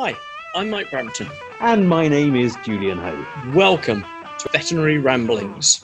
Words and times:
Hi, 0.00 0.14
I'm 0.54 0.70
Mike 0.70 0.90
Brampton. 0.90 1.28
And 1.60 1.88
my 1.88 2.06
name 2.06 2.36
is 2.36 2.56
Julian 2.64 2.98
Ho. 2.98 3.26
Welcome 3.52 4.04
to 4.38 4.48
Veterinary 4.52 4.98
Ramblings. 4.98 5.82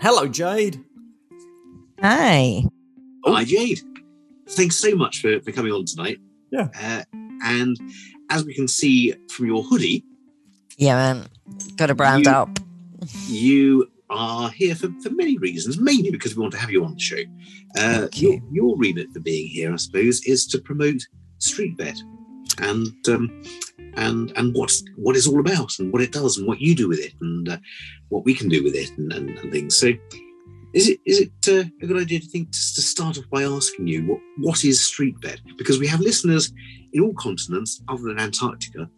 Hello, 0.00 0.28
Jade. 0.28 0.80
Hi. 2.00 2.62
Hi, 3.24 3.44
Jade. 3.44 3.80
Thanks 4.48 4.76
so 4.76 4.94
much 4.94 5.20
for, 5.22 5.40
for 5.40 5.50
coming 5.50 5.72
on 5.72 5.86
tonight. 5.86 6.18
Yeah. 6.52 6.68
Uh, 6.80 7.02
and 7.42 7.76
as 8.30 8.44
we 8.44 8.54
can 8.54 8.68
see 8.68 9.14
from 9.30 9.46
your 9.46 9.64
hoodie, 9.64 10.04
Yeah, 10.76 10.94
man. 10.94 11.26
Got 11.76 11.86
to 11.86 11.94
brand 11.96 12.26
You- 12.26 12.30
up. 12.30 12.58
you 13.26 13.90
are 14.08 14.50
here 14.50 14.76
for, 14.76 14.88
for 15.02 15.10
many 15.10 15.36
reasons, 15.38 15.78
mainly 15.80 16.12
because 16.12 16.36
we 16.36 16.42
want 16.42 16.52
to 16.52 16.58
have 16.60 16.70
you 16.70 16.84
on 16.84 16.94
the 16.94 17.00
show. 17.00 17.16
Uh, 17.76 18.02
Thank 18.02 18.22
your, 18.22 18.34
you. 18.34 18.42
your 18.52 18.76
remit 18.78 19.10
for 19.12 19.18
being 19.18 19.48
here, 19.48 19.72
I 19.72 19.76
suppose, 19.76 20.22
is 20.24 20.46
to 20.48 20.58
promote 20.60 21.02
Street 21.38 21.76
Vet 21.78 21.96
and 22.58 23.08
um, 23.08 23.42
and 23.96 24.32
and 24.36 24.54
what 24.54 24.72
what 24.96 25.16
it's 25.16 25.26
all 25.26 25.40
about 25.40 25.78
and 25.78 25.92
what 25.92 26.02
it 26.02 26.12
does 26.12 26.38
and 26.38 26.46
what 26.46 26.60
you 26.60 26.74
do 26.74 26.88
with 26.88 27.00
it 27.00 27.12
and 27.20 27.48
uh, 27.48 27.56
what 28.08 28.24
we 28.24 28.34
can 28.34 28.48
do 28.48 28.62
with 28.62 28.74
it 28.74 28.90
and, 28.98 29.12
and, 29.12 29.30
and 29.38 29.52
things. 29.52 29.76
So, 29.76 29.92
is 30.72 30.88
it 30.88 31.00
is 31.04 31.20
it 31.20 31.32
uh, 31.48 31.68
a 31.82 31.86
good 31.86 32.00
idea 32.00 32.20
to 32.20 32.26
think 32.26 32.50
to, 32.52 32.58
to 32.58 32.82
start 32.82 33.18
off 33.18 33.28
by 33.30 33.42
asking 33.44 33.86
you 33.86 34.06
what 34.06 34.20
what 34.38 34.64
is 34.64 34.80
Street 34.84 35.16
Vet? 35.20 35.40
Because 35.58 35.78
we 35.78 35.86
have 35.86 36.00
listeners 36.00 36.52
in 36.92 37.02
all 37.02 37.14
continents 37.14 37.82
other 37.88 38.02
than 38.04 38.18
Antarctica, 38.20 38.88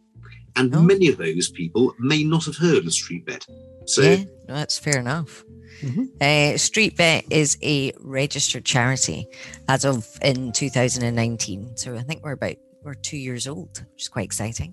and 0.56 0.74
Oh. 0.74 0.82
many 0.82 1.08
of 1.08 1.16
those 1.18 1.50
people 1.50 1.94
may 1.98 2.24
not 2.24 2.44
have 2.44 2.56
heard 2.56 2.84
of 2.86 2.92
Street 2.92 3.24
Vet. 3.26 3.46
So. 3.86 4.02
yeah, 4.02 4.24
that's 4.48 4.78
fair 4.78 4.98
enough. 4.98 5.44
Mhm. 5.82 6.08
Uh, 6.20 6.56
Street 6.58 6.96
Vet 6.96 7.24
is 7.30 7.58
a 7.62 7.92
registered 8.00 8.64
charity 8.64 9.26
as 9.68 9.84
of 9.84 10.06
in 10.22 10.52
2019. 10.52 11.76
So 11.76 11.94
I 11.96 12.02
think 12.02 12.22
we're 12.24 12.32
about 12.32 12.56
we're 12.82 12.94
two 12.94 13.16
years 13.16 13.48
old, 13.48 13.84
which 13.92 14.02
is 14.02 14.08
quite 14.08 14.24
exciting. 14.24 14.72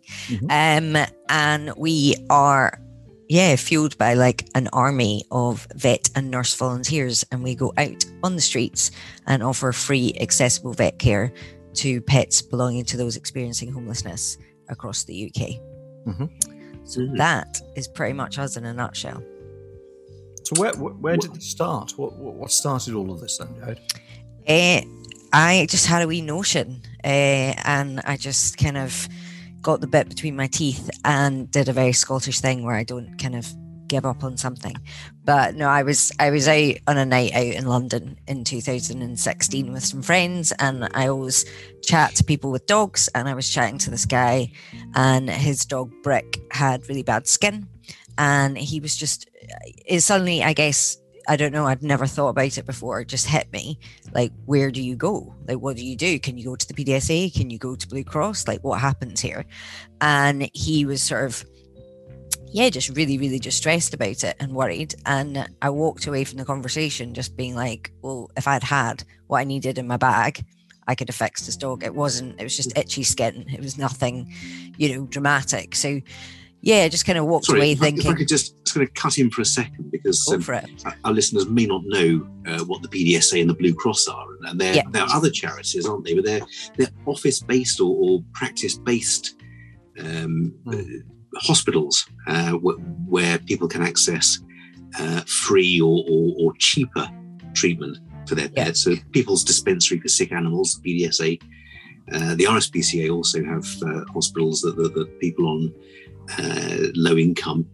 Um, 0.50 0.96
and 1.30 1.74
we 1.76 2.16
are 2.30 2.80
yeah 3.28 3.56
fueled 3.56 3.98
by 3.98 4.14
like 4.14 4.48
an 4.54 4.68
army 4.72 5.24
of 5.32 5.68
vet 5.76 6.10
and 6.16 6.30
nurse 6.30 6.54
volunteers, 6.56 7.26
and 7.32 7.44
we 7.44 7.56
go 7.56 7.74
out 7.78 8.06
on 8.24 8.36
the 8.36 8.42
streets 8.42 8.92
and 9.26 9.42
offer 9.42 9.72
free 9.72 10.14
accessible 10.22 10.74
vet 10.74 11.00
care 11.00 11.34
to 11.76 12.02
pets 12.02 12.42
belonging 12.42 12.86
to 12.86 12.98
those 12.98 13.16
experiencing 13.18 13.72
homelessness 13.72 14.38
across 14.70 15.06
the 15.06 15.16
UK. 15.16 15.60
Mhm. 16.06 16.30
So 16.86 17.02
that 17.18 17.60
is 17.76 17.88
pretty 17.88 18.14
much 18.14 18.38
us 18.38 18.58
in 18.58 18.66
a 18.66 18.74
nutshell. 18.74 19.24
So 20.44 20.60
where 20.60 20.74
where, 20.74 21.18
did 21.18 21.36
it 21.36 21.44
start? 21.44 21.94
What, 21.98 22.18
what 22.18 22.36
what 22.36 22.52
started 22.52 22.94
all 22.94 23.12
of 23.12 23.22
this 23.22 23.38
then, 23.38 23.56
Jade? 23.66 23.80
Uh, 24.48 24.86
I 25.32 25.66
just 25.70 25.88
had 25.88 26.02
a 26.02 26.08
wee 26.08 26.22
notion, 26.22 26.82
uh, 27.04 27.56
and 27.66 28.02
I 28.06 28.18
just 28.18 28.58
kind 28.58 28.78
of 28.78 29.08
got 29.62 29.80
the 29.80 29.88
bit 29.88 30.10
between 30.10 30.36
my 30.36 30.48
teeth 30.48 30.90
and 31.06 31.50
did 31.50 31.70
a 31.70 31.74
very 31.74 31.94
Scottish 31.94 32.42
thing 32.42 32.64
where 32.64 32.76
I 32.76 32.84
don't 32.84 33.18
kind 33.18 33.36
of 33.36 33.48
give 33.88 34.06
up 34.06 34.24
on 34.24 34.38
something. 34.38 34.76
But 35.24 35.56
no, 35.56 35.70
I 35.70 35.84
was 35.84 36.12
I 36.20 36.30
was 36.30 36.48
out 36.48 36.76
on 36.88 36.98
a 36.98 37.06
night 37.06 37.34
out 37.34 37.54
in 37.54 37.66
London 37.66 38.20
in 38.28 38.44
2016 38.44 39.72
with 39.72 39.84
some 39.84 40.02
friends, 40.02 40.52
and 40.60 40.90
I 40.94 41.08
always 41.08 41.46
chat 41.82 42.16
to 42.16 42.24
people 42.24 42.52
with 42.52 42.66
dogs. 42.66 43.08
And 43.16 43.30
I 43.30 43.34
was 43.34 43.50
chatting 43.50 43.78
to 43.80 43.90
this 43.90 44.06
guy, 44.06 44.52
and 44.96 45.30
his 45.30 45.66
dog 45.66 45.92
Brick 46.04 46.40
had 46.52 46.88
really 46.90 47.04
bad 47.04 47.28
skin, 47.28 47.68
and 48.18 48.58
he 48.58 48.80
was 48.80 48.96
just 48.96 49.30
it 49.86 50.02
suddenly 50.02 50.44
I 50.44 50.54
guess. 50.54 50.98
I 51.26 51.38
don't 51.38 51.54
know. 51.54 51.68
I'd 51.68 51.82
never 51.82 52.06
thought 52.06 52.30
about 52.30 52.58
it 52.58 52.66
before. 52.66 53.00
It 53.00 53.08
just 53.08 53.28
hit 53.28 53.50
me 53.54 53.80
like 54.14 54.34
where 54.46 54.72
do 54.72 54.82
you 54.82 54.98
go? 54.98 55.34
Like 55.48 55.60
what 55.60 55.78
do 55.78 55.86
you 55.86 55.96
do? 55.96 56.20
Can 56.20 56.38
you 56.38 56.44
go 56.44 56.58
to 56.58 56.68
the 56.68 56.74
pdsa 56.74 57.34
can 57.34 57.50
you 57.50 57.58
go 57.58 57.76
to 57.76 57.88
blue 57.88 58.04
cross? 58.04 58.46
Like 58.46 58.62
what 58.62 58.82
happens 58.82 59.22
here? 59.22 59.46
And 60.02 60.50
he 60.54 60.86
was 60.86 61.02
sort 61.02 61.24
of 61.24 61.46
yeah 62.48 62.70
just 62.70 62.90
really 62.98 63.18
really 63.18 63.40
distressed 63.40 63.94
about 63.94 64.24
it 64.26 64.36
and 64.42 64.52
worried. 64.52 64.96
And 65.06 65.48
i 65.62 65.70
walked 65.70 66.08
away 66.08 66.26
from 66.26 66.40
the 66.40 66.46
conversation 66.46 67.14
just 67.14 67.38
being 67.38 67.56
like 67.56 67.94
well 68.02 68.30
if 68.36 68.46
i'd 68.48 68.64
had 68.64 69.06
what 69.28 69.40
i 69.40 69.44
needed 69.44 69.78
in 69.78 69.88
my 69.88 69.98
bag 69.98 70.46
i 70.88 70.94
could 70.96 71.08
have 71.08 71.16
fixed 71.16 71.46
his 71.46 71.58
dog 71.58 71.84
it 71.84 71.96
wasn't 71.96 72.40
it 72.40 72.44
was 72.44 72.56
just 72.56 72.72
mm. 72.72 72.80
itchy 72.80 73.04
skin. 73.04 73.46
It 73.48 73.62
was 73.62 73.78
nothing 73.78 74.34
you 74.78 74.96
know 74.96 75.06
dramatic. 75.06 75.76
So 75.76 76.02
yeah 76.64 76.88
just 76.88 77.06
kind 77.06 77.18
of 77.20 77.26
walked 77.26 77.46
Sorry, 77.46 77.60
away 77.60 77.72
if 77.74 77.82
I, 77.84 77.88
if 77.88 77.94
I 77.94 77.96
thinking 77.98 78.16
could 78.16 78.28
just, 78.28 78.56
just 78.66 78.74
going 78.76 78.88
to 78.88 78.94
cut 78.94 79.18
in 79.20 79.30
for 79.30 79.42
a 79.42 79.46
second 79.46 79.92
because 79.92 80.28
um, 80.34 80.42
for 80.42 80.56
our- 80.56 80.64
our 81.06 81.14
listeners 81.14 81.46
may 81.48 81.66
not 81.68 81.82
know 81.86 82.28
uh, 82.48 82.64
what 82.66 82.82
the 82.82 82.88
PDSA 82.88 83.40
and 83.42 83.50
the 83.50 83.54
Blue 83.54 83.76
Cross 83.76 84.08
are, 84.08 84.26
and 84.48 84.60
they're, 84.60 84.76
Yeah. 84.76 84.84
they're 84.92 85.06
other 85.14 85.30
charities, 85.30 85.86
aren't 85.88 86.06
they? 86.06 86.16
But 86.16 86.26
they're 86.26 86.42
they're 86.78 86.90
office 87.06 87.40
based 87.42 87.80
or, 87.80 87.96
or 88.04 88.24
practice 88.34 88.78
based 88.78 89.36
um, 90.00 90.54
uh, 90.72 90.76
hospitals 91.40 92.08
uh, 92.28 92.54
wh- 92.54 92.80
where 93.08 93.38
people 93.40 93.68
can 93.68 93.82
access 93.82 94.40
uh, 95.00 95.22
free 95.28 95.80
or, 95.82 96.04
or, 96.10 96.34
or 96.40 96.54
cheaper 96.60 97.10
treatment 97.54 97.98
for 98.28 98.36
their 98.36 98.50
Yeah. 98.54 98.66
pets. 98.66 98.82
So 98.84 98.96
people's 99.12 99.44
dispensary 99.44 100.00
for 100.00 100.08
sick 100.08 100.32
animals, 100.32 100.80
PDSA. 100.86 101.42
Uh, 102.12 102.36
the 102.36 102.44
RSPCA 102.46 103.10
also 103.12 103.44
have 103.46 103.66
uh, 103.84 104.04
hospitals 104.14 104.62
that, 104.62 104.76
that, 104.76 104.94
that 104.94 105.20
people 105.20 105.48
on 105.48 105.74
uh, 105.74 106.03
low 106.96 107.16
income 107.18 107.68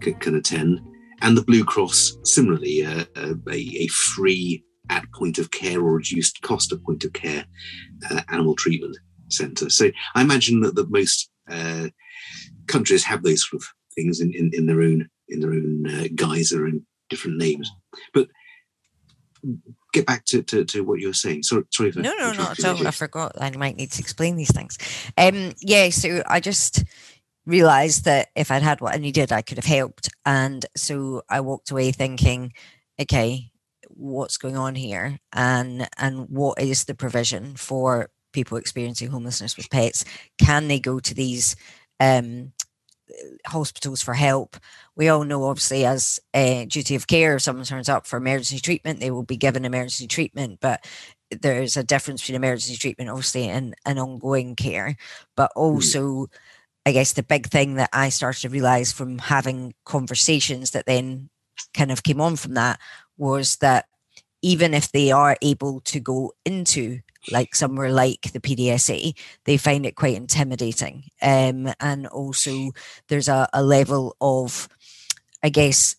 can, 0.00 0.14
can 0.14 0.34
attend. 0.36 0.80
And 1.22 1.36
the 1.36 1.42
Blue 1.42 1.64
Cross, 1.64 2.16
similarly, 2.24 2.84
uh, 2.84 3.04
uh, 3.14 3.34
a, 3.50 3.56
a 3.56 3.86
free 3.88 4.64
at 4.88 5.04
point 5.12 5.38
of 5.38 5.50
care 5.50 5.80
or 5.80 5.96
reduced 5.96 6.40
cost 6.42 6.72
at 6.72 6.82
point 6.82 7.04
of 7.04 7.12
care 7.12 7.44
uh, 8.10 8.22
animal 8.28 8.56
treatment 8.56 8.96
centre. 9.28 9.70
So 9.70 9.90
I 10.14 10.22
imagine 10.22 10.60
that, 10.60 10.74
that 10.74 10.90
most 10.90 11.30
uh, 11.48 11.88
countries 12.66 13.04
have 13.04 13.22
those 13.22 13.48
sort 13.48 13.62
of 13.62 13.68
things 13.94 14.20
in, 14.20 14.32
in, 14.34 14.50
in 14.52 14.66
their 14.66 14.80
own 14.80 15.08
in 15.28 15.40
their 15.40 15.52
own 15.52 15.86
uh, 15.86 16.08
guise, 16.14 16.50
their 16.50 16.66
own 16.66 16.84
different 17.08 17.36
names. 17.36 17.70
But 18.12 18.28
get 19.92 20.06
back 20.06 20.24
to, 20.26 20.42
to, 20.42 20.64
to 20.64 20.84
what 20.84 21.00
you 21.00 21.08
were 21.08 21.12
saying. 21.12 21.42
Sorry, 21.42 21.64
sorry 21.70 21.92
for 21.92 22.00
No, 22.00 22.14
no, 22.18 22.32
not 22.32 22.58
at 22.58 22.64
all. 22.64 22.86
I 22.86 22.90
forgot. 22.90 23.32
I 23.40 23.50
might 23.50 23.76
need 23.76 23.92
to 23.92 24.00
explain 24.00 24.36
these 24.36 24.52
things. 24.52 24.78
Um, 25.16 25.52
yeah, 25.60 25.90
so 25.90 26.22
I 26.26 26.40
just 26.40 26.84
realized 27.46 28.04
that 28.04 28.28
if 28.36 28.50
I'd 28.50 28.62
had 28.62 28.80
what 28.80 28.94
I 28.94 28.98
needed, 28.98 29.32
I 29.32 29.42
could 29.42 29.58
have 29.58 29.64
helped. 29.64 30.08
And 30.24 30.64
so 30.76 31.22
I 31.28 31.40
walked 31.40 31.70
away 31.70 31.92
thinking, 31.92 32.52
okay, 33.00 33.50
what's 33.88 34.36
going 34.36 34.56
on 34.56 34.74
here? 34.74 35.18
And 35.32 35.88
and 35.98 36.28
what 36.28 36.60
is 36.60 36.84
the 36.84 36.94
provision 36.94 37.56
for 37.56 38.10
people 38.32 38.56
experiencing 38.56 39.10
homelessness 39.10 39.56
with 39.56 39.70
pets? 39.70 40.04
Can 40.40 40.68
they 40.68 40.80
go 40.80 41.00
to 41.00 41.14
these 41.14 41.56
um 41.98 42.52
hospitals 43.46 44.02
for 44.02 44.14
help. 44.14 44.56
We 44.96 45.08
all 45.08 45.24
know, 45.24 45.44
obviously, 45.44 45.84
as 45.84 46.20
a 46.34 46.66
duty 46.66 46.94
of 46.94 47.06
care, 47.06 47.36
if 47.36 47.42
someone 47.42 47.64
turns 47.64 47.88
up 47.88 48.06
for 48.06 48.16
emergency 48.16 48.60
treatment, 48.60 49.00
they 49.00 49.10
will 49.10 49.22
be 49.22 49.36
given 49.36 49.64
emergency 49.64 50.06
treatment. 50.06 50.58
But 50.60 50.84
there's 51.30 51.76
a 51.76 51.84
difference 51.84 52.22
between 52.22 52.36
emergency 52.36 52.76
treatment, 52.76 53.10
obviously, 53.10 53.48
and, 53.48 53.74
and 53.86 53.98
ongoing 53.98 54.56
care. 54.56 54.96
But 55.36 55.52
also, 55.56 56.26
I 56.86 56.92
guess 56.92 57.12
the 57.12 57.22
big 57.22 57.46
thing 57.46 57.74
that 57.74 57.90
I 57.92 58.08
started 58.08 58.42
to 58.42 58.48
realize 58.48 58.92
from 58.92 59.18
having 59.18 59.74
conversations 59.84 60.70
that 60.70 60.86
then 60.86 61.28
kind 61.74 61.92
of 61.92 62.02
came 62.02 62.20
on 62.20 62.36
from 62.36 62.54
that 62.54 62.80
was 63.18 63.56
that 63.56 63.86
even 64.42 64.72
if 64.72 64.90
they 64.90 65.12
are 65.12 65.36
able 65.42 65.80
to 65.80 66.00
go 66.00 66.32
into 66.44 67.00
like 67.30 67.54
somewhere 67.54 67.92
like 67.92 68.32
the 68.32 68.40
PDSA, 68.40 69.14
they 69.44 69.56
find 69.56 69.84
it 69.84 69.96
quite 69.96 70.16
intimidating. 70.16 71.04
Um, 71.20 71.72
and 71.80 72.06
also, 72.06 72.72
there's 73.08 73.28
a, 73.28 73.48
a 73.52 73.62
level 73.62 74.16
of, 74.20 74.68
I 75.42 75.50
guess, 75.50 75.96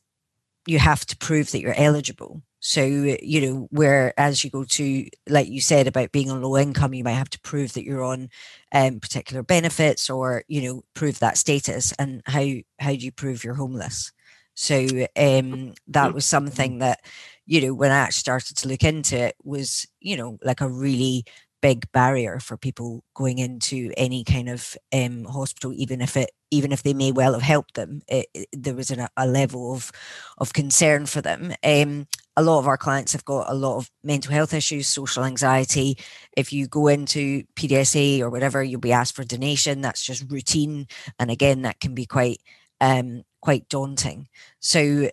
you 0.65 0.79
have 0.79 1.05
to 1.05 1.17
prove 1.17 1.51
that 1.51 1.61
you're 1.61 1.77
eligible. 1.77 2.41
So, 2.63 2.83
you 2.83 3.41
know, 3.41 3.67
where 3.71 4.13
as 4.19 4.43
you 4.43 4.51
go 4.51 4.63
to, 4.63 5.07
like 5.27 5.47
you 5.49 5.61
said 5.61 5.87
about 5.87 6.11
being 6.11 6.29
on 6.29 6.41
low 6.43 6.57
income, 6.57 6.93
you 6.93 7.03
might 7.03 7.13
have 7.13 7.29
to 7.31 7.39
prove 7.41 7.73
that 7.73 7.83
you're 7.83 8.03
on 8.03 8.29
um, 8.71 8.99
particular 8.99 9.41
benefits 9.43 10.09
or, 10.09 10.43
you 10.47 10.61
know, 10.61 10.83
prove 10.93 11.19
that 11.19 11.37
status. 11.37 11.91
And 11.97 12.21
how 12.27 12.45
how 12.79 12.91
do 12.91 12.97
you 12.97 13.11
prove 13.11 13.43
you're 13.43 13.55
homeless? 13.55 14.11
So 14.53 15.07
um, 15.17 15.73
that 15.87 16.13
was 16.13 16.25
something 16.25 16.79
that, 16.79 16.99
you 17.45 17.61
know, 17.61 17.73
when 17.73 17.91
I 17.91 17.97
actually 17.97 18.19
started 18.19 18.57
to 18.57 18.67
look 18.67 18.83
into 18.83 19.17
it, 19.17 19.35
was 19.43 19.87
you 19.99 20.15
know 20.17 20.37
like 20.43 20.61
a 20.61 20.69
really 20.69 21.25
big 21.61 21.91
barrier 21.91 22.39
for 22.39 22.57
people 22.57 23.03
going 23.13 23.37
into 23.37 23.91
any 23.95 24.23
kind 24.23 24.49
of 24.49 24.75
um, 24.93 25.25
hospital, 25.25 25.73
even 25.75 26.01
if 26.01 26.15
it 26.17 26.31
even 26.51 26.71
if 26.71 26.83
they 26.83 26.93
may 26.93 27.11
well 27.11 27.33
have 27.33 27.41
helped 27.41 27.75
them. 27.75 28.01
It, 28.07 28.27
it- 28.33 28.49
there 28.53 28.75
was 28.75 28.91
an, 28.91 29.07
a 29.17 29.27
level 29.27 29.73
of 29.73 29.91
of 30.37 30.53
concern 30.53 31.05
for 31.05 31.21
them. 31.21 31.53
Um, 31.63 32.07
a 32.37 32.43
lot 32.43 32.59
of 32.59 32.67
our 32.67 32.77
clients 32.77 33.11
have 33.11 33.25
got 33.25 33.49
a 33.49 33.53
lot 33.53 33.77
of 33.77 33.89
mental 34.03 34.31
health 34.31 34.53
issues, 34.53 34.87
social 34.87 35.23
anxiety. 35.23 35.97
If 36.37 36.53
you 36.53 36.67
go 36.67 36.87
into 36.87 37.43
PDSA 37.55 38.21
or 38.21 38.29
whatever, 38.29 38.63
you'll 38.63 38.79
be 38.79 38.93
asked 38.93 39.15
for 39.15 39.23
donation. 39.23 39.81
That's 39.81 40.01
just 40.03 40.31
routine, 40.31 40.87
and 41.19 41.29
again, 41.29 41.63
that 41.63 41.79
can 41.79 41.93
be 41.93 42.05
quite 42.05 42.39
um, 42.79 43.23
quite 43.41 43.67
daunting. 43.69 44.27
So 44.59 45.09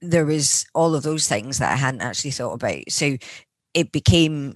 there 0.00 0.26
was 0.26 0.66
all 0.74 0.94
of 0.94 1.02
those 1.02 1.28
things 1.28 1.58
that 1.58 1.72
I 1.72 1.76
hadn't 1.76 2.02
actually 2.02 2.32
thought 2.32 2.54
about. 2.54 2.90
So 2.90 3.16
it 3.72 3.92
became 3.92 4.54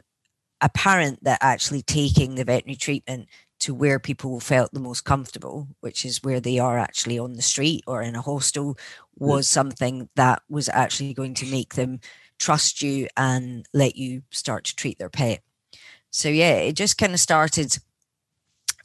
apparent 0.61 1.23
that 1.25 1.39
actually 1.41 1.83
taking 1.83 2.35
the 2.35 2.45
veterinary 2.45 2.77
treatment 2.77 3.29
to 3.61 3.75
where 3.75 3.99
people 3.99 4.39
felt 4.41 4.73
the 4.73 4.81
most 4.81 5.05
comfortable, 5.05 5.69
which 5.81 6.05
is 6.05 6.23
where 6.23 6.41
they 6.41 6.59
are 6.59 6.79
actually 6.79 7.19
on 7.19 7.35
the 7.35 7.43
street 7.43 7.83
or 7.87 8.03
in 8.03 8.15
a 8.15 8.23
hostel, 8.23 8.79
was 9.19 9.49
something 9.49 10.09
that 10.17 10.43
was 10.49 10.69
actually 10.71 11.15
going 11.15 11.35
to 11.35 11.47
make 11.47 11.75
them 11.75 12.01
trust 12.39 12.83
you 12.83 13.09
and 13.17 13.67
let 13.75 13.97
you 13.97 14.23
start 14.31 14.65
to 14.65 14.77
treat 14.77 14.99
their 14.99 15.11
pet. 15.11 15.43
So 16.11 16.29
yeah, 16.29 16.55
it 16.57 16.75
just 16.75 16.99
kind 16.99 17.15
of 17.15 17.21
started 17.21 17.79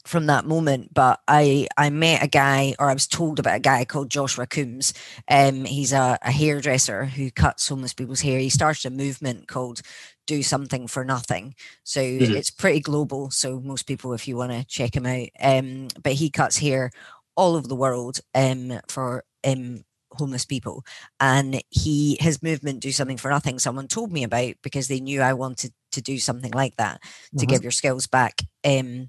from 0.06 0.26
that 0.26 0.44
moment. 0.46 0.92
But 0.94 1.20
I 1.28 1.66
I 1.76 1.90
met 1.90 2.22
a 2.22 2.26
guy, 2.28 2.74
or 2.78 2.90
I 2.90 2.94
was 2.94 3.06
told 3.06 3.38
about 3.38 3.56
a 3.56 3.60
guy 3.60 3.84
called 3.84 4.10
Joshua 4.10 4.46
Coombs. 4.46 4.92
Um, 5.28 5.64
he's 5.64 5.92
a, 5.92 6.18
a 6.22 6.30
hairdresser 6.30 7.06
who 7.06 7.30
cuts 7.30 7.68
homeless 7.68 7.94
people's 7.94 8.20
hair. 8.20 8.38
He 8.38 8.50
started 8.50 8.86
a 8.86 8.90
movement 8.90 9.48
called 9.48 9.80
"Do 10.26 10.42
Something 10.42 10.86
for 10.86 11.04
Nothing." 11.04 11.54
So 11.84 12.00
Mhm. 12.18 12.34
it's 12.34 12.50
pretty 12.50 12.80
global. 12.80 13.30
So 13.30 13.60
most 13.60 13.84
people, 13.86 14.12
if 14.12 14.28
you 14.28 14.36
want 14.36 14.52
to 14.52 14.64
check 14.64 14.94
him 14.96 15.06
out, 15.06 15.28
um, 15.40 15.88
but 16.02 16.14
he 16.14 16.30
cuts 16.30 16.58
hair 16.58 16.90
all 17.36 17.56
over 17.56 17.66
the 17.66 17.74
world 17.76 18.20
um 18.34 18.80
for 18.88 19.24
um 19.44 19.82
homeless 20.14 20.44
people 20.44 20.84
and 21.20 21.62
he 21.70 22.16
his 22.20 22.42
movement 22.42 22.80
do 22.80 22.92
something 22.92 23.16
for 23.16 23.30
nothing 23.30 23.58
someone 23.58 23.88
told 23.88 24.12
me 24.12 24.24
about 24.24 24.54
because 24.62 24.88
they 24.88 25.00
knew 25.00 25.20
i 25.20 25.32
wanted 25.32 25.72
to 25.92 26.00
do 26.00 26.18
something 26.18 26.52
like 26.52 26.76
that 26.76 27.00
to 27.38 27.46
Mhm. 27.46 27.48
give 27.48 27.62
your 27.62 27.72
skills 27.72 28.06
back 28.06 28.42
um 28.64 29.08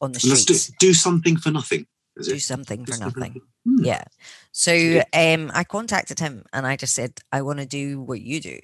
on 0.00 0.12
the 0.12 0.20
And 0.22 0.30
let's 0.30 0.44
do, 0.44 0.54
streets 0.54 0.78
do 0.78 0.94
something 0.94 1.36
for 1.36 1.50
nothing. 1.50 1.86
Do 2.20 2.38
something 2.38 2.84
for 2.84 2.96
nothing 2.96 3.42
Hmm. 3.64 3.84
yeah 3.84 4.04
so 4.50 5.02
um 5.12 5.50
i 5.54 5.62
contacted 5.62 6.18
him 6.20 6.44
and 6.52 6.66
i 6.66 6.74
just 6.76 6.94
said 6.94 7.12
i 7.32 7.42
want 7.42 7.58
to 7.58 7.66
do 7.66 8.00
what 8.00 8.20
you 8.20 8.40
do 8.40 8.58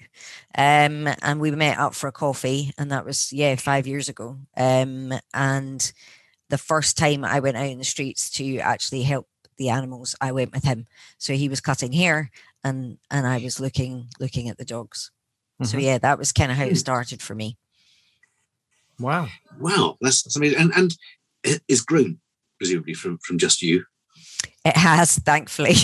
um 0.57 1.09
and 1.23 1.41
we 1.41 1.51
met 1.51 1.79
up 1.79 1.95
for 1.95 2.09
a 2.09 2.13
coffee 2.13 2.73
and 2.79 2.91
that 2.91 3.05
was 3.05 3.33
yeah 3.33 3.55
five 3.57 3.87
years 3.87 4.09
ago 4.09 4.39
um 4.57 5.13
and 5.35 5.93
the 6.51 6.59
first 6.59 6.97
time 6.97 7.25
i 7.25 7.39
went 7.39 7.57
out 7.57 7.67
in 7.67 7.79
the 7.79 7.85
streets 7.85 8.31
to 8.31 8.59
actually 8.59 9.03
help 9.03 9.29
the 9.57 9.69
animals 9.69 10.15
i 10.21 10.31
went 10.33 10.53
with 10.53 10.65
him 10.65 10.87
so 11.19 11.33
he 11.35 11.49
was 11.49 11.61
cutting 11.61 11.93
hair 11.93 12.31
and 12.63 12.99
and 13.11 13.27
i 13.27 13.39
was 13.39 13.61
looking 13.61 14.09
looking 14.21 14.49
at 14.49 14.57
the 14.59 14.65
dogs 14.65 15.11
so 15.63 15.77
Mhm. 15.77 15.83
yeah 15.83 15.99
that 15.99 16.19
was 16.19 16.33
kind 16.33 16.51
of 16.51 16.59
how 16.59 16.65
it 16.65 16.77
started 16.77 17.23
for 17.23 17.35
me 17.35 17.57
Wow. 19.01 19.27
Wow, 19.59 19.97
that's, 20.01 20.23
that's 20.23 20.37
amazing. 20.37 20.61
And 20.61 20.73
and 20.77 20.95
it 21.43 21.63
is 21.69 21.81
grown 21.83 22.21
presumably 22.59 22.95
from 22.95 23.19
from 23.19 23.39
just 23.39 23.61
you. 23.63 23.85
It 24.65 24.77
has, 24.77 25.19
thankfully. 25.19 25.75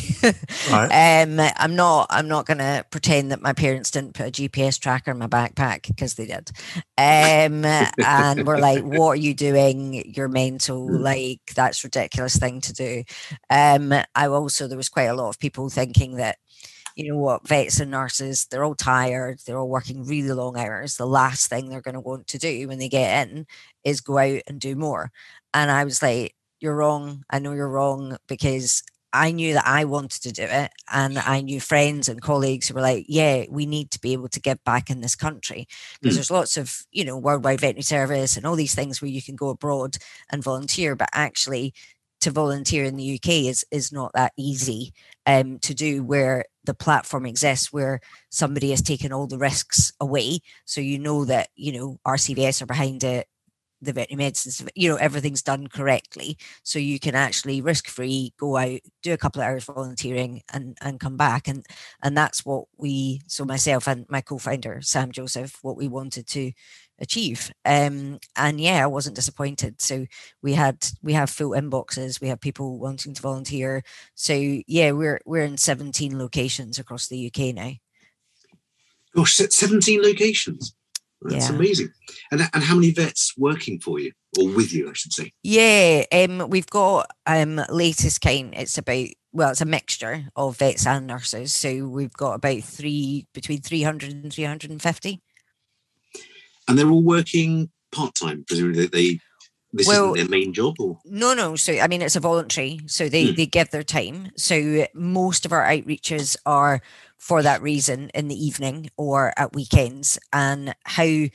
Right. 0.70 1.22
um, 1.24 1.38
I'm 1.56 1.76
not. 1.76 2.06
I'm 2.10 2.28
not 2.28 2.46
going 2.46 2.58
to 2.58 2.84
pretend 2.90 3.30
that 3.30 3.42
my 3.42 3.52
parents 3.52 3.90
didn't 3.90 4.14
put 4.14 4.28
a 4.28 4.30
GPS 4.30 4.78
tracker 4.78 5.10
in 5.10 5.18
my 5.18 5.26
backpack 5.26 5.86
because 5.86 6.14
they 6.14 6.26
did. 6.26 6.50
Um, 6.96 7.64
and 8.04 8.46
we're 8.46 8.58
like, 8.58 8.82
"What 8.82 9.10
are 9.10 9.16
you 9.16 9.34
doing? 9.34 10.02
You're 10.14 10.28
mental. 10.28 10.90
Like 10.90 11.40
that's 11.54 11.84
ridiculous 11.84 12.36
thing 12.36 12.60
to 12.62 12.72
do." 12.72 13.04
Um, 13.50 13.92
I 14.14 14.26
also 14.26 14.66
there 14.66 14.76
was 14.78 14.88
quite 14.88 15.04
a 15.04 15.14
lot 15.14 15.28
of 15.28 15.38
people 15.38 15.68
thinking 15.70 16.16
that. 16.16 16.36
You 16.96 17.12
know 17.12 17.18
what, 17.18 17.48
vets 17.48 17.80
and 17.80 17.92
nurses, 17.92 18.46
they're 18.50 18.64
all 18.64 18.74
tired. 18.74 19.38
They're 19.46 19.58
all 19.58 19.68
working 19.68 20.04
really 20.04 20.32
long 20.32 20.58
hours. 20.58 20.96
The 20.96 21.06
last 21.06 21.48
thing 21.48 21.68
they're 21.68 21.80
going 21.80 21.94
to 21.94 22.00
want 22.00 22.26
to 22.26 22.38
do 22.38 22.66
when 22.68 22.78
they 22.78 22.88
get 22.88 23.28
in 23.28 23.46
is 23.84 24.00
go 24.00 24.18
out 24.18 24.42
and 24.48 24.60
do 24.60 24.74
more. 24.74 25.10
And 25.54 25.70
I 25.70 25.84
was 25.84 26.02
like, 26.02 26.34
you're 26.60 26.76
wrong. 26.76 27.24
I 27.30 27.38
know 27.38 27.52
you're 27.52 27.68
wrong 27.68 28.16
because 28.28 28.82
I 29.12 29.32
knew 29.32 29.54
that 29.54 29.66
I 29.66 29.84
wanted 29.84 30.22
to 30.22 30.32
do 30.32 30.42
it. 30.44 30.70
And 30.92 31.18
I 31.18 31.40
knew 31.40 31.60
friends 31.60 32.08
and 32.08 32.22
colleagues 32.22 32.68
who 32.68 32.74
were 32.74 32.80
like, 32.80 33.06
yeah, 33.08 33.44
we 33.50 33.66
need 33.66 33.90
to 33.92 34.00
be 34.00 34.12
able 34.12 34.28
to 34.28 34.40
give 34.40 34.62
back 34.64 34.88
in 34.90 35.00
this 35.00 35.16
country. 35.16 35.66
Because 36.00 36.14
Mm. 36.14 36.18
there's 36.18 36.30
lots 36.30 36.56
of, 36.56 36.82
you 36.92 37.04
know, 37.04 37.16
worldwide 37.16 37.60
veterinary 37.60 37.82
service 37.82 38.36
and 38.36 38.46
all 38.46 38.56
these 38.56 38.74
things 38.74 39.02
where 39.02 39.10
you 39.10 39.22
can 39.22 39.36
go 39.36 39.48
abroad 39.48 39.96
and 40.30 40.44
volunteer. 40.44 40.94
But 40.94 41.08
actually, 41.12 41.74
to 42.20 42.30
volunteer 42.30 42.84
in 42.84 42.96
the 42.96 43.04
UK 43.04 43.48
is 43.48 43.64
is 43.70 43.92
not 43.92 44.12
that 44.14 44.32
easy 44.36 44.92
um, 45.26 45.58
to 45.60 45.74
do 45.74 46.02
where 46.04 46.44
the 46.64 46.74
platform 46.74 47.24
exists 47.24 47.72
where 47.72 48.00
somebody 48.28 48.70
has 48.70 48.82
taken 48.82 49.12
all 49.12 49.26
the 49.26 49.38
risks 49.38 49.92
away. 50.00 50.40
So 50.66 50.80
you 50.82 50.98
know 50.98 51.24
that, 51.24 51.48
you 51.56 51.72
know, 51.72 51.98
RCVS 52.04 52.60
are 52.60 52.66
behind 52.66 53.02
it, 53.04 53.26
the 53.82 53.92
veterinary 53.92 54.26
medicines, 54.26 54.62
you 54.74 54.88
know, 54.88 54.96
everything's 54.96 55.42
done 55.42 55.66
correctly. 55.66 56.36
So 56.62 56.78
you 56.78 56.98
can 56.98 57.14
actually 57.14 57.60
risk 57.60 57.88
free 57.88 58.34
go 58.38 58.56
out, 58.56 58.80
do 59.02 59.12
a 59.12 59.18
couple 59.18 59.40
of 59.40 59.48
hours 59.48 59.64
volunteering 59.64 60.42
and 60.52 60.76
and 60.80 61.00
come 61.00 61.16
back. 61.16 61.48
And 61.48 61.64
and 62.02 62.16
that's 62.16 62.44
what 62.44 62.66
we 62.76 63.20
so 63.26 63.44
myself 63.44 63.86
and 63.88 64.06
my 64.08 64.20
co-founder, 64.20 64.80
Sam 64.82 65.12
Joseph, 65.12 65.58
what 65.62 65.76
we 65.76 65.88
wanted 65.88 66.26
to 66.28 66.52
achieve. 66.98 67.50
Um 67.64 68.18
and 68.36 68.60
yeah, 68.60 68.84
I 68.84 68.86
wasn't 68.86 69.16
disappointed. 69.16 69.80
So 69.80 70.06
we 70.42 70.54
had 70.54 70.86
we 71.02 71.12
have 71.14 71.30
full 71.30 71.50
inboxes, 71.50 72.20
we 72.20 72.28
have 72.28 72.40
people 72.40 72.78
wanting 72.78 73.14
to 73.14 73.22
volunteer. 73.22 73.82
So 74.14 74.34
yeah, 74.66 74.92
we're 74.92 75.20
we're 75.24 75.44
in 75.44 75.56
17 75.56 76.18
locations 76.18 76.78
across 76.78 77.08
the 77.08 77.26
UK 77.26 77.54
now. 77.54 77.72
Gosh, 79.14 79.36
17 79.36 80.02
locations. 80.02 80.74
That's 81.22 81.48
Yeah. 81.50 81.56
amazing. 81.56 81.92
And 82.30 82.40
and 82.52 82.62
how 82.62 82.74
many 82.74 82.92
vets 82.92 83.34
working 83.36 83.80
for 83.80 83.98
you 84.00 84.12
or 84.38 84.48
with 84.48 84.72
you, 84.72 84.88
I 84.88 84.92
should 84.94 85.12
say? 85.12 85.32
Yeah, 85.42 86.04
um, 86.12 86.48
we've 86.48 86.66
got 86.70 87.10
um 87.26 87.60
latest 87.68 88.20
kind. 88.20 88.54
It's 88.56 88.78
about 88.78 89.08
well, 89.32 89.50
it's 89.50 89.60
a 89.60 89.64
mixture 89.66 90.24
of 90.34 90.56
vets 90.56 90.86
and 90.86 91.06
nurses. 91.06 91.54
So 91.54 91.86
we've 91.86 92.12
got 92.12 92.34
about 92.34 92.62
three 92.64 93.26
between 93.32 93.60
300 93.60 94.10
and 94.12 94.32
350. 94.32 95.20
And 96.66 96.78
they're 96.78 96.90
all 96.90 97.02
working 97.02 97.70
part 97.92 98.14
time. 98.14 98.44
Presumably, 98.46 98.86
they, 98.86 99.02
they 99.12 99.20
this 99.72 99.86
Well- 99.86 100.14
isn't 100.14 100.30
their 100.30 100.40
main 100.40 100.52
job, 100.52 100.76
or 100.80 100.98
No, 101.04 101.32
no. 101.34 101.54
So 101.56 101.72
I 101.74 101.86
mean, 101.86 102.02
it's 102.02 102.16
a 102.16 102.20
voluntary. 102.20 102.80
So 102.86 103.08
they 103.08 103.26
Hmm. 103.28 103.34
they 103.36 103.46
give 103.46 103.70
their 103.70 103.84
time. 103.84 104.30
So 104.36 104.86
most 104.94 105.44
of 105.46 105.52
our 105.52 105.64
outreaches 105.64 106.36
are 106.46 106.80
for 107.20 107.42
that 107.42 107.62
reason 107.62 108.10
in 108.14 108.28
the 108.28 108.44
evening 108.44 108.90
or 108.96 109.32
at 109.36 109.52
weekends. 109.52 110.18
And 110.32 110.74
how, 110.84 111.26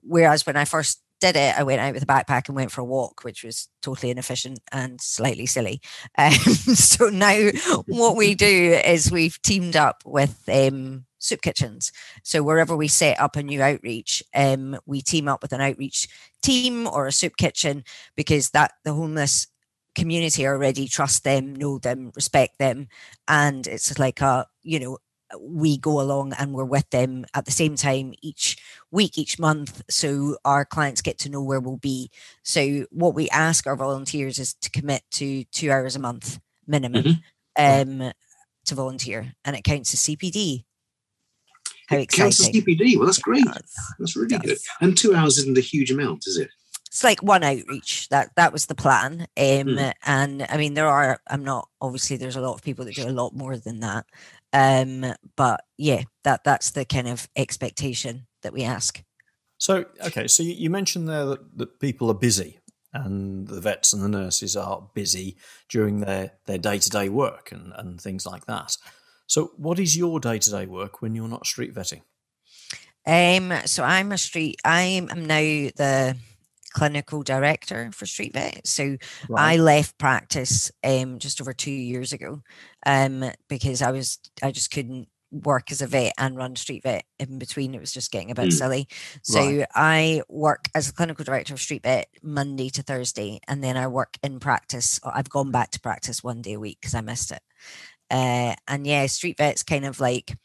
whereas 0.00 0.46
when 0.46 0.56
I 0.56 0.64
first 0.64 1.02
did 1.20 1.36
it, 1.36 1.58
I 1.58 1.64
went 1.64 1.80
out 1.80 1.94
with 1.94 2.02
a 2.04 2.06
backpack 2.06 2.48
and 2.48 2.54
went 2.54 2.70
for 2.70 2.80
a 2.80 2.84
walk, 2.84 3.24
which 3.24 3.42
was 3.42 3.68
totally 3.82 4.10
inefficient 4.10 4.60
and 4.70 5.00
slightly 5.00 5.46
silly. 5.46 5.82
Um, 6.18 6.32
so 6.32 7.08
now 7.08 7.50
what 7.86 8.16
we 8.16 8.34
do 8.34 8.80
is 8.84 9.10
we've 9.10 9.40
teamed 9.42 9.76
up 9.76 10.02
with 10.04 10.48
um, 10.52 11.06
soup 11.18 11.42
kitchens. 11.42 11.90
So 12.22 12.42
wherever 12.42 12.76
we 12.76 12.86
set 12.86 13.18
up 13.18 13.34
a 13.34 13.42
new 13.42 13.62
outreach, 13.62 14.22
um, 14.34 14.78
we 14.86 15.00
team 15.02 15.26
up 15.26 15.42
with 15.42 15.52
an 15.52 15.60
outreach 15.60 16.08
team 16.42 16.86
or 16.86 17.06
a 17.06 17.12
soup 17.12 17.36
kitchen 17.36 17.82
because 18.14 18.50
that 18.50 18.72
the 18.84 18.92
homeless 18.92 19.48
community 19.94 20.46
already 20.46 20.86
trust 20.86 21.24
them, 21.24 21.54
know 21.54 21.78
them, 21.78 22.12
respect 22.14 22.58
them, 22.58 22.88
and 23.26 23.66
it's 23.66 23.98
like 23.98 24.20
a 24.20 24.46
you 24.62 24.78
know 24.78 24.98
we 25.40 25.78
go 25.78 26.00
along 26.00 26.32
and 26.38 26.52
we're 26.52 26.64
with 26.64 26.88
them 26.90 27.24
at 27.34 27.44
the 27.44 27.50
same 27.50 27.76
time 27.76 28.14
each 28.22 28.56
week, 28.90 29.18
each 29.18 29.38
month, 29.38 29.82
so 29.90 30.36
our 30.44 30.64
clients 30.64 31.00
get 31.02 31.18
to 31.20 31.28
know 31.28 31.42
where 31.42 31.60
we'll 31.60 31.76
be. 31.78 32.10
So 32.42 32.86
what 32.90 33.14
we 33.14 33.28
ask 33.30 33.66
our 33.66 33.76
volunteers 33.76 34.38
is 34.38 34.54
to 34.54 34.70
commit 34.70 35.02
to 35.12 35.44
two 35.44 35.70
hours 35.70 35.96
a 35.96 36.00
month 36.00 36.40
minimum 36.66 37.22
um, 37.58 38.12
to 38.66 38.74
volunteer, 38.74 39.32
and 39.44 39.56
it 39.56 39.64
counts 39.64 39.94
as 39.94 40.00
CPD. 40.00 40.64
How 41.88 41.96
it 41.96 42.10
counts 42.10 42.40
as! 42.40 42.48
CPD. 42.48 42.96
Well, 42.96 43.06
that's 43.06 43.18
great. 43.18 43.44
That's 43.98 44.16
really 44.16 44.38
good. 44.38 44.58
And 44.80 44.96
two 44.96 45.14
hours 45.14 45.38
isn't 45.38 45.58
a 45.58 45.62
huge 45.62 45.90
amount, 45.90 46.26
is 46.26 46.38
it? 46.38 46.50
it's 46.92 47.02
like 47.02 47.22
one 47.22 47.42
outreach 47.42 48.06
that 48.10 48.30
that 48.36 48.52
was 48.52 48.66
the 48.66 48.74
plan 48.74 49.22
um 49.22 49.26
Mm. 49.38 49.92
and 50.04 50.46
i 50.50 50.58
mean 50.58 50.74
there 50.74 50.86
are 50.86 51.20
i'm 51.30 51.42
not 51.42 51.68
obviously 51.80 52.18
there's 52.18 52.36
a 52.36 52.40
lot 52.42 52.52
of 52.52 52.62
people 52.62 52.84
that 52.84 52.94
do 52.94 53.08
a 53.08 53.10
lot 53.10 53.34
more 53.34 53.56
than 53.56 53.80
that 53.80 54.04
um 54.52 55.14
but 55.36 55.64
yeah 55.78 56.02
that 56.24 56.44
that's 56.44 56.70
the 56.72 56.84
kind 56.84 57.08
of 57.08 57.28
expectation 57.36 58.26
that 58.42 58.52
we 58.52 58.62
ask 58.64 59.02
So, 59.58 59.84
okay, 60.04 60.26
so 60.26 60.42
you 60.42 60.70
mentioned 60.70 61.08
there 61.08 61.24
that, 61.24 61.58
that 61.58 61.78
people 61.78 62.10
are 62.10 62.18
busy 62.18 62.58
and 62.92 63.46
the 63.46 63.60
vets 63.60 63.92
and 63.92 64.02
the 64.02 64.08
nurses 64.08 64.56
are 64.56 64.88
busy 64.94 65.36
during 65.68 66.00
their, 66.00 66.32
their 66.46 66.58
day-to-day 66.58 67.08
work 67.10 67.52
and, 67.52 67.72
and 67.76 68.00
things 68.00 68.26
like 68.26 68.44
that. 68.46 68.76
So 69.28 69.52
what 69.56 69.78
is 69.78 69.96
your 69.96 70.18
day-to-day 70.20 70.66
work 70.66 71.00
when 71.00 71.14
you're 71.14 71.28
not 71.28 71.46
street 71.46 71.72
vetting? 71.74 72.02
um 73.06 73.52
so 73.66 73.82
i'm 73.82 74.12
a 74.12 74.18
street 74.18 74.56
i'm 74.64 75.08
i'm 75.10 75.24
now 75.26 75.40
the 75.76 76.16
clinical 76.72 77.22
director 77.22 77.90
for 77.92 78.06
street 78.06 78.32
vet 78.32 78.66
so 78.66 78.96
I 79.34 79.56
left 79.56 79.98
practice 79.98 80.70
um 80.84 81.18
just 81.18 81.40
over 81.40 81.52
two 81.52 81.70
years 81.70 82.12
ago 82.12 82.42
um 82.86 83.24
because 83.48 83.82
I 83.82 83.90
was 83.90 84.18
I 84.42 84.50
just 84.52 84.70
couldn't 84.70 85.08
work 85.30 85.72
as 85.72 85.80
a 85.80 85.86
vet 85.86 86.12
and 86.18 86.36
run 86.36 86.54
street 86.56 86.82
vet 86.82 87.04
in 87.18 87.38
between. 87.38 87.74
It 87.74 87.80
was 87.80 87.92
just 87.92 88.12
getting 88.12 88.30
a 88.30 88.34
bit 88.34 88.52
Mm. 88.52 88.52
silly. 88.52 88.86
So 89.22 89.40
Right. 89.40 89.66
I 89.74 90.22
work 90.28 90.68
as 90.74 90.88
a 90.88 90.92
clinical 90.92 91.24
director 91.24 91.54
of 91.54 91.60
street 91.60 91.82
vet 91.84 92.08
Monday 92.22 92.68
to 92.70 92.82
Thursday, 92.82 93.40
and 93.48 93.64
then 93.64 93.76
I 93.76 93.86
work 93.86 94.18
in 94.22 94.40
practice. 94.40 95.00
I've 95.04 95.30
gone 95.30 95.50
back 95.50 95.70
to 95.70 95.80
practice 95.80 96.22
one 96.22 96.42
day 96.42 96.54
a 96.54 96.60
week 96.60 96.78
because 96.80 96.94
I 96.94 97.00
missed 97.00 97.30
it. 97.32 97.40
Uh, 98.10 98.54
and 98.68 98.86
yeah, 98.86 99.06
street 99.06 99.38
vet's 99.38 99.62
kind 99.62 99.84
of 99.86 100.00
like 100.00 100.36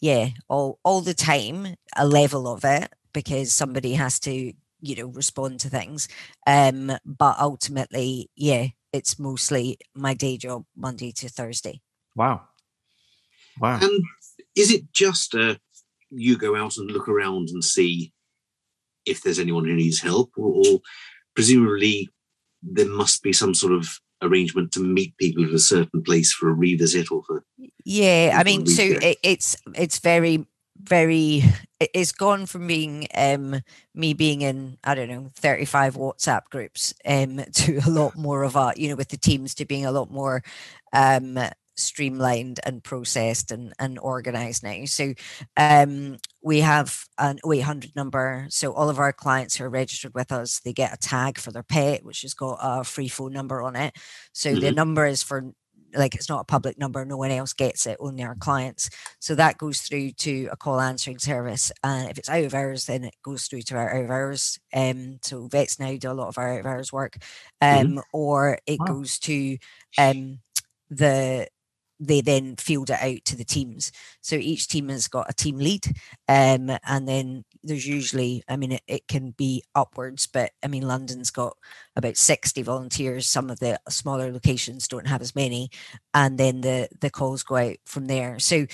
yeah, 0.00 0.30
all 0.48 0.78
all 0.84 1.00
the 1.00 1.14
time 1.14 1.74
a 1.96 2.06
level 2.06 2.48
of 2.48 2.64
it 2.64 2.92
because 3.12 3.52
somebody 3.52 3.94
has 3.94 4.18
to 4.20 4.52
you 4.80 4.96
know 4.96 5.06
respond 5.06 5.60
to 5.60 5.68
things 5.68 6.08
um 6.46 6.90
but 7.04 7.36
ultimately 7.38 8.28
yeah 8.36 8.66
it's 8.92 9.18
mostly 9.18 9.78
my 9.94 10.14
day 10.14 10.36
job 10.36 10.64
monday 10.76 11.12
to 11.12 11.28
thursday 11.28 11.80
Wow. 12.16 12.42
Wow. 13.60 13.78
And 13.80 14.02
is 14.56 14.70
it 14.72 14.92
just 14.92 15.34
uh, 15.34 15.54
you 16.10 16.36
go 16.36 16.56
out 16.56 16.76
and 16.76 16.90
look 16.90 17.08
around 17.08 17.48
and 17.50 17.62
see 17.62 18.12
if 19.06 19.22
there's 19.22 19.38
anyone 19.38 19.64
who 19.64 19.74
needs 19.74 20.00
help, 20.00 20.32
or, 20.36 20.52
or 20.66 20.80
presumably 21.34 22.08
there 22.62 22.88
must 22.88 23.22
be 23.22 23.32
some 23.32 23.54
sort 23.54 23.72
of 23.72 23.88
arrangement 24.22 24.72
to 24.72 24.80
meet 24.80 25.16
people 25.16 25.44
at 25.44 25.50
a 25.52 25.58
certain 25.58 26.02
place 26.02 26.32
for 26.32 26.50
a 26.50 26.52
revisit 26.52 27.10
or 27.10 27.22
for 27.26 27.42
yeah 27.86 28.36
i 28.38 28.44
mean 28.44 28.66
so 28.66 28.82
it, 28.82 29.16
it's 29.22 29.56
it's 29.74 29.98
very 29.98 30.44
very 30.76 31.42
it- 31.42 31.69
it's 31.80 32.12
gone 32.12 32.46
from 32.46 32.66
being 32.66 33.06
um 33.16 33.60
me 33.94 34.12
being 34.14 34.42
in 34.42 34.76
i 34.84 34.94
don't 34.94 35.08
know 35.08 35.30
35 35.36 35.94
whatsapp 35.96 36.42
groups 36.50 36.94
um 37.06 37.38
to 37.54 37.80
a 37.86 37.90
lot 37.90 38.14
more 38.16 38.42
of 38.42 38.56
a 38.56 38.72
you 38.76 38.88
know 38.88 38.96
with 38.96 39.08
the 39.08 39.16
teams 39.16 39.54
to 39.54 39.64
being 39.64 39.86
a 39.86 39.92
lot 39.92 40.10
more 40.10 40.42
um 40.92 41.38
streamlined 41.76 42.60
and 42.66 42.84
processed 42.84 43.50
and, 43.50 43.72
and 43.78 43.98
organized 43.98 44.62
now. 44.62 44.84
So 44.84 45.14
um 45.56 46.18
we 46.42 46.60
have 46.60 47.04
an 47.18 47.38
0800 47.44 47.96
number. 47.96 48.46
So 48.50 48.72
all 48.72 48.90
of 48.90 48.98
our 48.98 49.12
clients 49.12 49.56
who 49.56 49.64
are 49.64 49.70
registered 49.70 50.12
with 50.14 50.30
us 50.32 50.60
they 50.60 50.72
get 50.74 50.92
a 50.92 50.98
tag 50.98 51.38
for 51.38 51.52
their 51.52 51.62
pet 51.62 52.04
which 52.04 52.22
has 52.22 52.34
got 52.34 52.58
a 52.60 52.84
free 52.84 53.08
phone 53.08 53.32
number 53.32 53.62
on 53.62 53.76
it. 53.76 53.94
So 54.32 54.56
the 54.56 54.70
Mhm. 54.70 54.74
number 54.74 55.06
is 55.06 55.22
for 55.22 55.52
like 55.94 56.14
it's 56.14 56.28
not 56.28 56.40
a 56.40 56.44
public 56.44 56.78
number 56.78 57.04
no 57.04 57.16
one 57.16 57.30
else 57.30 57.52
gets 57.52 57.86
it 57.86 57.96
only 58.00 58.22
our 58.22 58.36
clients 58.36 58.90
so 59.20 59.34
that 59.34 59.58
goes 59.58 59.80
through 59.80 60.10
to 60.12 60.48
a 60.52 60.56
call 60.56 60.80
answering 60.80 61.18
service 61.18 61.72
and 61.84 62.10
if 62.10 62.18
it's 62.18 62.28
out 62.28 62.44
of 62.44 62.54
hours 62.54 62.86
then 62.86 63.04
it 63.04 63.14
goes 63.22 63.46
through 63.46 63.62
to 63.62 63.76
our 63.76 63.94
out 63.96 64.04
of 64.04 64.10
hours 64.10 64.58
um 64.74 65.18
so 65.22 65.46
vets 65.48 65.78
now 65.78 65.94
do 65.96 66.10
a 66.10 66.14
lot 66.14 66.28
of 66.28 66.38
our 66.38 66.54
out 66.54 66.60
of 66.60 66.66
hours 66.66 66.92
work 66.92 67.16
um 67.60 67.98
Mhm. 67.98 68.00
or 68.12 68.58
it 68.66 68.80
Wow. 68.80 68.86
goes 68.86 69.18
to 69.18 69.56
um 69.98 70.38
the 70.90 71.46
they 72.00 72.20
then 72.22 72.56
field 72.56 72.90
it 72.90 72.98
out 73.00 73.24
to 73.26 73.36
the 73.36 73.44
teams. 73.44 73.92
So 74.22 74.36
each 74.36 74.68
team 74.68 74.88
has 74.88 75.06
got 75.06 75.30
a 75.30 75.34
team 75.34 75.58
lead 75.58 75.86
um 76.28 76.70
and 76.86 77.06
then 77.08 77.44
there's 77.62 77.86
usually 77.86 78.42
i 78.48 78.56
mean 78.56 78.72
it, 78.72 78.82
it 78.86 79.08
can 79.08 79.32
be 79.32 79.62
upwards 79.74 80.26
but 80.26 80.52
i 80.64 80.66
mean 80.68 80.86
london's 80.86 81.30
got 81.30 81.56
about 81.96 82.16
60 82.16 82.62
volunteers. 82.62 83.26
Some 83.26 83.50
of 83.50 83.58
the 83.58 83.78
smaller 83.88 84.32
locations 84.32 84.88
don't 84.88 85.06
have 85.06 85.20
as 85.20 85.34
many 85.34 85.70
and 86.14 86.38
then 86.38 86.60
the 86.62 86.88
the 87.00 87.10
calls 87.10 87.42
go 87.42 87.56
out 87.56 87.76
from 87.84 88.06
there. 88.06 88.38
So 88.38 88.66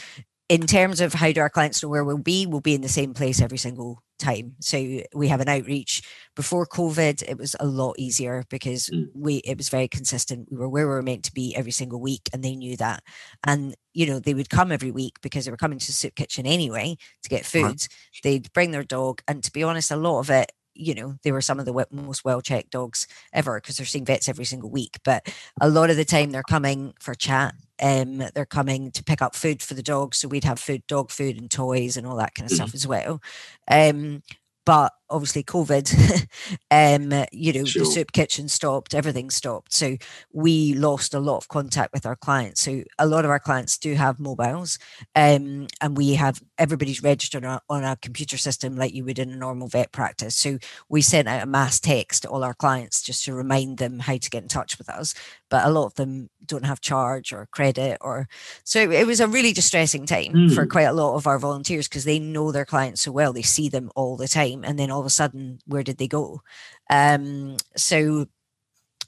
in 0.48 0.62
terms 0.66 1.00
of 1.00 1.14
how 1.14 1.32
do 1.32 1.40
our 1.40 1.50
clients 1.50 1.82
know 1.82 1.88
where 1.88 2.04
we'll 2.04 2.18
be 2.18 2.46
we'll 2.46 2.60
be 2.60 2.74
in 2.74 2.80
the 2.82 2.88
same 2.88 3.14
place 3.14 3.40
every 3.40 3.58
single 3.58 4.02
time. 4.18 4.54
So 4.60 5.02
we 5.14 5.28
have 5.28 5.40
an 5.40 5.48
outreach. 5.48 6.02
Before 6.34 6.66
covid 6.66 7.22
it 7.28 7.36
was 7.38 7.54
a 7.60 7.66
lot 7.66 7.94
easier 7.98 8.44
because 8.48 8.88
Mm. 8.88 9.08
we 9.14 9.36
it 9.38 9.56
was 9.58 9.68
very 9.68 9.88
consistent. 9.88 10.48
We 10.50 10.56
were 10.58 10.68
where 10.68 10.86
we 10.86 10.94
were 10.94 11.02
meant 11.02 11.24
to 11.24 11.32
be 11.34 11.54
every 11.56 11.72
single 11.72 12.00
week 12.00 12.28
and 12.32 12.42
they 12.44 12.56
knew 12.56 12.76
that. 12.76 13.02
And 13.44 13.74
you 13.94 14.06
know 14.06 14.18
they 14.20 14.34
would 14.34 14.50
come 14.50 14.72
every 14.72 14.90
week 14.92 15.14
because 15.22 15.44
they 15.44 15.50
were 15.50 15.56
coming 15.56 15.78
to 15.78 15.86
the 15.86 15.92
soup 15.92 16.14
kitchen 16.14 16.46
anyway 16.46 16.96
to 17.22 17.28
get 17.28 17.44
food. 17.46 17.62
Right. 17.64 17.88
they'd 18.22 18.52
bring 18.52 18.70
their 18.70 18.84
dog 18.84 19.22
and 19.28 19.42
to 19.44 19.52
be 19.52 19.62
honest 19.62 19.90
a 19.90 19.96
lot 19.96 20.20
of 20.20 20.30
it 20.30 20.52
you 20.76 20.94
know 20.94 21.16
they 21.22 21.32
were 21.32 21.40
some 21.40 21.58
of 21.58 21.66
the 21.66 21.86
most 21.90 22.24
well 22.24 22.40
checked 22.40 22.70
dogs 22.70 23.06
ever 23.32 23.60
because 23.60 23.76
they're 23.76 23.86
seeing 23.86 24.04
vets 24.04 24.28
every 24.28 24.44
single 24.44 24.70
week 24.70 24.98
but 25.04 25.32
a 25.60 25.68
lot 25.68 25.90
of 25.90 25.96
the 25.96 26.04
time 26.04 26.30
they're 26.30 26.42
coming 26.42 26.94
for 27.00 27.14
chat 27.14 27.54
um 27.82 28.22
they're 28.34 28.46
coming 28.46 28.90
to 28.90 29.04
pick 29.04 29.20
up 29.20 29.34
food 29.34 29.62
for 29.62 29.74
the 29.74 29.82
dog 29.82 30.14
so 30.14 30.28
we'd 30.28 30.44
have 30.44 30.58
food 30.58 30.82
dog 30.86 31.10
food 31.10 31.38
and 31.38 31.50
toys 31.50 31.96
and 31.96 32.06
all 32.06 32.16
that 32.16 32.34
kind 32.34 32.50
of 32.50 32.54
stuff 32.54 32.74
as 32.74 32.86
well. 32.86 33.20
Um 33.68 34.22
but 34.64 34.92
obviously 35.10 35.42
covid 35.42 35.86
um 36.70 37.24
you 37.32 37.52
know 37.52 37.64
Sure. 37.64 37.80
the 37.80 37.86
soup 37.86 38.12
kitchen 38.12 38.48
stopped 38.48 38.94
everything 38.94 39.30
stopped. 39.30 39.72
So 39.72 39.96
we 40.32 40.74
lost 40.74 41.14
a 41.14 41.18
lot 41.20 41.38
of 41.38 41.48
contact 41.48 41.92
with 41.92 42.06
our 42.06 42.16
clients. 42.16 42.60
So 42.60 42.82
a 42.98 43.06
lot 43.06 43.24
of 43.24 43.30
our 43.30 43.38
clients 43.40 43.78
do 43.78 43.94
have 43.94 44.18
mobiles 44.20 44.78
um 45.14 45.66
and 45.80 45.96
we 45.96 46.14
have 46.14 46.42
everybody's 46.58 47.02
registered 47.02 47.44
on 47.44 47.54
a, 47.56 47.60
on 47.68 47.84
a 47.84 47.96
computer 47.96 48.36
system 48.36 48.76
like 48.76 48.94
you 48.94 49.04
would 49.04 49.18
in 49.18 49.30
a 49.30 49.36
normal 49.36 49.68
vet 49.68 49.92
practice. 49.92 50.36
So 50.36 50.58
we 50.88 51.02
sent 51.02 51.28
out 51.28 51.42
a 51.42 51.46
mass 51.46 51.80
text 51.80 52.22
to 52.22 52.28
all 52.28 52.44
our 52.44 52.54
clients 52.54 53.02
just 53.02 53.24
to 53.24 53.34
remind 53.34 53.78
them 53.78 53.98
how 54.00 54.16
to 54.16 54.30
get 54.30 54.42
in 54.42 54.48
touch 54.48 54.78
with 54.78 54.88
us 54.88 55.14
but 55.48 55.64
a 55.64 55.70
lot 55.70 55.86
of 55.86 55.94
them 55.94 56.28
don't 56.44 56.64
have 56.66 56.80
charge 56.80 57.32
or 57.32 57.46
credit 57.52 57.98
or 58.00 58.28
so 58.64 58.90
it, 58.90 59.06
was 59.06 59.20
a 59.20 59.28
really 59.28 59.52
distressing 59.52 60.06
time 60.06 60.48
for 60.48 60.66
Mm. 60.66 60.70
quite 60.70 60.82
a 60.84 60.92
lot 60.92 61.14
of 61.16 61.26
our 61.26 61.38
volunteers 61.38 61.88
because 61.88 62.04
they 62.04 62.18
know 62.18 62.50
their 62.52 62.64
clients 62.64 63.00
so 63.02 63.12
well. 63.12 63.32
They 63.32 63.42
see 63.42 63.68
them 63.68 63.90
all 63.94 64.16
the 64.16 64.28
time. 64.28 64.64
And 64.64 64.78
then 64.78 64.90
all 64.96 65.02
of 65.02 65.06
a 65.06 65.10
sudden 65.10 65.60
where 65.66 65.82
did 65.84 65.98
they 65.98 66.08
go? 66.08 66.42
Um 66.90 67.56
so 67.76 68.26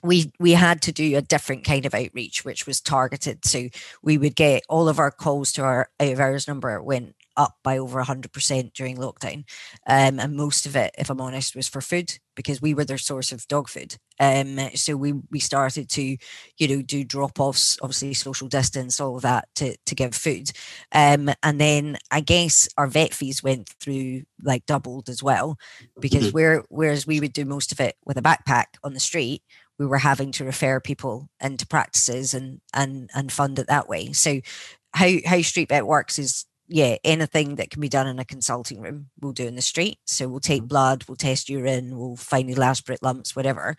we 0.02 0.32
we 0.38 0.52
had 0.52 0.80
to 0.82 0.92
do 0.92 1.16
a 1.16 1.22
different 1.22 1.64
kind 1.64 1.84
of 1.86 1.94
outreach 1.94 2.44
which 2.44 2.66
was 2.66 2.80
targeted. 2.80 3.44
So 3.44 3.68
we 4.02 4.18
would 4.18 4.36
get 4.36 4.62
all 4.68 4.88
of 4.88 4.98
our 4.98 5.10
calls 5.10 5.52
to 5.54 5.62
our 5.62 5.90
out 6.00 6.20
hours 6.20 6.46
number 6.48 6.80
went 6.82 7.16
up 7.38 7.56
by 7.64 7.78
over 7.78 7.98
100% 8.00 8.74
during 8.74 8.98
lockdown. 8.98 9.44
Um, 9.86 10.20
and 10.20 10.36
most 10.36 10.66
of 10.66 10.76
it 10.76 10.94
if 10.98 11.10
i'm 11.10 11.20
honest 11.20 11.56
was 11.56 11.68
for 11.68 11.80
food 11.80 12.18
because 12.36 12.62
we 12.62 12.74
were 12.74 12.84
their 12.84 12.98
source 12.98 13.32
of 13.32 13.48
dog 13.48 13.68
food. 13.68 13.96
Um, 14.20 14.58
so 14.74 14.96
we 14.96 15.14
we 15.30 15.40
started 15.40 15.88
to 15.90 16.16
you 16.58 16.68
know 16.68 16.82
do 16.82 17.04
drop 17.04 17.40
offs 17.40 17.78
obviously 17.82 18.14
social 18.14 18.48
distance 18.48 19.00
all 19.00 19.16
of 19.16 19.22
that 19.22 19.48
to 19.56 19.76
to 19.86 19.94
give 19.94 20.14
food. 20.14 20.50
Um, 20.92 21.30
and 21.42 21.60
then 21.60 21.98
i 22.10 22.20
guess 22.20 22.68
our 22.76 22.86
vet 22.86 23.14
fees 23.14 23.42
went 23.42 23.68
through 23.80 24.22
like 24.42 24.66
doubled 24.66 25.08
as 25.08 25.22
well 25.22 25.58
because 26.00 26.30
Mhm. 26.30 26.32
where 26.32 26.64
whereas 26.68 27.06
we 27.06 27.20
would 27.20 27.32
do 27.32 27.44
most 27.44 27.72
of 27.72 27.80
it 27.80 27.96
with 28.04 28.16
a 28.18 28.22
backpack 28.22 28.66
on 28.84 28.94
the 28.94 29.00
street 29.00 29.42
we 29.78 29.86
were 29.86 29.98
having 29.98 30.32
to 30.32 30.44
refer 30.44 30.80
people 30.80 31.28
into 31.40 31.66
practices 31.66 32.34
and 32.34 32.60
and 32.74 33.10
and 33.14 33.32
fund 33.32 33.58
it 33.58 33.66
that 33.68 33.88
way. 33.88 34.12
So 34.12 34.40
how 34.94 35.10
how 35.26 35.42
street 35.42 35.68
vet 35.68 35.86
works 35.86 36.18
is 36.18 36.46
yeah 36.68 36.96
anything 37.04 37.56
that 37.56 37.70
can 37.70 37.80
be 37.80 37.88
done 37.88 38.06
in 38.06 38.18
a 38.18 38.24
consulting 38.24 38.80
room 38.80 39.08
we'll 39.20 39.32
do 39.32 39.46
in 39.46 39.56
the 39.56 39.62
street. 39.62 39.98
So 40.04 40.28
we'll 40.28 40.40
take 40.40 40.64
blood 40.64 41.04
we'll 41.08 41.16
test 41.16 41.48
urine 41.48 41.96
we'll 41.98 42.16
find 42.16 42.48
needle 42.48 42.64
aspirate 42.64 43.02
lumps 43.02 43.34
whatever. 43.34 43.76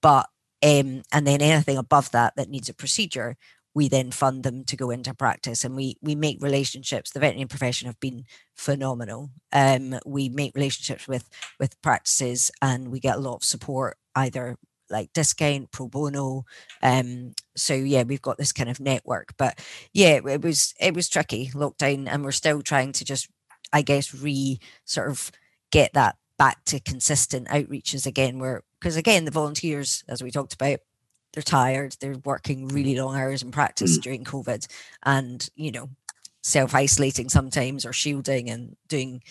But 0.00 0.28
um 0.62 1.02
and 1.12 1.26
then 1.26 1.40
anything 1.42 1.78
above 1.78 2.10
that 2.12 2.34
that 2.36 2.48
needs 2.50 2.68
a 2.68 2.74
procedure 2.74 3.36
we 3.74 3.88
then 3.88 4.10
fund 4.10 4.42
them 4.44 4.64
to 4.64 4.76
go 4.76 4.90
into 4.90 5.14
practice. 5.14 5.64
And 5.64 5.74
we 5.74 5.96
we 6.02 6.14
make 6.14 6.42
relationships 6.42 7.10
the 7.10 7.20
veterinary 7.20 7.48
profession 7.48 7.86
have 7.86 8.00
been 8.00 8.24
phenomenal. 8.54 9.30
Um 9.52 9.98
we 10.04 10.28
make 10.28 10.54
relationships 10.54 11.08
with 11.08 11.28
with 11.58 11.80
practices 11.82 12.50
and 12.60 12.90
we 12.90 13.00
get 13.00 13.16
a 13.16 13.20
lot 13.20 13.36
of 13.36 13.44
support 13.44 13.96
either 14.14 14.56
like 14.92 15.12
discount 15.14 15.70
pro 15.72 15.88
bono 15.88 16.44
um 16.82 17.32
so 17.56 17.74
yeah 17.74 18.02
we've 18.04 18.22
got 18.22 18.38
this 18.38 18.52
kind 18.52 18.70
of 18.70 18.78
network 18.78 19.34
but 19.36 19.58
yeah 19.92 20.20
it 20.24 20.42
was 20.42 20.74
it 20.78 20.94
was 20.94 21.08
tricky 21.08 21.48
lockdown 21.54 22.06
and 22.08 22.22
we're 22.24 22.30
still 22.32 22.62
trying 22.62 22.92
to 22.92 23.04
just 23.04 23.28
i 23.72 23.82
guess 23.82 24.14
re 24.14 24.60
sort 24.84 25.10
of 25.10 25.32
get 25.72 25.92
that 25.94 26.16
back 26.38 26.64
to 26.64 26.78
consistent 26.80 27.48
outreaches 27.48 28.06
again 28.06 28.38
where 28.38 28.62
because 28.78 28.96
again 28.96 29.24
the 29.24 29.30
volunteers 29.30 30.04
as 30.08 30.22
we 30.22 30.30
talked 30.30 30.54
about 30.54 30.78
they're 31.32 31.42
tired 31.42 31.96
they're 32.00 32.18
working 32.24 32.68
really 32.68 32.94
long 32.98 33.16
hours 33.16 33.42
in 33.42 33.50
practice 33.50 33.98
Mm. 33.98 34.02
during 34.02 34.24
covid 34.24 34.66
and 35.04 35.48
you 35.56 35.72
know 35.72 35.88
self-isolating 36.42 37.28
sometimes 37.28 37.86
or 37.86 37.92
shielding 37.92 38.50
and 38.50 38.76
doing 38.88 39.22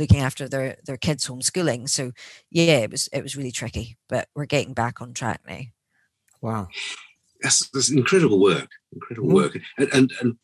looking 0.00 0.18
after 0.20 0.48
their 0.48 0.76
their 0.86 0.96
kids 0.96 1.28
homeschooling 1.28 1.88
so 1.88 2.10
yeah 2.50 2.78
it 2.78 2.90
was 2.90 3.08
it 3.12 3.22
was 3.22 3.36
really 3.36 3.52
tricky 3.52 3.96
but 4.08 4.28
we're 4.34 4.46
getting 4.46 4.74
back 4.74 5.00
on 5.00 5.12
track 5.14 5.40
now 5.46 5.60
Wow. 6.42 6.68
that's, 7.42 7.68
that's 7.70 7.90
incredible 7.90 8.40
work 8.40 8.70
incredible 8.92 9.28
Mm. 9.28 9.34
work 9.34 9.58
and 9.78 9.88
and, 9.92 10.12
and, 10.20 10.36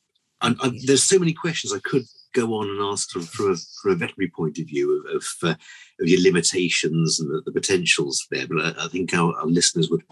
and, 0.43 0.57
and 0.63 0.81
there's 0.87 1.03
so 1.03 1.19
many 1.19 1.33
questions 1.33 1.73
i 1.73 1.79
could 1.91 2.05
go 2.35 2.53
on 2.55 2.69
and 2.69 2.81
ask 2.93 3.11
from, 3.11 3.23
from, 3.23 3.53
a, 3.53 3.57
from 3.81 3.93
a 3.93 3.95
veterinary 3.95 4.31
point 4.37 4.59
of 4.59 4.67
view 4.67 4.87
of, 5.09 5.17
of, 5.17 5.25
uh, 5.43 5.55
of 6.01 6.07
your 6.07 6.21
limitations 6.21 7.19
and 7.19 7.31
the, 7.31 7.41
the 7.47 7.53
potentials 7.53 8.27
there 8.31 8.47
but 8.47 8.59
i, 8.65 8.85
I 8.85 8.89
think 8.89 9.15
our, 9.15 9.35
our 9.41 9.47
listeners 9.47 9.89
would 9.91 10.03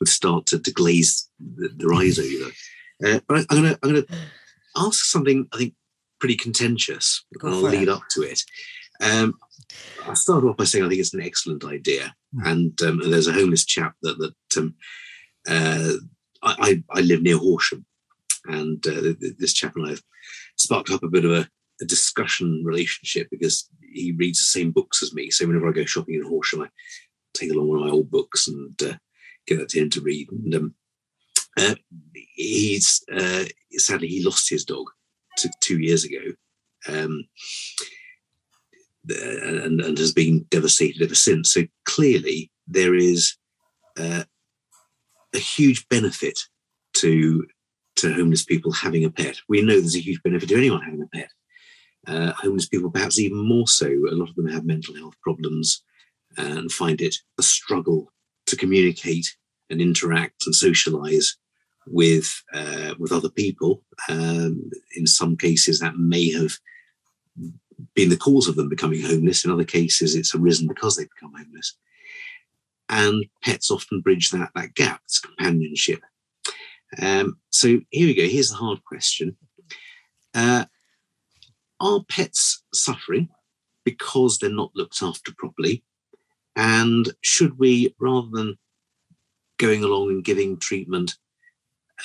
would 0.00 0.08
start 0.08 0.46
to, 0.46 0.58
to 0.60 0.72
glaze 0.72 1.28
th- 1.58 1.72
their 1.76 1.92
eyes 2.00 2.18
over 2.18 2.50
uh, 3.06 3.20
but 3.28 3.34
I, 3.38 3.40
i'm 3.50 3.62
gonna 3.62 3.78
i'm 3.82 3.90
gonna 3.94 4.06
ask 4.76 5.04
something 5.04 5.46
i 5.52 5.56
think 5.58 5.74
pretty 6.18 6.34
contentious 6.36 7.24
Go 7.38 7.46
and 7.46 7.54
i'll 7.54 7.62
for 7.62 7.68
it. 7.68 7.78
lead 7.78 7.88
up 7.88 8.02
to 8.14 8.22
it 8.22 8.42
um, 9.00 9.34
i'll 10.06 10.16
start 10.16 10.44
off 10.44 10.56
by 10.56 10.64
saying 10.64 10.84
i 10.84 10.88
think 10.88 11.00
it's 11.00 11.14
an 11.14 11.22
excellent 11.22 11.64
idea 11.64 12.14
and 12.44 12.80
um, 12.82 13.00
there's 13.10 13.26
a 13.26 13.32
homeless 13.32 13.64
chap 13.64 13.94
that 14.02 14.18
that 14.18 14.60
um, 14.60 14.74
uh, 15.48 15.92
I, 16.42 16.82
I 16.92 16.98
I 16.98 17.00
live 17.00 17.22
near 17.22 17.38
Horsham, 17.38 17.86
and 18.46 18.84
uh, 18.86 19.00
th- 19.00 19.20
th- 19.20 19.36
this 19.38 19.52
chap 19.52 19.74
and 19.76 19.86
I 19.86 19.90
have 19.90 20.02
sparked 20.56 20.90
up 20.90 21.02
a 21.02 21.08
bit 21.08 21.24
of 21.24 21.32
a, 21.32 21.48
a 21.80 21.84
discussion 21.84 22.62
relationship 22.64 23.28
because 23.30 23.68
he 23.92 24.12
reads 24.12 24.38
the 24.38 24.60
same 24.60 24.70
books 24.70 25.02
as 25.02 25.14
me. 25.14 25.30
So 25.30 25.46
whenever 25.46 25.68
I 25.68 25.72
go 25.72 25.84
shopping 25.84 26.16
in 26.16 26.24
Horsham, 26.24 26.62
I 26.62 26.68
take 27.34 27.50
along 27.50 27.68
one 27.68 27.78
of 27.78 27.84
my 27.86 27.90
old 27.90 28.10
books 28.10 28.48
and 28.48 28.80
uh, 28.82 28.94
get 29.46 29.58
that 29.58 29.70
to 29.70 29.80
him 29.80 29.90
to 29.90 30.00
read. 30.00 30.30
And 30.30 30.54
um, 30.54 30.74
uh, 31.58 31.74
he's 32.34 33.02
uh, 33.12 33.44
sadly 33.72 34.08
he 34.08 34.24
lost 34.24 34.50
his 34.50 34.64
dog 34.64 34.86
two 35.60 35.78
years 35.78 36.04
ago. 36.04 36.20
Um, 36.88 37.24
and, 39.08 39.80
and 39.80 39.98
has 39.98 40.12
been 40.12 40.44
devastated 40.50 41.02
ever 41.02 41.14
since. 41.14 41.52
So 41.52 41.62
clearly, 41.84 42.50
there 42.66 42.94
is 42.94 43.36
uh, 43.98 44.24
a 45.34 45.38
huge 45.38 45.88
benefit 45.88 46.38
to 46.94 47.46
to 47.96 48.14
homeless 48.14 48.44
people 48.44 48.70
having 48.70 49.04
a 49.04 49.10
pet. 49.10 49.38
We 49.48 49.60
know 49.60 49.80
there's 49.80 49.96
a 49.96 50.00
huge 50.00 50.22
benefit 50.22 50.48
to 50.50 50.56
anyone 50.56 50.82
having 50.82 51.02
a 51.02 51.16
pet. 51.16 51.30
Uh, 52.06 52.32
homeless 52.32 52.68
people, 52.68 52.90
perhaps 52.90 53.18
even 53.18 53.38
more 53.38 53.66
so. 53.66 53.86
A 53.86 54.14
lot 54.14 54.28
of 54.28 54.36
them 54.36 54.46
have 54.46 54.64
mental 54.64 54.94
health 54.94 55.14
problems 55.20 55.82
and 56.36 56.70
find 56.70 57.00
it 57.00 57.16
a 57.38 57.42
struggle 57.42 58.12
to 58.46 58.56
communicate 58.56 59.36
and 59.68 59.80
interact 59.80 60.46
and 60.46 60.54
socialize 60.54 61.36
with 61.86 62.42
uh, 62.54 62.94
with 62.98 63.12
other 63.12 63.30
people. 63.30 63.82
Um, 64.08 64.70
in 64.94 65.06
some 65.06 65.36
cases, 65.36 65.80
that 65.80 65.96
may 65.98 66.30
have 66.32 66.52
been 67.94 68.08
the 68.08 68.16
cause 68.16 68.48
of 68.48 68.56
them 68.56 68.68
becoming 68.68 69.02
homeless. 69.02 69.44
In 69.44 69.50
other 69.50 69.64
cases, 69.64 70.14
it's 70.14 70.34
arisen 70.34 70.68
because 70.68 70.96
they 70.96 71.04
become 71.04 71.32
homeless. 71.36 71.76
And 72.88 73.26
pets 73.42 73.70
often 73.70 74.00
bridge 74.00 74.30
that 74.30 74.50
that 74.54 74.74
gap. 74.74 75.00
It's 75.04 75.20
companionship. 75.20 76.00
Um, 77.00 77.38
so 77.50 77.80
here 77.90 78.06
we 78.06 78.14
go. 78.14 78.26
Here's 78.26 78.50
the 78.50 78.56
hard 78.56 78.82
question: 78.84 79.36
uh, 80.34 80.64
Are 81.80 82.04
pets 82.08 82.62
suffering 82.72 83.28
because 83.84 84.38
they're 84.38 84.50
not 84.50 84.72
looked 84.74 85.02
after 85.02 85.32
properly? 85.36 85.84
And 86.56 87.08
should 87.20 87.58
we, 87.58 87.94
rather 88.00 88.28
than 88.32 88.58
going 89.58 89.84
along 89.84 90.10
and 90.10 90.24
giving 90.24 90.56
treatment 90.56 91.16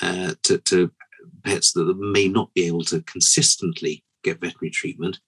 uh, 0.00 0.34
to, 0.44 0.58
to 0.58 0.90
pets 1.44 1.72
that 1.72 1.96
may 1.98 2.28
not 2.28 2.52
be 2.54 2.66
able 2.66 2.84
to 2.84 3.00
consistently 3.02 4.04
get 4.22 4.40
veterinary 4.40 4.70
treatment, 4.70 5.18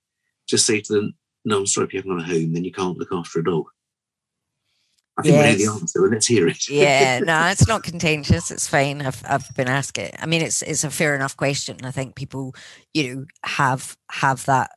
just 0.47 0.67
say 0.67 0.81
to 0.81 0.93
them, 0.93 1.15
"No, 1.45 1.59
I'm 1.59 1.67
sorry 1.67 1.87
if 1.87 1.95
you 1.95 2.01
haven't 2.01 2.19
got 2.19 2.31
a 2.31 2.33
home, 2.35 2.53
then 2.53 2.65
you 2.65 2.73
can't 2.73 2.99
look 2.99 3.13
after 3.13 3.41
a 3.41 3.45
dog." 3.45 3.67
I 5.19 5.23
think 5.23 5.35
yes. 5.35 5.59
we 5.59 5.65
know 5.65 5.73
the 5.73 5.81
answer, 5.81 6.05
and 6.05 6.13
let's 6.13 6.27
hear 6.27 6.47
it. 6.47 6.69
yeah, 6.69 7.19
no, 7.25 7.47
it's 7.47 7.67
not 7.67 7.83
contentious. 7.83 8.51
It's 8.51 8.69
fine. 8.69 9.01
I've 9.01 9.23
I've 9.27 9.55
been 9.55 9.69
asked 9.69 9.99
it. 9.99 10.15
I 10.19 10.27
mean, 10.27 10.43
it's 10.43 10.63
it's 10.63 10.85
a 10.85 10.91
fair 10.91 11.15
enough 11.15 11.37
question. 11.37 11.79
I 11.85 11.91
think 11.91 12.17
people, 12.17 12.55
you 12.93 13.15
know, 13.15 13.25
have 13.45 13.97
have 14.11 14.45
that 14.45 14.73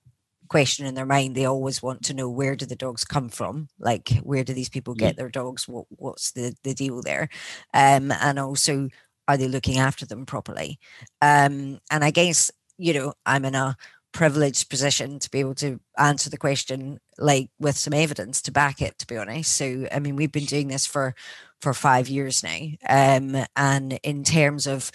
question 0.47 0.85
in 0.85 0.95
their 0.95 1.05
mind. 1.05 1.35
They 1.35 1.45
always 1.45 1.83
want 1.83 2.03
to 2.05 2.13
know 2.13 2.29
where 2.29 2.55
do 2.55 2.65
the 2.65 2.75
dogs 2.75 3.03
come 3.03 3.27
from? 3.27 3.67
Like, 3.79 4.09
where 4.23 4.43
do 4.45 4.53
these 4.53 4.69
people 4.69 4.95
get 4.95 5.15
mm. 5.15 5.17
their 5.17 5.29
dogs? 5.29 5.67
What 5.67 5.85
what's 5.89 6.31
the 6.31 6.55
the 6.63 6.73
deal 6.73 7.01
there? 7.01 7.27
Um, 7.73 8.11
and 8.11 8.39
also, 8.39 8.87
are 9.27 9.35
they 9.35 9.49
looking 9.49 9.77
after 9.77 10.05
them 10.05 10.25
properly? 10.25 10.79
Um, 11.21 11.79
and 11.91 12.03
I 12.03 12.11
guess 12.11 12.49
you 12.79 12.93
know, 12.93 13.13
I'm 13.25 13.43
in 13.43 13.55
a 13.55 13.75
privileged 14.11 14.69
position 14.69 15.19
to 15.19 15.29
be 15.29 15.39
able 15.39 15.55
to 15.55 15.79
answer 15.97 16.29
the 16.29 16.37
question 16.37 16.99
like 17.17 17.49
with 17.59 17.77
some 17.77 17.93
evidence 17.93 18.41
to 18.41 18.51
back 18.51 18.81
it 18.81 18.97
to 18.99 19.07
be 19.07 19.17
honest. 19.17 19.55
So 19.55 19.87
i 19.91 19.99
mean 19.99 20.15
we've 20.15 20.31
been 20.31 20.45
doing 20.45 20.67
this 20.67 20.85
for 20.85 21.15
for 21.61 21.73
five 21.73 22.07
years 22.09 22.43
now. 22.43 22.59
Um 22.87 23.45
and 23.55 23.99
in 24.03 24.23
terms 24.23 24.67
of 24.67 24.91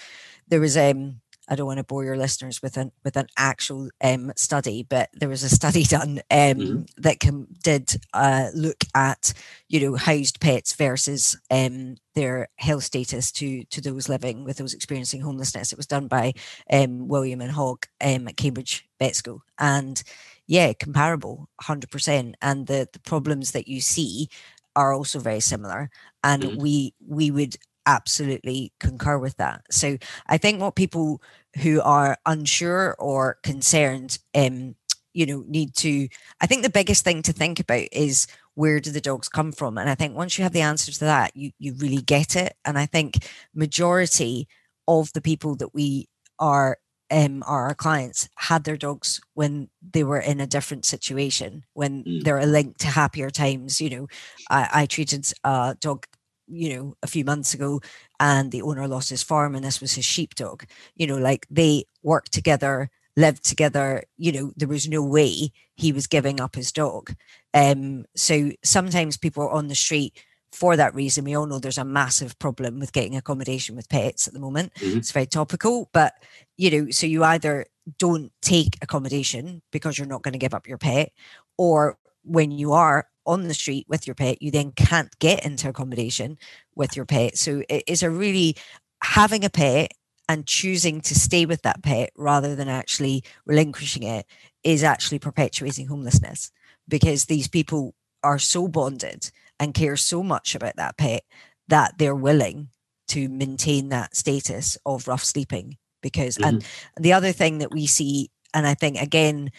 there 0.49 0.61
was 0.61 0.77
um 0.77 1.21
I 1.49 1.57
don't 1.57 1.67
want 1.67 1.79
to 1.79 1.85
bore 1.85 2.05
your 2.05 2.17
listeners 2.17 2.63
with 2.63 2.77
an 2.77 2.93
with 3.05 3.17
an 3.17 3.27
actual 3.37 3.91
um, 4.03 4.33
study, 4.37 4.83
but 4.83 5.11
there 5.13 5.29
was 5.29 5.43
a 5.43 5.49
study 5.49 5.85
done 5.85 6.21
um, 6.31 6.39
mm-hmm. 6.39 6.83
that 6.99 7.19
did 7.63 8.01
uh, 8.13 8.49
look 8.55 8.85
at 8.95 9.33
you 9.69 9.81
know 9.81 9.97
housed 9.97 10.41
pets 10.41 10.75
versus 10.75 11.39
um, 11.51 11.97
their 12.15 12.49
health 12.57 12.85
status 12.85 13.31
to 13.33 13.65
to 13.65 13.81
those 13.81 14.09
living 14.09 14.45
with 14.45 14.57
those 14.57 14.75
experiencing 14.75 15.21
homelessness. 15.21 15.73
It 15.73 15.79
was 15.79 15.87
done 15.87 16.09
by 16.09 16.33
um, 16.73 17.09
William 17.09 17.41
and 17.41 17.53
Hogg 17.53 17.87
um, 18.01 18.29
at 18.29 18.37
Cambridge 18.37 18.89
Vet 18.99 19.15
School, 19.15 19.43
and 19.59 20.03
yeah, 20.47 20.73
comparable, 20.73 21.49
hundred 21.61 21.91
percent. 21.91 22.37
And 22.41 22.67
the 22.67 22.89
the 22.93 23.01
problems 23.01 23.53
that 23.53 23.69
you 23.69 23.81
see 23.81 24.29
are 24.77 24.93
also 24.93 25.21
very 25.21 25.39
similar 25.39 25.89
and 26.25 26.43
mm-hmm. 26.43 26.61
we 26.61 26.95
we 27.07 27.31
would 27.31 27.57
absolutely 27.87 28.73
concur 28.81 29.19
with 29.19 29.37
that. 29.37 29.63
So 29.71 29.99
I 30.27 30.39
think 30.39 30.61
what 30.61 30.77
people 30.77 31.21
who 31.63 31.81
are 31.83 32.19
unsure 32.27 32.97
or 32.99 33.39
concerned, 33.43 34.19
um, 34.35 34.75
you 35.13 35.27
know, 35.27 35.45
need 35.47 35.75
to. 35.77 36.09
I 36.41 36.47
think 36.47 36.63
the 36.63 36.71
biggest 36.71 37.05
thing 37.05 37.23
to 37.23 37.33
think 37.33 37.61
about 37.61 37.89
is 37.93 38.27
where 38.55 38.81
do 38.81 38.91
the 38.91 39.01
dogs 39.01 39.29
come 39.29 39.53
from, 39.53 39.79
and 39.79 39.89
I 39.89 39.95
think 39.95 40.17
once 40.17 40.37
you 40.37 40.45
have 40.45 40.53
the 40.53 40.61
answer 40.61 40.93
to 40.93 41.05
that, 41.05 41.37
you 41.37 41.53
you 41.59 41.75
really 41.75 42.03
get 42.03 42.37
it. 42.37 42.55
And 42.65 42.79
I 42.79 42.87
think 42.87 43.27
majority 43.55 44.49
of 44.89 45.13
the 45.13 45.23
people 45.23 45.55
that 45.57 45.75
we 45.75 46.09
are 46.39 46.79
um, 47.11 47.45
are 47.47 47.67
our 47.67 47.75
clients 47.75 48.29
had 48.37 48.65
their 48.65 48.77
dogs 48.77 49.21
when 49.35 49.69
they 49.93 50.03
were 50.03 50.19
in 50.19 50.41
a 50.41 50.47
different 50.47 50.85
situation, 50.85 51.65
when 51.75 52.03
mm. 52.05 52.25
they're 52.25 52.45
linked 52.47 52.81
to 52.81 52.89
happier 52.89 53.31
times. 53.31 53.81
You 53.81 53.91
know, 53.91 54.07
I, 54.51 54.69
I 54.73 54.87
treated 54.87 55.31
a 55.45 55.77
dog 55.81 56.07
you 56.47 56.75
know 56.75 56.97
a 57.03 57.07
few 57.07 57.25
months 57.25 57.55
ago 57.55 57.81
and 58.21 58.51
the 58.51 58.63
owner 58.63 58.87
lost 58.87 59.11
his 59.11 59.23
farm 59.23 59.55
and 59.55 59.65
this 59.65 59.81
was 59.81 59.93
his 59.95 60.05
sheepdog. 60.05 60.65
You 60.97 61.07
know 61.07 61.17
like 61.17 61.47
they 61.51 61.85
worked 62.03 62.33
together 62.33 62.91
lived 63.17 63.45
together 63.45 64.03
you 64.17 64.33
know 64.33 64.53
there 64.57 64.69
was 64.69 64.89
no 64.89 65.03
way 65.03 65.53
he 65.77 65.93
was 65.93 66.07
giving 66.07 66.41
up 66.41 66.55
his 66.55 66.73
dog. 66.73 67.15
Um 67.53 68.05
so 68.17 68.53
sometimes 68.63 69.17
people 69.17 69.45
are 69.45 69.51
on 69.51 69.69
the 69.69 69.75
street 69.75 70.25
for 70.53 70.77
that 70.77 70.95
reason. 70.95 71.25
We 71.25 71.35
all 71.35 71.47
know 71.47 71.59
there's 71.59 71.79
a 71.79 71.85
massive 71.85 72.39
problem 72.39 72.79
with 72.79 72.93
getting 72.93 73.17
accommodation 73.17 73.75
with 73.75 73.89
pets 73.89 74.29
at 74.29 74.35
the 74.35 74.41
moment. 74.41 74.73
Mm-hmm. 74.75 74.99
it's 74.99 75.13
very 75.13 75.27
topical 75.27 75.91
but 75.93 76.15
you 76.57 76.71
know 76.71 76.91
so 76.91 77.07
you 77.07 77.25
either 77.25 77.67
don't 77.99 78.33
take 78.41 78.79
accommodation 78.83 79.63
because 79.71 79.99
you're 79.99 80.07
not 80.07 80.23
going 80.23 80.33
to 80.33 80.39
give 80.39 80.55
up 80.55 80.67
your 80.67 80.79
pet 80.79 81.13
or 81.59 81.99
when 82.25 82.51
you 82.51 82.73
are 82.73 83.07
on 83.27 83.49
the 83.49 83.55
street 83.55 83.87
with 83.89 84.07
your 84.07 84.15
pet, 84.15 84.43
you 84.43 84.51
then 84.51 84.73
can't 84.73 85.19
get 85.19 85.45
into 85.45 85.69
accommodation 85.69 86.39
with 86.75 86.97
your 86.97 87.07
pet. 87.07 87.39
So 87.39 87.63
it 87.69 87.85
is 87.87 88.03
a 88.03 88.11
really 88.11 88.57
having 89.03 89.45
a 89.45 89.51
pet 89.51 89.93
and 90.29 90.47
choosing 90.47 91.01
to 91.03 91.15
stay 91.15 91.47
with 91.47 91.63
that 91.63 91.83
pet 91.83 92.11
rather 92.17 92.55
than 92.55 92.69
actually 92.69 93.23
relinquishing 93.47 94.03
it 94.03 94.27
is 94.63 94.83
actually 94.83 95.19
perpetuating 95.19 95.87
homelessness 95.87 96.51
because 96.89 97.27
these 97.27 97.49
people 97.49 97.95
are 98.23 98.39
so 98.39 98.67
bonded 98.67 99.31
and 99.61 99.75
care 99.75 99.97
so 99.97 100.23
much 100.23 100.55
about 100.55 100.77
that 100.77 100.97
pet 100.97 101.23
that 101.69 101.99
they're 101.99 102.15
willing 102.15 102.69
to 103.09 103.29
maintain 103.29 103.91
that 103.91 104.17
status 104.17 104.79
of 104.87 105.07
rough 105.07 105.23
sleeping 105.23 105.77
because 106.03 106.37
mm-hmm. 106.37 106.57
and 106.57 106.65
the 107.05 107.13
other 107.13 107.33
thing 107.33 107.59
that 107.59 107.71
we 107.71 107.87
see 107.87 108.31
and 108.55 108.67
i 108.67 108.73
think 108.73 109.01
again 109.01 109.51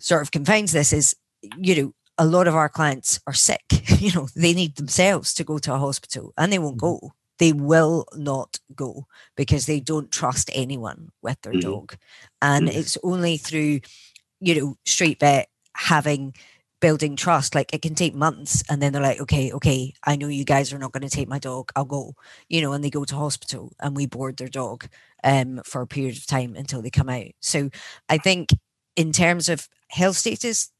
sort 0.00 0.22
of 0.22 0.32
confines 0.32 0.72
this 0.72 0.92
is 0.92 1.14
you 1.58 1.82
know 1.82 1.94
a 2.18 2.26
lot 2.26 2.46
of 2.46 2.54
our 2.54 2.68
clients 2.68 3.20
are 3.26 3.32
sick. 3.34 3.62
You 4.04 4.12
know, 4.12 4.28
they 4.36 4.52
need 4.52 4.76
themselves 4.76 5.32
to 5.34 5.44
go 5.44 5.56
to 5.58 5.72
a 5.72 5.78
hospital 5.78 6.34
and 6.36 6.52
they 6.52 6.58
won't 6.58 6.76
mm-hmm. 6.76 7.06
go. 7.06 7.14
They 7.38 7.52
will 7.52 8.06
not 8.14 8.58
go 8.74 9.06
because 9.34 9.64
they 9.64 9.80
don't 9.80 10.10
trust 10.10 10.50
anyone 10.52 11.10
with 11.22 11.40
their 11.40 11.54
mm-hmm. 11.54 11.70
dog. 11.70 11.96
And 12.42 12.68
mm-hmm. 12.68 12.78
it's 12.78 12.98
only 13.02 13.38
through, 13.38 13.80
you 14.40 14.60
know, 14.60 14.76
street 14.84 15.20
vet 15.20 15.48
having 15.74 16.34
building 16.80 17.16
trust. 17.16 17.54
Like 17.54 17.72
it 17.72 17.80
can 17.80 17.94
take 17.94 18.14
months 18.14 18.62
and 18.68 18.82
then 18.82 18.92
they're 18.92 19.00
like, 19.00 19.20
okay, 19.20 19.52
okay, 19.52 19.94
I 20.04 20.16
know 20.16 20.28
you 20.28 20.44
guys 20.44 20.70
are 20.70 20.78
not 20.78 20.92
going 20.92 21.08
to 21.08 21.16
take 21.16 21.28
my 21.28 21.38
dog. 21.38 21.70
I'll 21.74 21.86
go, 21.86 22.14
you 22.50 22.60
know, 22.60 22.72
and 22.72 22.84
they 22.84 22.90
go 22.90 23.04
to 23.04 23.16
hospital 23.16 23.72
and 23.80 23.96
we 23.96 24.04
board 24.04 24.36
their 24.36 24.48
dog 24.48 24.86
um, 25.22 25.62
for 25.64 25.80
a 25.80 25.86
period 25.86 26.18
of 26.18 26.26
time 26.26 26.54
until 26.56 26.82
they 26.82 26.90
come 26.90 27.08
out. 27.08 27.28
So 27.40 27.70
I 28.10 28.18
think 28.18 28.50
in 28.96 29.12
terms 29.12 29.48
of 29.48 29.66
health 29.88 30.16
status, 30.16 30.70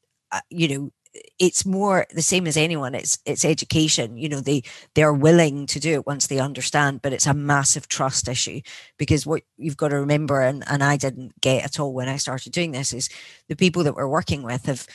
you 0.49 0.67
know, 0.67 0.91
it's 1.39 1.65
more 1.65 2.05
the 2.13 2.21
same 2.21 2.45
as 2.45 2.57
anyone 2.57 2.93
it's 2.93 3.17
it's 3.25 3.45
education 3.45 4.17
you 4.17 4.27
know 4.27 4.41
they 4.41 4.61
they're 4.95 5.13
willing 5.13 5.65
to 5.65 5.79
do 5.79 5.93
it 5.93 6.05
once 6.05 6.27
they 6.27 6.39
understand 6.39 7.01
but 7.01 7.13
it's 7.13 7.25
a 7.25 7.33
massive 7.33 7.87
trust 7.87 8.27
issue 8.27 8.59
because 8.97 9.25
what 9.25 9.41
you've 9.57 9.77
got 9.77 9.87
to 9.87 9.95
remember 9.95 10.41
and, 10.41 10.65
and 10.67 10.83
i 10.83 10.97
didn't 10.97 11.39
get 11.39 11.63
at 11.63 11.79
all 11.79 11.93
when 11.93 12.09
i 12.09 12.17
started 12.17 12.51
doing 12.51 12.73
this 12.73 12.91
is 12.91 13.07
the 13.47 13.55
people 13.55 13.81
that 13.81 13.95
we're 13.95 14.05
working 14.07 14.43
with 14.43 14.65
have 14.65 14.85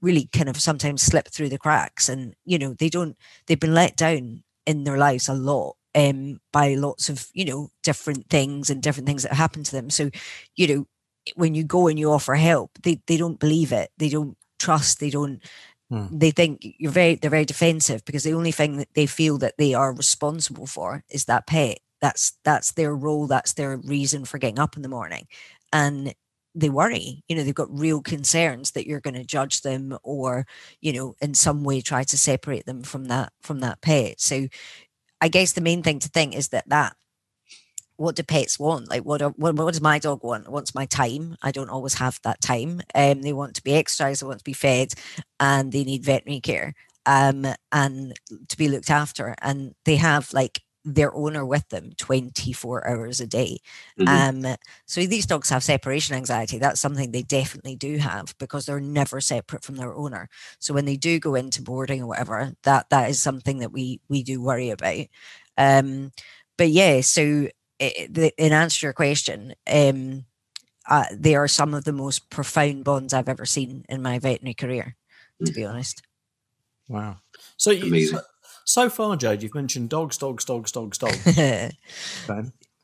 really 0.00 0.28
kind 0.32 0.48
of 0.48 0.60
sometimes 0.60 1.02
slipped 1.02 1.30
through 1.34 1.48
the 1.48 1.58
cracks 1.58 2.08
and 2.08 2.34
you 2.44 2.56
know 2.56 2.74
they 2.74 2.88
don't 2.88 3.16
they've 3.46 3.58
been 3.58 3.74
let 3.74 3.96
down 3.96 4.44
in 4.66 4.84
their 4.84 4.98
lives 4.98 5.28
a 5.28 5.34
lot 5.34 5.74
um, 5.94 6.40
by 6.52 6.74
lots 6.74 7.08
of 7.08 7.28
you 7.34 7.44
know 7.44 7.70
different 7.82 8.28
things 8.28 8.70
and 8.70 8.82
different 8.82 9.06
things 9.06 9.22
that 9.22 9.32
happen 9.32 9.62
to 9.62 9.72
them. 9.72 9.90
So 9.90 10.10
you 10.56 10.66
know 10.66 10.86
when 11.36 11.54
you 11.54 11.64
go 11.64 11.88
and 11.88 11.98
you 11.98 12.10
offer 12.10 12.34
help 12.34 12.72
they, 12.82 13.00
they 13.06 13.16
don't 13.16 13.40
believe 13.40 13.72
it 13.72 13.90
they 13.96 14.10
don't 14.10 14.36
trust 14.58 15.00
they 15.00 15.10
don't 15.10 15.42
hmm. 15.90 16.06
they 16.10 16.30
think 16.30 16.66
you're 16.78 16.90
very 16.90 17.14
they're 17.16 17.30
very 17.30 17.44
defensive 17.44 18.04
because 18.04 18.24
the 18.24 18.34
only 18.34 18.52
thing 18.52 18.76
that 18.76 18.88
they 18.94 19.06
feel 19.06 19.38
that 19.38 19.54
they 19.58 19.74
are 19.74 19.92
responsible 19.92 20.66
for 20.66 21.02
is 21.10 21.26
that 21.26 21.46
pet. 21.46 21.78
That's 22.00 22.32
that's 22.44 22.72
their 22.72 22.94
role 22.94 23.26
that's 23.26 23.54
their 23.54 23.76
reason 23.78 24.24
for 24.24 24.38
getting 24.38 24.58
up 24.58 24.76
in 24.76 24.82
the 24.82 24.88
morning. 24.88 25.26
And 25.72 26.14
they 26.56 26.70
worry 26.70 27.24
you 27.26 27.34
know 27.34 27.42
they've 27.42 27.54
got 27.54 27.76
real 27.76 28.00
concerns 28.00 28.72
that 28.72 28.86
you're 28.86 29.00
going 29.00 29.14
to 29.14 29.24
judge 29.24 29.62
them 29.62 29.98
or 30.04 30.46
you 30.80 30.92
know 30.92 31.16
in 31.20 31.34
some 31.34 31.64
way 31.64 31.80
try 31.80 32.04
to 32.04 32.16
separate 32.16 32.64
them 32.64 32.82
from 32.82 33.06
that 33.06 33.32
from 33.42 33.60
that 33.60 33.80
pet. 33.80 34.20
So 34.20 34.46
i 35.20 35.28
guess 35.28 35.52
the 35.52 35.60
main 35.60 35.82
thing 35.82 35.98
to 36.00 36.08
think 36.08 36.34
is 36.34 36.48
that 36.48 36.68
that 36.68 36.96
what 37.96 38.16
do 38.16 38.22
pets 38.22 38.58
want? 38.58 38.88
Like, 38.90 39.04
what, 39.04 39.22
are- 39.22 39.30
what, 39.36 39.54
what 39.56 39.72
does 39.72 39.80
my 39.80 39.98
dog 39.98 40.22
want? 40.24 40.46
It 40.46 40.52
wants 40.52 40.74
my 40.74 40.86
time. 40.86 41.36
I 41.42 41.50
don't 41.52 41.70
always 41.70 41.94
have 41.94 42.18
that 42.24 42.40
time. 42.40 42.80
Um, 42.94 43.22
they 43.22 43.32
want 43.32 43.54
to 43.56 43.62
be 43.62 43.74
exercised, 43.74 44.22
they 44.22 44.26
want 44.26 44.38
to 44.38 44.44
be 44.44 44.52
fed, 44.52 44.94
and 45.40 45.72
they 45.72 45.84
need 45.84 46.04
veterinary 46.04 46.40
care 46.40 46.74
um, 47.06 47.46
and 47.72 48.14
to 48.48 48.56
be 48.56 48.68
looked 48.68 48.90
after. 48.90 49.34
And 49.42 49.74
they 49.84 49.96
have 49.96 50.32
like 50.32 50.62
their 50.86 51.14
owner 51.14 51.46
with 51.46 51.66
them 51.70 51.92
24 51.96 52.86
hours 52.86 53.18
a 53.20 53.26
day. 53.26 53.58
Mhm. 53.98 54.48
Um, 54.50 54.56
so 54.86 55.06
these 55.06 55.24
dogs 55.26 55.48
have 55.48 55.62
separation 55.64 56.14
anxiety. 56.14 56.58
That's 56.58 56.80
something 56.80 57.10
they 57.10 57.22
definitely 57.22 57.76
do 57.76 57.96
have 57.98 58.34
because 58.38 58.66
they're 58.66 58.80
never 58.80 59.20
separate 59.20 59.64
from 59.64 59.76
their 59.76 59.94
owner. 59.94 60.28
So 60.58 60.74
when 60.74 60.84
they 60.84 60.96
do 60.96 61.18
go 61.18 61.34
into 61.36 61.62
boarding 61.62 62.02
or 62.02 62.06
whatever, 62.08 62.52
that 62.64 62.90
that 62.90 63.08
is 63.10 63.20
something 63.20 63.58
that 63.60 63.72
we 63.72 64.00
we 64.08 64.22
do 64.22 64.42
worry 64.42 64.70
about. 64.70 65.06
Um, 65.56 66.12
but 66.58 66.70
yeah, 66.70 67.00
so 67.00 67.48
in 67.88 68.52
answer 68.52 68.80
to 68.80 68.86
your 68.86 68.92
question, 68.92 69.54
um, 69.70 70.24
uh, 70.88 71.04
they 71.12 71.34
are 71.34 71.48
some 71.48 71.74
of 71.74 71.84
the 71.84 71.92
most 71.92 72.30
profound 72.30 72.84
bonds 72.84 73.14
I've 73.14 73.28
ever 73.28 73.46
seen 73.46 73.84
in 73.88 74.02
my 74.02 74.18
veterinary 74.18 74.54
career. 74.54 74.96
To 75.44 75.52
be 75.52 75.64
honest, 75.64 76.02
Wow. 76.88 77.18
So, 77.56 77.70
you, 77.70 78.06
so, 78.06 78.20
so 78.64 78.90
far, 78.90 79.16
Jade, 79.16 79.42
you've 79.42 79.54
mentioned 79.54 79.88
dogs, 79.88 80.18
dogs, 80.18 80.44
dogs, 80.44 80.72
dogs, 80.72 80.98
dogs. 80.98 81.36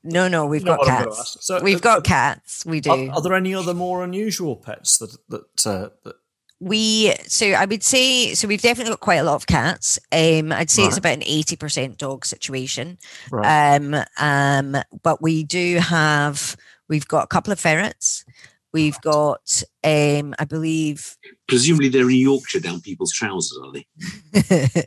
no, 0.02 0.28
no, 0.28 0.46
we've 0.46 0.62
You 0.62 0.66
know 0.66 0.72
got 0.72 0.78
what 0.78 0.88
I'm 0.88 0.98
gonna 1.04 1.16
cats. 1.16 1.36
So, 1.40 1.62
We've 1.62 1.76
uh, 1.76 1.80
got 1.80 2.04
cats. 2.04 2.64
We 2.64 2.80
do. 2.80 2.90
Are, 2.90 3.10
are 3.16 3.22
there 3.22 3.34
any 3.34 3.54
other 3.54 3.74
more 3.74 4.02
unusual 4.02 4.56
pets 4.56 4.98
that 4.98 5.16
that, 5.28 5.66
uh, 5.66 5.90
that 6.04 6.16
we 6.60 7.14
so 7.26 7.46
I 7.46 7.64
would 7.64 7.82
say 7.82 8.34
so 8.34 8.46
we've 8.46 8.62
definitely 8.62 8.92
got 8.92 9.00
quite 9.00 9.16
a 9.16 9.24
lot 9.24 9.36
of 9.36 9.46
cats. 9.46 9.98
Um, 10.12 10.52
I'd 10.52 10.70
say 10.70 10.84
it's 10.84 10.98
about 10.98 11.14
an 11.14 11.22
eighty 11.24 11.56
percent 11.56 11.98
dog 11.98 12.24
situation. 12.26 12.98
right? 13.30 13.76
Um, 13.76 13.96
um, 14.18 14.76
but 15.02 15.22
we 15.22 15.42
do 15.42 15.78
have 15.78 16.56
we've 16.88 17.08
got 17.08 17.24
a 17.24 17.28
couple 17.28 17.52
of 17.52 17.58
ferrets. 17.58 18.24
We've 18.72 19.00
got 19.00 19.62
um, 19.82 20.34
I 20.38 20.44
believe 20.44 21.16
Presumably 21.48 21.88
they're 21.88 22.08
in 22.08 22.16
Yorkshire 22.16 22.60
down 22.60 22.80
people's 22.80 23.12
trousers, 23.12 23.58
are 23.64 23.72
they? 23.72 23.86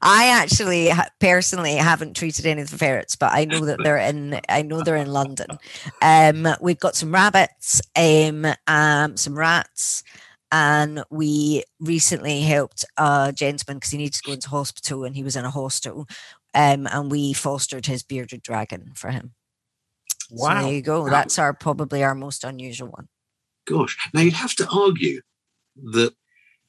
I 0.00 0.28
actually 0.28 0.90
personally 1.20 1.74
haven't 1.74 2.16
treated 2.16 2.46
any 2.46 2.62
of 2.62 2.70
the 2.70 2.78
ferrets, 2.78 3.16
but 3.16 3.32
I 3.34 3.44
know 3.44 3.66
that 3.66 3.82
they're 3.82 3.98
in. 3.98 4.40
I 4.48 4.62
know 4.62 4.82
they're 4.82 4.96
in 4.96 5.12
London. 5.12 5.46
Um, 6.00 6.48
we've 6.60 6.80
got 6.80 6.96
some 6.96 7.12
rabbits, 7.12 7.80
um, 7.96 8.46
um, 8.66 9.16
some 9.16 9.38
rats, 9.38 10.02
and 10.52 11.02
we 11.10 11.64
recently 11.80 12.42
helped 12.42 12.84
a 12.98 13.32
gentleman 13.34 13.78
because 13.78 13.90
he 13.90 13.98
needed 13.98 14.14
to 14.14 14.22
go 14.22 14.32
into 14.32 14.50
hospital, 14.50 15.04
and 15.04 15.16
he 15.16 15.24
was 15.24 15.34
in 15.34 15.46
a 15.46 15.50
hostel, 15.50 16.06
um, 16.54 16.86
and 16.86 17.10
we 17.10 17.32
fostered 17.32 17.86
his 17.86 18.02
bearded 18.02 18.42
dragon 18.42 18.92
for 18.94 19.10
him. 19.10 19.32
So 20.28 20.46
wow. 20.46 20.62
there 20.62 20.72
you 20.72 20.82
go. 20.82 21.08
That's 21.08 21.38
our 21.38 21.54
probably 21.54 22.04
our 22.04 22.14
most 22.14 22.44
unusual 22.44 22.88
one. 22.88 23.08
Gosh. 23.66 23.96
Now 24.14 24.20
you'd 24.20 24.34
have 24.34 24.54
to 24.56 24.68
argue 24.68 25.22
that 25.76 26.14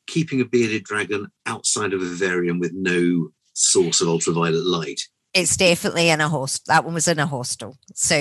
keeping 0.08 0.42
a 0.42 0.46
bearded 0.46 0.84
dragon 0.84 1.28
outside 1.46 1.94
of 1.94 2.02
a 2.02 2.06
vivarium 2.06 2.60
with 2.60 2.74
no 2.74 3.30
source 3.54 4.02
of 4.02 4.08
ultraviolet 4.08 4.66
light. 4.66 5.02
It's 5.34 5.58
definitely 5.58 6.10
in 6.10 6.22
a 6.22 6.30
host. 6.30 6.68
That 6.68 6.86
one 6.86 6.94
was 6.94 7.08
in 7.08 7.18
a 7.18 7.26
hostel. 7.26 7.76
So 7.96 8.16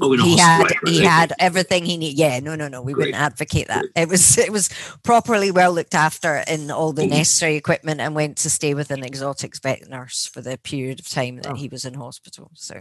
Oh, 0.00 0.14
a 0.14 0.16
he 0.16 0.30
hostel, 0.30 0.38
had 0.38 0.62
right, 0.62 0.82
right, 0.82 0.92
he 0.92 0.98
okay. 1.00 1.06
had 1.06 1.32
everything 1.38 1.84
he 1.84 1.98
needed. 1.98 2.18
Yeah, 2.18 2.40
no, 2.40 2.54
no, 2.54 2.66
no. 2.68 2.80
We 2.80 2.94
Great, 2.94 3.08
wouldn't 3.08 3.22
advocate 3.22 3.68
that. 3.68 3.84
It 3.94 4.08
was 4.08 4.38
it 4.38 4.50
was 4.50 4.70
properly 5.02 5.50
well 5.50 5.72
looked 5.72 5.94
after 5.94 6.42
in 6.48 6.70
all 6.70 6.94
the 6.94 7.06
necessary 7.06 7.56
equipment 7.56 8.00
and 8.00 8.14
went 8.14 8.38
to 8.38 8.48
stay 8.50 8.72
with 8.72 8.90
an 8.90 9.04
exotics 9.04 9.58
vet 9.58 9.86
nurse 9.88 10.26
for 10.26 10.40
the 10.40 10.56
period 10.56 10.98
of 11.00 11.08
time 11.08 11.36
that 11.36 11.52
Oh. 11.52 11.54
he 11.56 11.68
was 11.68 11.84
in 11.84 11.92
hospital. 11.94 12.50
So, 12.54 12.80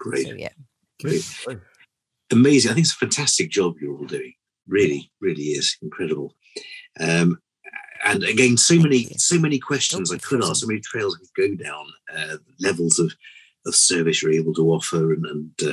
Great. 0.00 0.26
so 0.26 0.32
yeah. 0.34 0.48
Good. 1.00 1.22
Amazing. 2.32 2.70
I 2.72 2.74
think 2.74 2.84
it's 2.84 2.94
a 2.94 2.96
fantastic 2.96 3.50
job 3.50 3.76
you're 3.80 3.96
all 3.96 4.04
doing. 4.06 4.34
Really, 4.66 5.12
really 5.20 5.44
is 5.44 5.76
incredible. 5.80 6.34
Um, 7.00 7.38
and 8.04 8.24
again, 8.24 8.56
so 8.56 8.76
many, 8.76 9.04
so 9.16 9.38
many 9.38 9.58
questions 9.58 10.12
I 10.12 10.18
could 10.18 10.44
ask, 10.44 10.56
so 10.56 10.66
many 10.66 10.80
trails 10.80 11.16
I 11.16 11.26
could 11.34 11.58
go 11.58 11.64
down, 11.64 11.86
uh, 12.16 12.36
levels 12.60 12.98
of, 12.98 13.12
of 13.66 13.74
service 13.74 14.22
you're 14.22 14.32
able 14.32 14.54
to 14.54 14.70
offer, 14.70 15.12
and, 15.12 15.26
and 15.26 15.50
uh, 15.62 15.72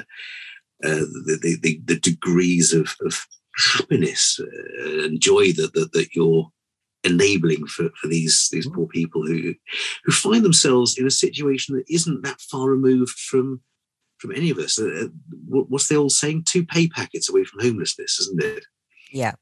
uh, 0.84 1.06
the, 1.26 1.58
the, 1.62 1.82
the, 1.86 2.00
degrees 2.00 2.74
of, 2.74 2.96
of 3.06 3.26
happiness 3.74 4.40
uh, 4.42 5.04
and 5.06 5.22
joy 5.22 5.52
that, 5.54 5.72
that 5.74 5.94
that 5.94 6.10
you're 6.14 6.52
enabling 7.06 7.66
for, 7.68 7.90
for 8.02 8.08
these 8.08 8.50
these 8.52 8.68
poor 8.70 8.88
people 8.88 9.26
who 9.26 9.54
who 10.04 10.12
find 10.12 10.44
themselves 10.44 10.98
in 10.98 11.08
a 11.08 11.12
situation 11.12 11.76
that 11.76 11.86
isn't 11.90 12.24
that 12.24 12.42
far 12.42 12.70
removed 12.70 13.18
from 13.18 13.62
from 14.18 14.32
any 14.34 14.50
of 14.50 14.58
us. 14.58 14.80
Uh, 14.80 15.08
what- 15.48 15.70
what's 15.70 15.88
the 15.88 15.96
old 15.96 16.12
saying? 16.12 16.44
Two 16.44 16.66
pay 16.66 16.88
packets 16.88 17.30
away 17.30 17.44
from 17.44 17.62
homelessness, 17.62 18.20
isn't 18.20 18.44
it? 18.44 18.66
Yeah. 19.12 19.34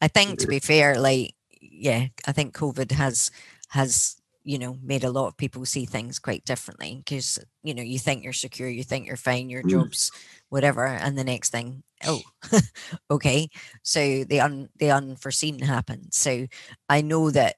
I 0.00 0.08
think 0.08 0.38
to 0.40 0.46
be 0.46 0.58
fair, 0.58 0.98
like 1.00 1.34
yeah, 1.82 2.06
I 2.26 2.32
think 2.32 2.54
COVID 2.56 2.92
has 2.92 3.30
has 3.70 4.16
you 4.44 4.58
know 4.58 4.76
made 4.82 5.04
a 5.04 5.10
lot 5.10 5.28
of 5.28 5.36
people 5.36 5.64
see 5.66 5.86
things 5.86 6.18
quite 6.18 6.44
differently 6.44 7.02
because 7.04 7.38
you 7.62 7.74
know 7.74 7.82
you 7.82 7.98
think 7.98 8.24
you're 8.24 8.32
secure, 8.32 8.68
you 8.68 8.84
think 8.84 9.06
you're 9.06 9.16
fine, 9.16 9.50
your 9.50 9.64
Mm. 9.64 9.68
job's 9.70 10.12
whatever, 10.50 10.86
and 10.86 11.18
the 11.18 11.24
next 11.24 11.50
thing, 11.50 11.82
oh, 12.06 12.22
okay. 13.10 13.48
So 13.82 14.24
the 14.24 14.40
un 14.40 14.68
the 14.78 14.90
unforeseen 14.90 15.60
happens. 15.60 16.16
So 16.16 16.46
I 16.88 17.02
know 17.02 17.30
that 17.30 17.56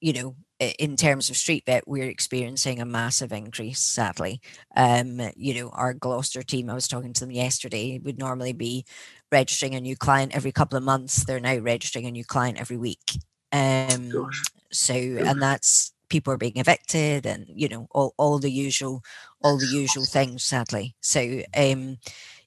you 0.00 0.12
know 0.12 0.36
in 0.78 0.96
terms 0.96 1.30
of 1.30 1.36
street 1.36 1.64
vet 1.66 1.86
we're 1.86 2.08
experiencing 2.08 2.80
a 2.80 2.84
massive 2.86 3.32
increase 3.32 3.80
sadly 3.80 4.40
um 4.76 5.20
you 5.36 5.54
know 5.54 5.68
our 5.70 5.94
gloucester 5.94 6.42
team 6.42 6.68
i 6.70 6.74
was 6.74 6.88
talking 6.88 7.12
to 7.12 7.20
them 7.20 7.30
yesterday 7.30 7.98
would 8.02 8.18
normally 8.18 8.52
be 8.52 8.84
registering 9.30 9.74
a 9.74 9.80
new 9.80 9.96
client 9.96 10.34
every 10.34 10.52
couple 10.52 10.76
of 10.76 10.82
months 10.84 11.24
they're 11.24 11.40
now 11.40 11.56
registering 11.58 12.06
a 12.06 12.10
new 12.10 12.24
client 12.24 12.58
every 12.60 12.76
week 12.76 13.18
um 13.52 14.08
Gosh. 14.10 14.42
so 14.72 14.94
and 14.94 15.40
that's 15.42 15.92
people 16.08 16.32
are 16.32 16.38
being 16.38 16.56
evicted 16.56 17.26
and 17.26 17.46
you 17.54 17.68
know 17.68 17.86
all, 17.92 18.14
all 18.18 18.38
the 18.38 18.50
usual 18.50 19.02
all 19.42 19.58
the 19.58 19.66
usual 19.66 20.04
things 20.04 20.42
sadly 20.42 20.94
so 21.00 21.42
um 21.56 21.98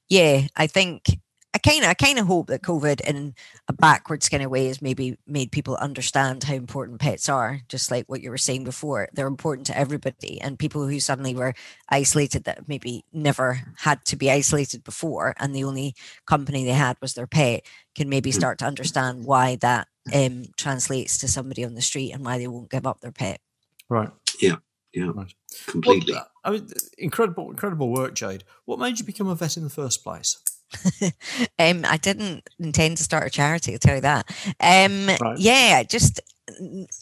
yeah 0.10 0.42
i 0.58 0.68
think 0.68 1.20
i 1.54 1.58
kind 1.60 1.84
of 1.84 1.90
i 1.90 1.94
kind 1.94 2.20
of 2.20 2.28
hope 2.28 2.48
that 2.48 2.62
covid 2.64 3.02
in 3.02 3.34
a 3.68 3.74
backwards 3.74 4.30
kind 4.30 4.44
of 4.44 4.52
way 4.52 4.68
has 4.68 4.82
maybe 4.82 5.18
made 5.28 5.52
people 5.52 5.76
understand 5.78 6.44
how 6.44 6.54
important 6.56 7.00
pets 7.00 7.30
are 7.30 7.62
just 7.70 7.92
like 7.92 8.06
what 8.08 8.22
you 8.22 8.30
were 8.30 8.38
saying 8.38 8.64
before 8.64 9.08
they're 9.14 9.28
important 9.28 9.68
to 9.68 9.78
everybody 9.78 10.40
and 10.42 10.60
people 10.60 10.88
who 10.88 11.00
suddenly 11.00 11.36
were 11.36 11.54
isolated 11.90 12.44
that 12.46 12.68
maybe 12.68 13.06
never 13.14 13.62
had 13.80 14.04
to 14.06 14.16
be 14.16 14.32
isolated 14.32 14.84
before 14.84 15.34
and 15.40 15.56
the 15.56 15.64
only 15.64 15.94
company 16.26 16.64
they 16.66 16.72
had 16.72 16.98
was 17.02 17.14
their 17.14 17.28
pet 17.28 17.64
can 17.96 18.10
maybe 18.10 18.32
Mm. 18.32 18.36
start 18.36 18.60
to 18.60 18.66
understand 18.66 19.26
why 19.26 19.56
that 19.58 19.88
um, 20.14 20.46
translates 20.58 21.18
to 21.20 21.28
somebody 21.28 21.64
on 21.66 21.76
the 21.76 21.82
street 21.82 22.12
and 22.12 22.24
why 22.26 22.38
they 22.38 22.48
won't 22.48 22.70
give 22.72 22.86
up 22.88 23.02
their 23.02 23.12
pet 23.12 23.40
Right. 23.90 24.10
Yeah, 24.42 24.56
Well, 24.96 25.28
completely. 25.68 26.14
uh, 26.16 26.24
I 26.46 26.52
mean, 26.52 26.68
incredible, 26.98 27.50
incredible 27.50 27.90
work, 27.90 28.14
Jade. 28.16 28.44
What 28.66 28.80
made 28.80 29.00
you 29.00 29.06
become 29.06 29.28
a 29.28 29.36
vet 29.36 29.58
in 29.58 29.64
the 29.64 29.70
first 29.70 30.04
place? 30.04 30.38
um, 31.60 31.84
I 31.86 31.98
didn't 31.98 32.50
intend 32.58 32.98
to 32.98 33.04
start 33.04 33.28
a 33.28 33.30
charity. 33.30 33.74
I'll 33.74 33.80
tell 33.80 33.96
you 33.96 34.02
that. 34.02 34.30
Um, 34.62 35.08
Right. 35.20 35.38
yeah, 35.38 35.84
just 35.84 36.22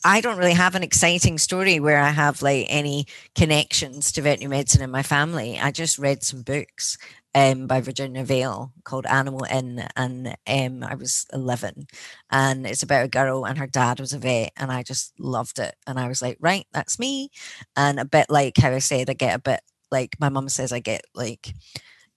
I 0.03 0.21
don't 0.21 0.37
really 0.37 0.53
have 0.53 0.75
an 0.75 0.83
exciting 0.83 1.37
story 1.37 1.79
where 1.79 1.99
I 1.99 2.09
have 2.09 2.41
like 2.41 2.65
any 2.69 3.05
connections 3.35 4.11
to 4.13 4.21
veterinary 4.21 4.57
medicine 4.57 4.81
in 4.81 4.91
my 4.91 5.03
family. 5.03 5.59
I 5.59 5.71
just 5.71 5.97
read 5.99 6.23
some 6.23 6.41
books 6.41 6.97
um, 7.35 7.67
by 7.67 7.81
Virginia 7.81 8.23
Vail 8.23 8.73
called 8.83 9.05
Animal 9.05 9.45
Inn, 9.49 9.87
and 9.95 10.35
um, 10.47 10.83
I 10.83 10.95
was 10.95 11.25
eleven, 11.33 11.87
and 12.29 12.65
it's 12.65 12.83
about 12.83 13.05
a 13.05 13.09
girl 13.09 13.45
and 13.45 13.57
her 13.57 13.67
dad 13.67 13.99
was 13.99 14.13
a 14.13 14.19
vet, 14.19 14.51
and 14.57 14.71
I 14.71 14.83
just 14.83 15.19
loved 15.19 15.59
it, 15.59 15.75
and 15.87 15.99
I 15.99 16.07
was 16.07 16.21
like, 16.21 16.37
right, 16.39 16.65
that's 16.73 16.99
me, 16.99 17.29
and 17.75 17.99
a 17.99 18.05
bit 18.05 18.27
like 18.29 18.57
how 18.57 18.71
I 18.71 18.79
said, 18.79 19.09
I 19.09 19.13
get 19.13 19.35
a 19.35 19.39
bit 19.39 19.61
like 19.91 20.15
my 20.19 20.29
mum 20.29 20.49
says, 20.49 20.71
I 20.71 20.79
get 20.79 21.01
like, 21.15 21.53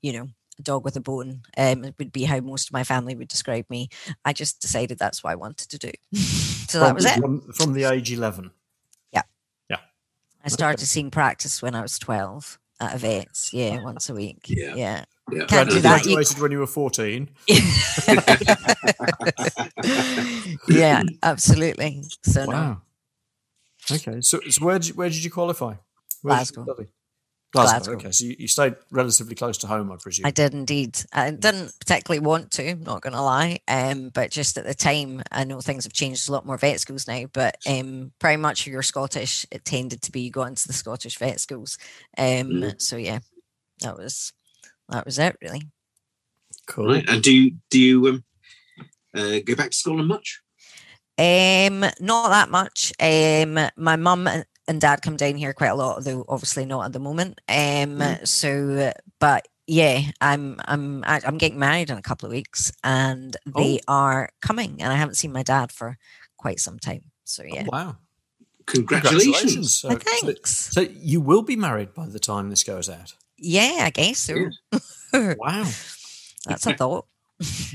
you 0.02 0.12
know 0.12 0.28
a 0.58 0.62
dog 0.62 0.84
with 0.84 0.96
a 0.96 1.00
bone 1.00 1.42
um, 1.56 1.84
it 1.84 1.94
would 1.98 2.12
be 2.12 2.24
how 2.24 2.40
most 2.40 2.68
of 2.68 2.72
my 2.72 2.84
family 2.84 3.14
would 3.14 3.28
describe 3.28 3.64
me. 3.68 3.88
I 4.24 4.32
just 4.32 4.60
decided 4.60 4.98
that's 4.98 5.24
what 5.24 5.30
I 5.30 5.36
wanted 5.36 5.68
to 5.70 5.78
do. 5.78 5.92
so 6.16 6.80
that 6.80 6.94
was 6.94 7.04
it. 7.04 7.18
From, 7.18 7.40
from 7.52 7.72
the 7.72 7.84
age 7.84 8.12
11. 8.12 8.50
Yeah. 9.12 9.22
Yeah. 9.68 9.78
I 10.44 10.48
started 10.48 10.84
seeing 10.84 11.10
practice 11.10 11.62
when 11.62 11.74
I 11.74 11.82
was 11.82 11.98
12 11.98 12.58
at 12.82 12.94
a 12.94 12.98
vet's. 12.98 13.52
Yeah, 13.52 13.82
once 13.82 14.08
a 14.08 14.14
week. 14.14 14.46
Yeah. 14.48 14.74
Yeah. 14.74 15.04
Yeah. 15.30 15.44
Can't 15.46 15.70
do 15.70 15.80
that. 15.80 16.04
You- 16.04 16.16
graduated 16.16 16.40
when 16.40 16.52
you 16.52 16.58
were 16.58 16.66
14. 16.66 17.30
yeah, 20.68 21.02
absolutely. 21.22 22.04
So 22.22 22.44
no. 22.44 22.50
Wow. 22.50 22.82
Okay. 23.90 24.20
So, 24.20 24.40
so 24.48 24.64
where, 24.64 24.78
did 24.78 24.88
you, 24.88 24.94
where 24.94 25.08
did 25.08 25.24
you 25.24 25.30
qualify? 25.30 25.74
Where 26.22 26.38
did 26.38 26.50
you 26.50 26.54
Glasgow. 26.54 26.64
study? 26.64 26.88
Glasgow. 27.52 27.92
Glasgow. 27.92 27.92
Okay. 27.94 28.10
So 28.12 28.24
you, 28.24 28.36
you 28.38 28.48
stayed 28.48 28.76
relatively 28.90 29.34
close 29.34 29.58
to 29.58 29.66
home, 29.66 29.92
I 29.92 29.96
presume. 29.96 30.24
I 30.26 30.30
did 30.30 30.54
indeed. 30.54 30.98
I 31.12 31.30
didn't 31.30 31.72
particularly 31.78 32.24
want 32.26 32.50
to, 32.52 32.74
not 32.76 33.02
going 33.02 33.12
to 33.12 33.20
lie. 33.20 33.60
Um, 33.68 34.08
but 34.08 34.30
just 34.30 34.56
at 34.56 34.64
the 34.64 34.74
time, 34.74 35.22
I 35.30 35.44
know 35.44 35.60
things 35.60 35.84
have 35.84 35.92
changed. 35.92 36.22
There's 36.22 36.28
a 36.28 36.32
lot 36.32 36.46
more 36.46 36.56
vet 36.56 36.80
schools 36.80 37.06
now, 37.06 37.26
but 37.32 37.56
um, 37.68 38.12
pretty 38.18 38.38
much 38.38 38.66
if 38.66 38.72
you're 38.72 38.82
Scottish, 38.82 39.44
it 39.50 39.64
tended 39.64 40.00
to 40.02 40.12
be 40.12 40.22
you 40.22 40.30
go 40.30 40.44
into 40.44 40.66
the 40.66 40.72
Scottish 40.72 41.18
vet 41.18 41.40
schools. 41.40 41.76
Um, 42.16 42.24
Mm. 42.52 42.80
so 42.80 42.96
yeah, 42.96 43.18
that 43.80 43.96
was 43.96 44.32
that 44.88 45.04
was 45.04 45.18
it 45.18 45.36
really. 45.42 45.62
Cool. 46.66 46.86
Right. 46.88 47.08
And 47.08 47.22
do 47.22 47.32
you, 47.32 47.56
do 47.70 47.78
you 47.78 48.08
um, 48.08 48.24
uh, 49.14 49.38
go 49.44 49.54
back 49.56 49.70
to 49.70 49.76
Scotland 49.76 50.08
much? 50.08 50.40
Um, 51.18 51.80
not 52.00 52.30
that 52.30 52.48
much. 52.48 52.92
Um, 52.98 53.58
my 53.76 53.96
mum 53.96 54.28
and 54.68 54.74
and 54.74 54.80
dad 54.80 55.02
come 55.02 55.16
down 55.16 55.36
here 55.36 55.52
quite 55.52 55.68
a 55.68 55.74
lot, 55.74 56.04
though 56.04 56.24
obviously 56.28 56.64
not 56.64 56.84
at 56.84 56.92
the 56.92 56.98
moment. 57.00 57.40
Um, 57.48 58.00
so 58.24 58.92
but 59.18 59.46
yeah, 59.66 60.02
I'm 60.20 60.60
I'm 60.64 61.04
I- 61.04 61.20
I'm 61.24 61.38
getting 61.38 61.58
married 61.58 61.90
in 61.90 61.98
a 61.98 62.02
couple 62.02 62.26
of 62.26 62.32
weeks, 62.32 62.72
and 62.84 63.36
they 63.58 63.80
are 63.88 64.30
coming, 64.40 64.82
and 64.82 64.92
I 64.92 64.96
haven't 64.96 65.14
seen 65.16 65.32
my 65.32 65.42
dad 65.42 65.72
for 65.72 65.98
quite 66.36 66.60
some 66.60 66.78
time. 66.78 67.02
So 67.24 67.42
yeah, 67.44 67.64
Oh, 67.66 67.70
wow. 67.72 67.96
Congratulations. 68.66 69.74
So, 69.74 69.88
Uh, 69.88 69.92
so, 69.92 70.26
thanks. 70.26 70.50
so 70.72 70.80
you 70.80 71.20
will 71.20 71.42
be 71.42 71.56
married 71.56 71.94
by 71.94 72.06
the 72.06 72.20
time 72.20 72.50
this 72.50 72.62
goes 72.64 72.88
out. 72.88 73.14
Yeah, 73.36 73.78
I 73.80 73.90
guess 73.90 74.18
so. 74.18 74.50
Wow. 75.36 75.64
That's 76.46 76.66
a 76.66 76.74
thought. 76.74 77.06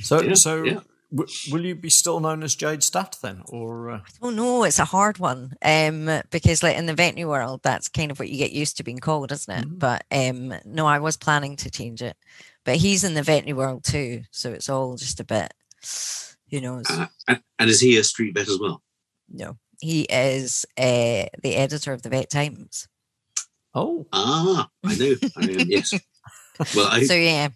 So, 0.02 0.22
Yeah, 0.22 0.34
so 0.34 0.64
yeah. 0.64 0.80
W- 1.10 1.30
will 1.52 1.66
you 1.66 1.74
be 1.76 1.90
still 1.90 2.20
known 2.20 2.44
as 2.44 2.54
Jade 2.56 2.84
Statt 2.84 3.18
then, 3.22 3.42
or 3.48 3.90
uh, 3.92 4.00
Oh 4.22 4.30
no, 4.30 4.64
it's 4.64 4.80
a 4.80 4.86
hard 4.86 5.20
one. 5.20 5.54
Um, 5.62 6.22
because 6.32 6.64
like 6.64 6.76
in 6.76 6.86
the 6.86 6.94
veterinary 6.94 7.30
world, 7.30 7.62
that's 7.64 7.88
kind 7.88 8.12
of 8.12 8.20
what 8.20 8.30
you 8.30 8.38
get 8.38 8.52
used 8.52 8.78
to 8.78 8.84
being 8.84 9.00
called, 9.00 9.32
isn't 9.32 9.58
it? 9.58 9.68
Mhm. 9.70 9.80
But 9.80 10.06
um, 10.12 10.54
no, 10.66 10.86
I 10.86 11.00
was 11.00 11.16
planning 11.16 11.56
to 11.58 11.70
change 11.72 12.02
it, 12.02 12.18
but 12.66 12.76
he's 12.76 13.04
in 13.06 13.14
the 13.14 13.24
veterinary 13.24 13.54
world 13.58 13.84
too, 13.86 14.24
so 14.32 14.52
it's 14.52 14.70
all 14.70 14.98
just 14.98 15.20
a 15.20 15.24
bit. 15.24 15.54
Who 16.52 16.62
knows? 16.62 16.86
Uh, 16.90 17.08
and, 17.28 17.42
and 17.60 17.70
is 17.70 17.80
he 17.82 17.98
a 17.98 18.04
street 18.04 18.34
vet 18.34 18.48
as 18.50 18.60
well? 18.60 18.82
no, 19.30 19.58
he 19.82 20.02
is 20.04 20.66
uh, 20.78 21.26
the 21.44 21.56
editor 21.56 21.94
of 21.94 22.02
the 22.02 22.10
Vet 22.10 22.30
Times. 22.30 22.88
oh, 23.76 24.08
Ah, 24.12 24.70
I 24.84 24.96
know. 24.96 25.16
I 25.38 25.46
know 25.46 25.64
yes. 25.68 25.94
Well, 26.76 26.88
I, 26.88 27.04
So 27.04 27.14
yeah, 27.14 27.50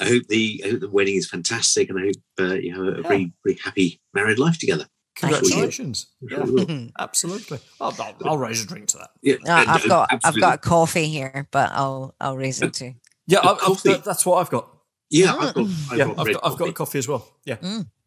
I 0.00 0.06
hope 0.06 0.24
the 0.28 0.62
I 0.64 0.70
hope 0.70 0.80
the 0.80 0.90
wedding 0.90 1.16
is 1.16 1.28
fantastic, 1.28 1.88
and 1.90 1.98
I 1.98 2.02
hope 2.06 2.50
uh, 2.50 2.54
you 2.54 2.74
have 2.74 2.84
a, 2.84 2.92
a 2.98 3.02
Yeah. 3.02 3.08
very 3.08 3.32
very 3.44 3.58
happy 3.62 4.00
married 4.12 4.38
life 4.38 4.58
together. 4.58 4.86
Congratulations! 5.16 6.08
Yeah, 6.20 6.44
absolutely. 6.98 7.60
I'll, 7.80 7.94
I'll, 8.00 8.16
I'll 8.24 8.38
raise 8.38 8.64
a 8.64 8.66
drink 8.66 8.88
to 8.88 8.98
that. 8.98 9.10
Yeah, 9.22 9.36
No, 9.44 9.54
I've 9.54 9.84
uh, 9.84 9.88
got 9.88 10.20
I've 10.24 10.40
got 10.40 10.60
coffee 10.62 11.06
here, 11.06 11.46
but 11.52 11.70
I'll 11.72 12.14
I'll 12.20 12.36
raise 12.36 12.60
it 12.60 12.74
too. 12.74 12.94
Yeah, 13.28 13.38
A 13.38 13.42
I, 13.42 13.50
I've, 13.52 13.58
coffee. 13.58 13.88
that, 13.92 14.04
that's 14.04 14.26
what 14.26 14.38
I've 14.40 14.50
got. 14.50 14.68
Yeah, 15.10 15.34
I've 15.36 15.54
got. 15.54 15.66
I've 15.66 15.98
yeah, 15.98 16.04
got 16.06 16.18
I've 16.18 16.26
red 16.26 16.32
got, 16.34 16.44
I've 16.44 16.58
got 16.58 16.58
coffee. 16.58 16.70
a 16.70 16.72
coffee 16.72 16.98
as 16.98 17.08
well. 17.08 17.28
Yeah. 17.44 17.56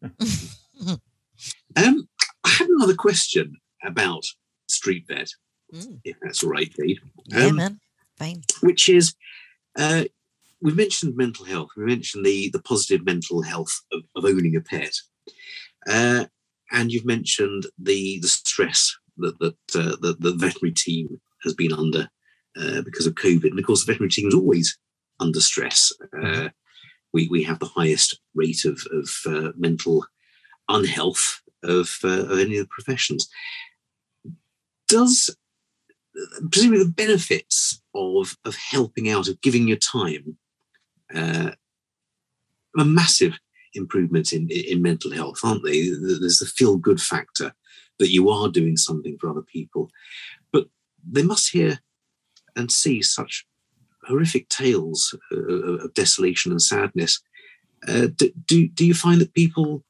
Um, 1.76 2.08
I 2.44 2.48
had 2.48 2.68
another 2.68 2.94
question 2.94 3.54
about 3.84 4.24
street 4.68 5.04
vet, 5.08 5.30
Mm. 5.72 6.00
if 6.02 6.16
that's 6.22 6.42
all 6.42 6.50
right, 6.50 6.72
Jade. 6.74 6.98
Yeah, 7.26 7.44
Um, 7.46 7.56
man, 7.56 7.80
fine. 8.18 8.42
which 8.62 8.88
is 8.88 9.14
uh, 9.78 10.04
we 10.60 10.72
mentioned 10.72 11.16
mental 11.16 11.44
health. 11.44 11.70
We 11.76 11.84
mentioned 11.84 12.24
the 12.24 12.50
the 12.50 12.62
positive 12.62 13.04
mental 13.04 13.42
health 13.42 13.80
of, 13.92 14.02
of 14.16 14.24
owning 14.24 14.56
a 14.56 14.60
pet, 14.60 14.94
uh, 15.88 16.26
and 16.72 16.92
you've 16.92 17.06
mentioned 17.06 17.66
the 17.78 18.18
the 18.20 18.28
stress 18.28 18.96
that 19.18 19.38
that 19.38 19.56
uh, 19.74 19.96
the, 20.00 20.16
the 20.18 20.32
veterinary 20.32 20.72
team 20.72 21.20
has 21.44 21.54
been 21.54 21.72
under 21.72 22.08
uh, 22.56 22.82
because 22.82 23.06
of 23.06 23.14
COVID. 23.14 23.50
And 23.50 23.58
of 23.58 23.64
course, 23.64 23.84
the 23.84 23.92
veterinary 23.92 24.10
team 24.10 24.28
is 24.28 24.34
always 24.34 24.78
under 25.20 25.40
stress. 25.40 25.92
Uh, 26.22 26.48
we 27.12 27.28
we 27.28 27.42
have 27.44 27.58
the 27.58 27.66
highest 27.66 28.20
rate 28.34 28.64
of 28.64 28.80
of 28.92 29.10
uh, 29.26 29.52
mental 29.56 30.04
unhealth 30.68 31.40
of, 31.62 31.98
uh, 32.04 32.24
of 32.26 32.38
any 32.38 32.58
of 32.58 32.64
the 32.64 32.70
professions. 32.70 33.28
Does 34.86 35.34
presumably 36.50 36.84
the 36.84 36.90
benefits 36.90 37.80
of 37.94 38.36
of 38.44 38.56
helping 38.56 39.08
out, 39.08 39.28
of 39.28 39.40
giving 39.40 39.68
your 39.68 39.76
time, 39.78 40.36
uh, 41.14 41.50
a 42.78 42.84
massive 42.84 43.38
improvement 43.74 44.32
in 44.32 44.48
in 44.50 44.82
mental 44.82 45.12
health, 45.12 45.40
aren't 45.42 45.64
they? 45.64 45.88
There's 45.88 46.38
the 46.38 46.46
feel 46.46 46.76
good 46.76 47.00
factor 47.00 47.54
that 47.98 48.10
you 48.10 48.30
are 48.30 48.48
doing 48.48 48.76
something 48.76 49.16
for 49.18 49.28
other 49.28 49.42
people, 49.42 49.90
but 50.52 50.66
they 51.10 51.22
must 51.22 51.50
hear 51.50 51.80
and 52.56 52.70
see 52.70 53.02
such 53.02 53.46
horrific 54.06 54.48
tales 54.48 55.14
uh, 55.32 55.84
of 55.84 55.94
desolation 55.94 56.52
and 56.52 56.62
sadness. 56.62 57.20
Uh, 57.86 58.08
do, 58.16 58.30
do 58.46 58.68
do 58.68 58.84
you 58.84 58.94
find 58.94 59.20
that 59.20 59.34
people 59.34 59.84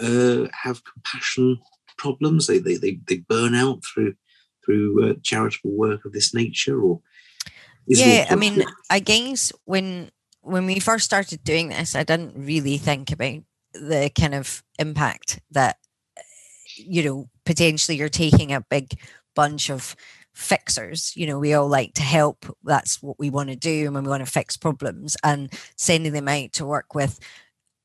uh, 0.00 0.46
have 0.62 0.82
compassion 0.84 1.58
problems? 1.96 2.46
They, 2.46 2.58
they 2.58 2.76
they 2.76 2.98
they 3.06 3.18
burn 3.18 3.54
out 3.54 3.82
through 3.84 4.14
through 4.64 5.10
uh, 5.10 5.14
charitable 5.22 5.72
work 5.72 6.04
of 6.04 6.12
this 6.12 6.34
nature, 6.34 6.80
or 6.80 7.00
yeah 7.88 8.26
i 8.30 8.36
mean 8.36 8.62
i 8.90 8.98
guess 8.98 9.52
when 9.64 10.10
when 10.42 10.66
we 10.66 10.78
first 10.78 11.04
started 11.04 11.42
doing 11.44 11.68
this 11.68 11.94
i 11.94 12.02
didn't 12.02 12.34
really 12.36 12.78
think 12.78 13.10
about 13.12 13.40
the 13.72 14.10
kind 14.18 14.34
of 14.34 14.62
impact 14.78 15.40
that 15.50 15.76
you 16.76 17.02
know 17.02 17.28
potentially 17.44 17.96
you're 17.96 18.08
taking 18.08 18.52
a 18.52 18.64
big 18.70 18.98
bunch 19.34 19.70
of 19.70 19.96
fixers. 20.34 21.12
You 21.16 21.26
know 21.26 21.38
we 21.38 21.54
all 21.54 21.68
like 21.68 21.94
to 21.94 22.02
help. 22.02 22.46
That's 22.64 23.02
what 23.02 23.18
we 23.18 23.30
want 23.30 23.50
to 23.50 23.56
do 23.56 23.86
and 23.86 23.94
we 23.94 24.08
want 24.08 24.24
to 24.24 24.30
fix 24.30 24.56
problems. 24.56 25.16
And 25.24 25.52
sending 25.76 26.12
them 26.12 26.28
out 26.28 26.52
to 26.54 26.66
work 26.66 26.94
with 26.94 27.18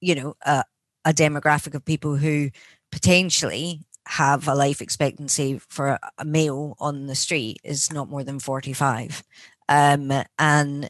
you 0.01 0.15
know 0.15 0.35
a, 0.45 0.63
a 1.05 1.13
demographic 1.13 1.73
of 1.75 1.85
people 1.85 2.15
who 2.15 2.49
potentially 2.91 3.81
have 4.05 4.47
a 4.47 4.55
life 4.55 4.81
expectancy 4.81 5.59
for 5.69 5.87
a, 5.89 5.99
a 6.17 6.25
male 6.25 6.75
on 6.79 7.07
the 7.07 7.15
street 7.15 7.57
is 7.63 7.91
not 7.91 8.09
more 8.09 8.23
than 8.23 8.37
45 8.37 9.23
um, 9.69 10.12
and 10.39 10.89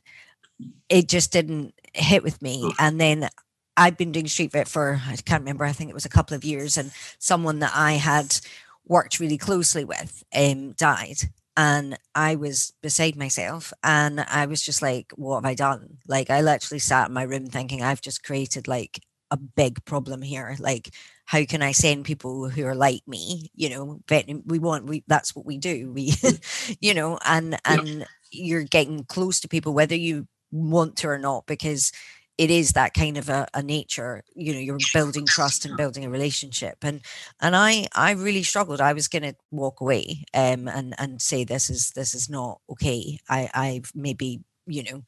it 0.90 1.08
just 1.08 1.32
didn't 1.32 1.74
hit 1.94 2.24
with 2.24 2.42
me. 2.42 2.72
And 2.80 3.00
then 3.00 3.30
I'd 3.78 3.98
been 3.98 4.12
doing 4.12 4.28
street 4.28 4.52
vet 4.52 4.68
for 4.68 5.02
I 5.08 5.16
can't 5.16 5.42
remember. 5.42 5.66
I 5.66 5.72
think 5.72 5.90
it 5.90 5.96
was 5.96 6.06
a 6.06 6.10
couple 6.10 6.36
of 6.36 6.44
years, 6.44 6.78
and 6.78 6.92
someone 7.20 7.60
that 7.60 7.72
I 7.74 7.94
had 7.94 8.38
worked 8.86 9.20
really 9.20 9.38
closely 9.38 9.86
with 9.86 10.24
um, 10.36 10.74
died, 10.74 11.18
and 11.58 11.98
I 12.14 12.36
was 12.36 12.74
beside 12.82 13.16
myself, 13.16 13.74
and 13.84 14.22
I 14.22 14.46
was 14.46 14.62
just 14.62 14.82
like, 14.82 15.12
"What 15.16 15.38
have 15.38 15.46
I 15.46 15.56
done?" 15.56 15.98
Like 16.08 16.30
I 16.30 16.42
literally 16.42 16.80
sat 16.80 17.08
in 17.08 17.14
my 17.14 17.24
room 17.24 17.48
thinking, 17.48 17.82
"I've 17.82 18.02
just 18.02 18.24
created 18.24 18.68
like 18.68 19.00
a 19.32 19.38
big 19.38 19.84
problem 19.86 20.22
here. 20.22 20.56
Like, 20.60 20.94
how 21.26 21.44
can 21.46 21.64
I 21.64 21.72
send 21.72 22.06
people 22.06 22.50
who 22.50 22.66
are 22.66 22.76
like 22.76 23.02
me? 23.08 23.50
You 23.56 23.70
know, 23.70 24.00
vet, 24.08 24.30
we 24.46 24.60
want 24.60 24.86
we 24.86 25.04
that's 25.08 25.36
what 25.36 25.46
we 25.46 25.58
do. 25.58 25.92
We, 25.92 26.14
you 26.80 26.94
know, 26.94 27.18
and 27.26 27.58
and 27.66 28.06
you're 28.34 28.64
getting 28.64 29.04
close 29.06 29.40
to 29.42 29.48
people 29.48 29.74
whether 29.74 29.96
you 29.96 30.28
want 30.52 30.96
to 30.98 31.08
or 31.08 31.18
not 31.18 31.46
because 31.48 31.92
it 32.38 32.50
is 32.50 32.72
that 32.72 32.94
kind 32.96 33.18
of 33.18 33.30
a, 33.30 33.48
a 33.54 33.62
nature 33.62 34.24
you 34.36 34.54
know 34.54 34.60
you're 34.60 34.80
building 34.94 35.26
trust 35.26 35.66
and 35.66 35.78
building 35.78 36.04
a 36.06 36.10
relationship. 36.10 36.78
And 36.82 37.02
and 37.42 37.56
i 37.56 37.88
i 37.96 38.12
really 38.12 38.44
struggled. 38.44 38.82
I 38.82 38.94
was 38.94 39.08
going 39.08 39.24
to 39.24 39.36
walk 39.52 39.82
away 39.82 40.24
um 40.34 40.68
and 40.68 40.96
and 40.98 41.22
say 41.22 41.44
this 41.44 41.70
is 41.70 41.92
this 41.96 42.16
is 42.16 42.30
not 42.30 42.60
okay. 42.70 43.20
I 43.30 43.50
i've 43.54 43.92
maybe 43.96 44.42
you 44.68 44.84
know. 44.84 45.04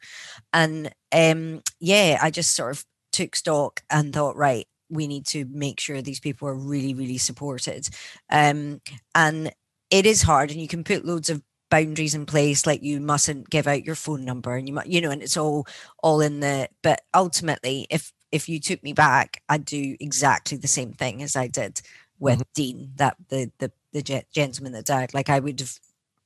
And 0.54 0.94
um 1.12 1.62
yeah 1.80 2.20
i 2.22 2.30
just 2.32 2.56
sort 2.56 2.72
of 2.72 2.86
took 3.12 3.36
stock 3.36 3.82
and 3.90 4.14
thought 4.14 4.36
right 4.36 4.68
we 4.90 5.08
need 5.08 5.26
to 5.28 5.46
make 5.52 5.80
sure 5.80 6.02
these 6.02 6.20
people 6.20 6.48
are 6.48 6.56
really 6.56 6.94
really 6.94 7.18
supported. 7.18 7.88
Um 8.32 8.82
and 9.16 9.52
it 9.92 10.06
is 10.06 10.24
hard 10.24 10.52
and 10.52 10.60
you 10.62 10.68
can 10.68 10.84
put 10.84 11.06
loads 11.06 11.30
of 11.30 11.42
boundaries 11.76 12.16
in 12.16 12.26
place 12.26 12.66
like 12.66 12.82
you 12.82 13.02
mustn't 13.02 13.50
give 13.50 13.68
out 13.68 13.84
your 13.84 13.96
phone 13.96 14.24
number 14.24 14.56
and 14.56 14.68
you 14.68 14.74
might 14.74 14.88
you 14.88 15.02
know 15.02 15.12
and 15.12 15.22
it's 15.22 15.36
all 15.36 15.68
all 16.02 16.22
in 16.22 16.40
the 16.40 16.70
but 16.82 17.02
ultimately 17.14 17.86
if 17.90 18.14
if 18.32 18.48
you 18.48 18.62
took 18.62 18.82
me 18.82 18.94
back 18.94 19.42
i'd 19.50 19.66
do 19.66 19.98
exactly 20.00 20.58
the 20.58 20.70
same 20.70 20.94
thing 20.94 21.22
as 21.22 21.36
i 21.36 21.48
did 21.48 21.82
with 22.18 22.40
mm-hmm. 22.40 22.52
dean 22.54 22.92
that 22.96 23.18
the 23.28 23.52
the 23.60 23.72
the 23.92 24.24
gentleman 24.34 24.74
that 24.74 24.86
died. 24.86 25.14
Like 25.14 25.30
i 25.30 25.40
would 25.40 25.60
have 25.60 25.80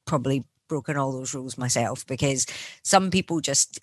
probably 0.06 0.44
broken 0.68 0.98
all 0.98 1.12
those 1.12 1.34
rules 1.34 1.58
myself 1.58 2.06
because 2.06 2.46
some 2.84 3.10
people 3.10 3.42
just 3.42 3.80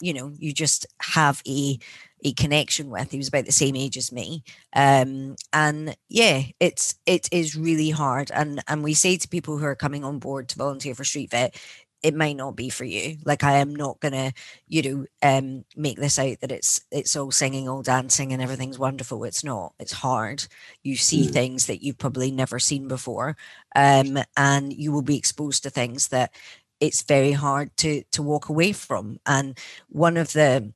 you 0.00 0.12
know 0.12 0.32
you 0.38 0.52
just 0.52 0.86
have 1.00 1.42
a 1.46 1.78
a 2.24 2.32
connection 2.32 2.90
with. 2.90 3.10
He 3.10 3.18
was 3.18 3.28
about 3.28 3.46
the 3.46 3.52
same 3.52 3.76
age 3.76 3.96
as 3.96 4.12
me. 4.12 4.42
Um 4.74 5.36
and 5.52 5.96
yeah 6.08 6.42
it's 6.60 6.96
it 7.06 7.28
is 7.32 7.56
really 7.56 7.90
hard. 7.90 8.30
And 8.34 8.62
and 8.68 8.82
we 8.82 8.94
say 8.94 9.16
to 9.16 9.28
people 9.28 9.58
who 9.58 9.64
are 9.66 9.76
coming 9.76 10.04
on 10.04 10.18
board 10.18 10.48
to 10.50 10.58
volunteer 10.58 10.94
for 10.94 11.04
street 11.04 11.30
vet 11.30 11.56
it 12.02 12.14
might 12.14 12.36
not 12.36 12.54
be 12.54 12.68
for 12.68 12.84
you. 12.84 13.16
Like 13.24 13.42
i 13.44 13.54
am 13.58 13.74
not 13.74 14.00
gonna 14.00 14.32
you 14.68 14.82
know 14.82 15.06
um 15.22 15.64
make 15.76 15.98
this 15.98 16.18
out 16.18 16.40
that 16.40 16.52
it's 16.52 16.80
it's 16.92 17.16
all 17.16 17.30
singing 17.32 17.68
all 17.68 17.82
dancing 17.82 18.32
and 18.32 18.40
everything's 18.42 18.78
wonderful. 18.78 19.24
It's 19.24 19.42
not. 19.44 19.74
It's 19.80 19.92
hard. 19.92 20.46
You 20.82 20.96
see 20.96 21.26
Mm. 21.28 21.32
things 21.32 21.66
that 21.66 21.82
you've 21.82 21.98
probably 21.98 22.30
never 22.30 22.58
seen 22.58 22.88
before. 22.88 23.36
Um 23.74 24.18
and 24.36 24.72
you 24.72 24.92
will 24.92 25.02
be 25.02 25.16
exposed 25.18 25.62
to 25.64 25.70
things 25.70 26.08
that 26.08 26.32
it's 26.80 27.02
very 27.02 27.32
hard 27.32 27.76
to 27.78 28.02
to 28.12 28.22
walk 28.22 28.48
away 28.48 28.72
from. 28.72 29.18
And 29.26 29.58
one 29.88 30.16
of 30.16 30.32
the 30.32 30.72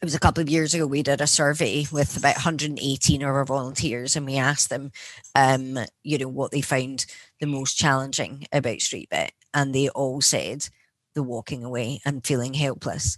it 0.00 0.04
was 0.04 0.14
a 0.14 0.20
couple 0.20 0.40
of 0.42 0.48
years 0.48 0.74
ago 0.74 0.86
we 0.86 1.02
did 1.02 1.20
a 1.20 1.26
survey 1.26 1.84
with 1.90 2.16
about 2.16 2.36
118 2.36 3.22
of 3.22 3.28
our 3.28 3.44
volunteers 3.44 4.16
and 4.16 4.26
we 4.26 4.36
asked 4.36 4.70
them 4.70 4.90
um 5.34 5.78
you 6.02 6.18
know 6.18 6.28
what 6.28 6.50
they 6.50 6.60
found 6.60 7.06
the 7.40 7.46
most 7.46 7.76
challenging 7.76 8.46
about 8.52 8.80
street 8.80 9.08
vet 9.10 9.32
and 9.54 9.74
they 9.74 9.88
all 9.90 10.20
said 10.20 10.68
the 11.14 11.22
walking 11.22 11.64
away 11.64 12.00
and 12.04 12.26
feeling 12.26 12.54
helpless 12.54 13.16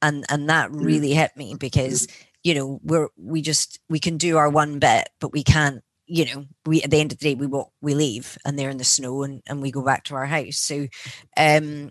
and 0.00 0.24
and 0.28 0.48
that 0.48 0.70
Mm. 0.70 0.84
really 0.84 1.12
hit 1.14 1.36
me 1.36 1.54
because 1.54 2.06
you 2.42 2.54
know 2.54 2.80
we're 2.82 3.08
we 3.16 3.42
just 3.42 3.78
we 3.88 3.98
can 3.98 4.16
do 4.16 4.36
our 4.36 4.48
one 4.48 4.78
bit 4.78 5.08
but 5.20 5.32
we 5.32 5.42
can't 5.42 5.82
you 6.06 6.24
know 6.24 6.46
we 6.66 6.82
at 6.82 6.90
the 6.90 6.98
end 7.00 7.12
of 7.12 7.18
the 7.18 7.24
day 7.30 7.34
we 7.34 7.46
walk 7.46 7.70
we 7.80 7.94
leave 7.94 8.36
and 8.44 8.58
they're 8.58 8.70
in 8.70 8.78
the 8.78 8.84
snow 8.84 9.22
and, 9.22 9.42
and 9.46 9.62
we 9.62 9.70
go 9.70 9.82
back 9.82 10.04
to 10.04 10.14
our 10.14 10.26
house 10.26 10.56
so 10.56 10.86
um 11.36 11.90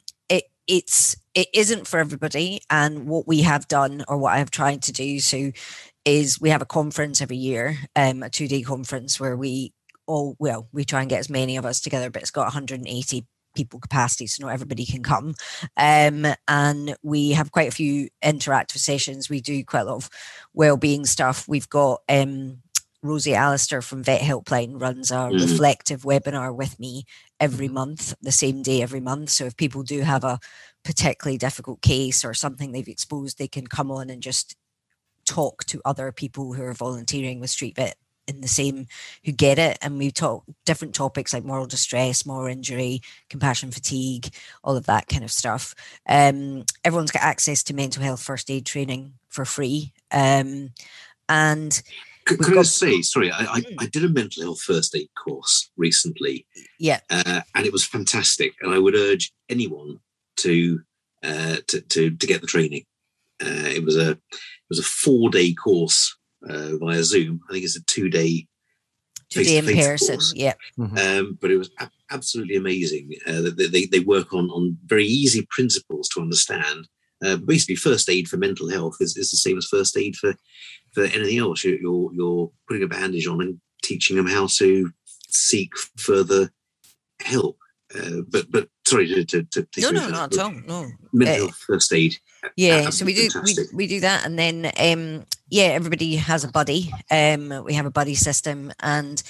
it's 0.67 1.15
it 1.33 1.47
isn't 1.53 1.87
for 1.87 1.99
everybody. 1.99 2.61
And 2.69 3.07
what 3.07 3.27
we 3.27 3.41
have 3.41 3.67
done 3.67 4.03
or 4.07 4.17
what 4.17 4.33
i've 4.33 4.51
tried 4.51 4.81
to 4.83 4.91
do 4.91 5.19
so 5.19 5.51
is 6.05 6.41
we 6.41 6.49
have 6.49 6.61
a 6.61 6.65
conference 6.65 7.21
every 7.21 7.37
year 7.37 7.77
um 7.95 8.23
a 8.23 8.29
two 8.29 8.47
day 8.47 8.61
conference 8.61 9.19
where 9.19 9.37
we 9.37 9.73
all 10.07 10.35
well 10.39 10.67
we 10.71 10.83
try 10.83 11.01
and 11.01 11.09
get 11.09 11.19
as 11.19 11.29
many 11.29 11.57
of 11.57 11.65
us 11.65 11.79
together 11.81 12.09
but 12.09 12.21
it's 12.21 12.31
got 12.31 12.45
180 12.45 13.25
people 13.55 13.79
capacity 13.79 14.27
so 14.27 14.45
not 14.45 14.53
everybody 14.53 14.85
can 14.85 15.03
come. 15.03 15.33
Um 15.77 16.25
and 16.47 16.95
we 17.03 17.31
have 17.31 17.51
quite 17.51 17.67
a 17.67 17.75
few 17.75 18.09
interactive 18.23 18.77
sessions. 18.77 19.29
We 19.29 19.41
do 19.41 19.63
quite 19.63 19.81
a 19.81 19.85
lot 19.85 19.95
of 19.95 20.09
well-being 20.53 21.05
stuff. 21.05 21.47
We've 21.47 21.69
got 21.69 22.01
um 22.09 22.61
Rosie 23.03 23.33
Allister 23.35 23.81
from 23.81 24.03
Vet 24.03 24.21
Helpline 24.21 24.79
runs 24.79 25.11
a 25.11 25.31
Mhm. 25.31 25.41
reflective 25.41 26.03
webinar 26.03 26.55
with 26.55 26.79
me 26.79 27.05
every 27.39 27.67
Mhm. 27.67 27.73
month, 27.73 28.13
the 28.21 28.31
same 28.31 28.61
day 28.61 28.81
every 28.81 28.99
month. 28.99 29.29
So 29.31 29.45
if 29.45 29.57
people 29.57 29.83
do 29.83 30.01
have 30.01 30.23
a 30.23 30.39
particularly 30.83 31.37
difficult 31.37 31.81
case 31.81 32.23
or 32.23 32.33
something 32.33 32.71
they've 32.71 32.87
exposed, 32.87 33.37
they 33.37 33.47
can 33.47 33.67
come 33.67 33.91
on 33.91 34.09
and 34.09 34.21
just 34.21 34.55
talk 35.25 35.65
to 35.65 35.81
other 35.85 36.11
people 36.11 36.53
who 36.53 36.63
are 36.63 36.73
volunteering 36.73 37.39
with 37.39 37.49
Street 37.49 37.75
Vet 37.75 37.97
in 38.27 38.41
the 38.41 38.47
same 38.47 38.87
who 39.25 39.31
get 39.31 39.57
it. 39.59 39.77
And 39.81 39.97
we 39.97 40.11
talk 40.11 40.43
different 40.65 40.93
topics 40.95 41.33
like 41.33 41.43
moral 41.43 41.65
distress, 41.65 42.25
moral 42.25 42.47
injury, 42.47 43.01
compassion 43.29 43.71
fatigue, 43.71 44.33
all 44.63 44.77
of 44.77 44.85
that 44.85 45.07
kind 45.07 45.23
of 45.23 45.31
stuff. 45.31 45.73
Um, 46.07 46.65
everyone's 46.83 47.11
got 47.11 47.23
access 47.23 47.63
to 47.63 47.73
mental 47.73 48.03
health 48.03 48.21
first 48.21 48.49
aid 48.51 48.65
training 48.65 49.13
for 49.29 49.45
free. 49.45 49.93
Um, 50.11 50.71
and 51.29 51.81
Could, 52.25 52.39
could 52.39 52.51
I 52.53 52.55
got- 52.55 52.61
just 52.65 52.77
say, 52.77 53.01
sorry, 53.01 53.31
I, 53.31 53.43
I, 53.55 53.61
Mm. 53.61 53.75
I 53.79 53.85
did 53.87 54.03
a 54.03 54.09
mental 54.09 54.43
health 54.43 54.61
first 54.61 54.95
aid 54.95 55.09
course 55.15 55.69
recently, 55.77 56.45
yeah, 56.79 56.99
uh, 57.09 57.41
and 57.55 57.65
it 57.65 57.73
was 57.73 57.85
fantastic. 57.85 58.53
And 58.61 58.73
I 58.73 58.79
would 58.79 58.95
urge 58.95 59.31
anyone 59.49 59.99
to 60.37 60.81
uh, 61.23 61.57
to, 61.67 61.81
to 61.81 62.11
to 62.11 62.27
get 62.27 62.41
the 62.41 62.47
training. 62.47 62.85
Uh, 63.43 63.69
it 63.75 63.83
was 63.83 63.97
a 63.97 64.11
it 64.11 64.19
was 64.69 64.79
a 64.79 64.83
four 64.83 65.29
day 65.29 65.53
course 65.53 66.15
uh, 66.47 66.77
via 66.79 67.03
Zoom. 67.03 67.41
I 67.49 67.53
think 67.53 67.65
it's 67.65 67.75
a 67.77 67.83
two 67.85 68.09
day 68.09 68.47
today 69.29 69.57
in 69.57 69.65
face-to-face 69.65 70.07
person. 70.09 70.37
Yeah. 70.37 70.53
um, 70.77 71.37
but 71.39 71.51
it 71.51 71.57
was 71.57 71.69
a- 71.79 71.89
absolutely 72.11 72.55
amazing. 72.57 73.11
Uh, 73.25 73.41
they, 73.55 73.67
they, 73.67 73.85
they 73.85 73.99
work 73.99 74.33
on, 74.33 74.49
on 74.49 74.77
very 74.85 75.05
easy 75.05 75.47
principles 75.49 76.09
to 76.09 76.21
understand. 76.21 76.87
Uh, 77.23 77.37
basically, 77.37 77.75
first 77.75 78.09
aid 78.09 78.27
for 78.27 78.37
mental 78.37 78.69
health 78.69 78.97
is, 78.99 79.15
is 79.15 79.31
the 79.31 79.37
same 79.37 79.57
as 79.57 79.65
first 79.65 79.95
aid 79.97 80.15
for, 80.15 80.33
for 80.93 81.03
anything 81.03 81.37
else. 81.37 81.63
You're, 81.63 81.79
you're, 81.79 82.11
you're 82.13 82.51
putting 82.67 82.83
a 82.83 82.87
bandage 82.87 83.27
on 83.27 83.41
and 83.41 83.59
teaching 83.83 84.15
them 84.15 84.27
how 84.27 84.47
to 84.47 84.91
seek 85.29 85.71
further 85.97 86.51
help. 87.21 87.57
Uh, 87.95 88.21
but 88.29 88.49
but 88.49 88.69
sorry 88.87 89.07
to, 89.07 89.25
to, 89.25 89.43
to 89.43 89.81
No, 89.81 89.91
no, 89.91 90.07
not 90.09 90.33
at 90.33 90.39
all. 90.39 90.53
No. 90.65 90.87
Mental 91.11 91.35
Uh, 91.35 91.37
health 91.39 91.55
first 91.57 91.93
aid. 91.93 92.17
Yeah, 92.55 92.89
so 92.89 93.05
we 93.05 93.13
do 93.13 93.23
we, 93.23 93.29
fantastic. 93.29 93.67
we 93.73 93.87
do 93.87 93.99
that, 93.99 94.25
and 94.25 94.39
then 94.39 94.71
um, 94.79 95.25
yeah, 95.49 95.65
everybody 95.65 96.15
has 96.15 96.43
a 96.43 96.47
buddy. 96.47 96.91
Um, 97.11 97.63
we 97.65 97.73
have 97.73 97.85
a 97.85 97.91
buddy 97.91 98.15
system, 98.15 98.71
and 98.79 99.21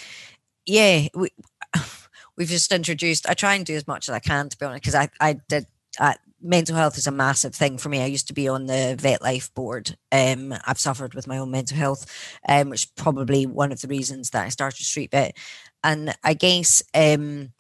yeah, 0.66 1.08
we 1.14 1.30
we've 2.38 2.48
just 2.48 2.72
introduced. 2.72 3.28
I 3.28 3.34
try 3.34 3.56
and 3.56 3.66
do 3.66 3.76
as 3.76 3.88
much 3.88 4.08
as 4.08 4.14
I 4.14 4.20
can 4.20 4.48
to 4.48 4.58
be 4.58 4.66
honest, 4.66 4.84
because 4.84 4.96
I 4.96 5.10
I 5.20 5.34
did. 5.50 5.66
I, 6.00 6.16
mental 6.42 6.76
health 6.76 6.98
is 6.98 7.08
a 7.08 7.12
massive 7.12 7.54
thing 7.54 7.78
for 7.78 7.90
me. 7.90 8.02
I 8.02 8.08
used 8.08 8.28
to 8.28 8.34
be 8.34 8.48
on 8.48 8.66
the 8.66 8.96
Vetlife 9.00 9.54
board. 9.54 9.98
Um, 10.12 10.54
I've 10.66 10.80
suffered 10.80 11.14
with 11.14 11.28
my 11.28 11.38
own 11.38 11.52
mental 11.52 11.78
health, 11.78 12.06
um, 12.48 12.70
which 12.70 12.86
is 12.86 12.92
probably 12.96 13.46
one 13.46 13.72
of 13.72 13.82
the 13.82 13.88
reasons 13.88 14.32
that 14.32 14.46
I 14.46 14.50
started 14.50 14.84
Street 14.84 15.12
Vet. 15.12 15.38
And 15.84 16.16
I 16.24 16.34
guess 16.34 16.84
um, 16.94 17.54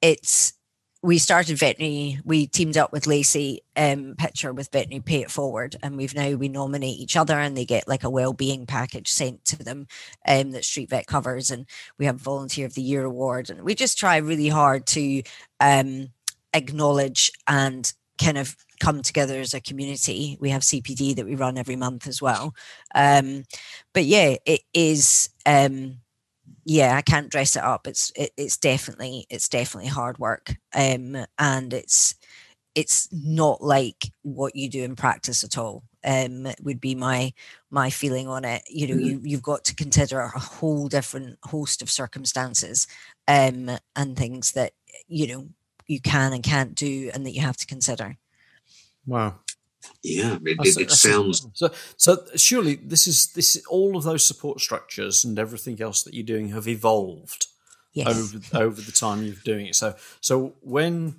it's 0.00 0.54
we 1.02 1.16
started 1.16 1.58
veterinary. 1.58 2.18
We 2.24 2.46
teamed 2.46 2.76
up 2.76 2.92
with 2.92 3.06
Lacey 3.06 3.62
um, 3.74 4.14
Pitcher 4.18 4.52
with 4.52 4.70
Veterinary 4.70 5.00
Pay 5.00 5.22
It 5.22 5.30
Forward, 5.30 5.76
and 5.82 5.96
we've 5.96 6.14
now 6.14 6.32
we 6.32 6.48
nominate 6.48 6.98
each 6.98 7.16
other, 7.16 7.38
and 7.38 7.56
they 7.56 7.64
get 7.64 7.88
like 7.88 8.04
a 8.04 8.10
well-being 8.10 8.66
package 8.66 9.08
sent 9.08 9.44
to 9.46 9.56
them 9.56 9.86
um, 10.28 10.50
that 10.50 10.64
Street 10.64 10.90
Vet 10.90 11.06
covers, 11.06 11.50
and 11.50 11.66
we 11.98 12.04
have 12.04 12.16
Volunteer 12.16 12.66
of 12.66 12.74
the 12.74 12.82
Year 12.82 13.04
award, 13.04 13.48
and 13.48 13.62
we 13.62 13.74
just 13.74 13.98
try 13.98 14.18
really 14.18 14.48
hard 14.48 14.86
to 14.88 15.22
um, 15.58 16.08
acknowledge 16.52 17.30
and 17.46 17.92
kind 18.20 18.38
of 18.38 18.56
come 18.80 19.02
together 19.02 19.40
as 19.40 19.54
a 19.54 19.60
community. 19.60 20.36
We 20.40 20.50
have 20.50 20.64
CPD 20.64 21.14
that 21.14 21.26
we 21.26 21.34
run 21.36 21.58
every 21.58 21.76
month 21.76 22.06
as 22.06 22.22
well, 22.22 22.54
um, 22.94 23.44
but 23.94 24.04
yeah, 24.04 24.36
it 24.46 24.62
is. 24.74 25.30
Um, 25.46 25.98
yeah, 26.64 26.96
I 26.96 27.02
can't 27.02 27.30
dress 27.30 27.56
it 27.56 27.62
up. 27.62 27.86
It's 27.86 28.12
it, 28.16 28.30
it's 28.36 28.56
definitely 28.56 29.26
it's 29.30 29.48
definitely 29.48 29.90
hard 29.90 30.18
work, 30.18 30.54
um, 30.74 31.16
and 31.38 31.72
it's 31.72 32.14
it's 32.74 33.08
not 33.12 33.62
like 33.62 34.12
what 34.22 34.56
you 34.56 34.68
do 34.68 34.82
in 34.84 34.96
practice 34.96 35.44
at 35.44 35.58
all. 35.58 35.84
Um, 36.04 36.48
would 36.62 36.80
be 36.80 36.94
my 36.94 37.32
my 37.70 37.90
feeling 37.90 38.28
on 38.28 38.44
it. 38.44 38.62
You 38.68 38.88
know, 38.88 38.96
Mhm. 38.96 39.04
you 39.04 39.20
you've 39.24 39.42
got 39.42 39.64
to 39.66 39.74
consider 39.74 40.20
a 40.20 40.38
whole 40.38 40.88
different 40.88 41.38
host 41.44 41.82
of 41.82 41.90
circumstances, 41.90 42.86
um, 43.28 43.70
and 43.96 44.16
things 44.16 44.52
that 44.52 44.72
you 45.08 45.26
know 45.28 45.48
you 45.90 46.00
can 46.00 46.32
and 46.32 46.42
can't 46.42 46.74
do, 46.74 47.10
and 47.12 47.26
that 47.26 47.32
you 47.32 47.40
have 47.40 47.56
to 47.58 47.66
consider. 47.66 48.16
Wow. 49.06 49.40
Yeah, 50.02 50.38
it, 50.44 50.58
it, 50.60 50.80
it 50.82 50.90
sounds 50.90 51.46
so. 51.54 51.70
So 51.96 52.18
surely 52.36 52.74
this 52.76 53.06
is 53.06 53.32
this 53.32 53.56
is 53.56 53.64
all 53.66 53.96
of 53.96 54.04
those 54.04 54.24
support 54.26 54.60
structures 54.60 55.24
and 55.24 55.38
everything 55.38 55.80
else 55.80 56.02
that 56.02 56.14
you're 56.14 56.24
doing 56.24 56.48
have 56.50 56.68
evolved 56.68 57.46
Yes. 57.92 58.06
over 58.08 58.64
over 58.64 58.80
the 58.80 58.92
time 58.92 59.22
you're 59.22 59.34
doing 59.44 59.66
it. 59.66 59.74
So 59.74 59.96
so 60.20 60.54
when 60.60 61.16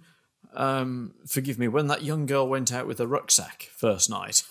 um, 0.54 1.16
forgive 1.28 1.58
me 1.58 1.68
when 1.68 1.88
that 1.88 2.04
young 2.04 2.26
girl 2.26 2.48
went 2.48 2.72
out 2.72 2.88
with 2.88 3.00
a 3.00 3.08
rucksack 3.08 3.70
first 3.76 4.10
night. 4.10 4.44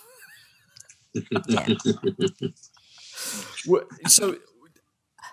yeah. 1.47 1.67
So 4.07 4.37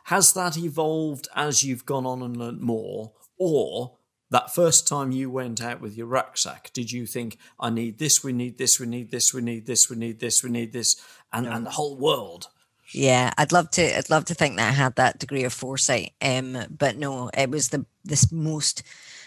has 0.04 0.32
that 0.32 0.56
evolved 0.56 1.28
as 1.34 1.62
you've 1.62 1.84
gone 1.84 2.06
on 2.06 2.22
and 2.22 2.36
learnt 2.36 2.60
more, 2.60 3.12
or 3.38 3.97
that 4.30 4.54
first 4.54 4.86
time 4.86 5.10
you 5.10 5.30
went 5.30 5.62
out 5.62 5.80
with 5.80 5.96
your 5.96 6.06
rucksack, 6.06 6.70
did 6.72 6.92
you 6.92 7.06
think, 7.06 7.38
I 7.58 7.70
need 7.70 7.98
this, 7.98 8.22
we 8.22 8.32
need 8.32 8.58
this, 8.58 8.78
we 8.78 8.86
need 8.86 9.10
this, 9.10 9.32
we 9.32 9.40
need 9.40 9.66
this, 9.66 9.88
we 9.88 9.96
need 9.96 10.20
this, 10.20 10.42
we 10.42 10.50
need 10.50 10.72
this, 10.72 10.96
and, 11.32 11.46
and 11.46 11.64
the 11.64 11.70
whole 11.70 11.96
world? 11.96 12.48
Yeah, 12.90 13.32
I'd 13.36 13.52
love 13.52 13.70
to. 13.72 13.98
I'd 13.98 14.10
love 14.10 14.24
to 14.26 14.34
think 14.34 14.56
that 14.56 14.68
I 14.68 14.72
had 14.72 14.96
that 14.96 15.18
degree 15.18 15.44
of 15.44 15.52
foresight. 15.52 16.12
Um, 16.22 16.58
but 16.70 16.96
no, 16.96 17.30
it 17.36 17.50
was 17.50 17.68
the 17.68 17.84
this 18.04 18.32
most 18.32 18.82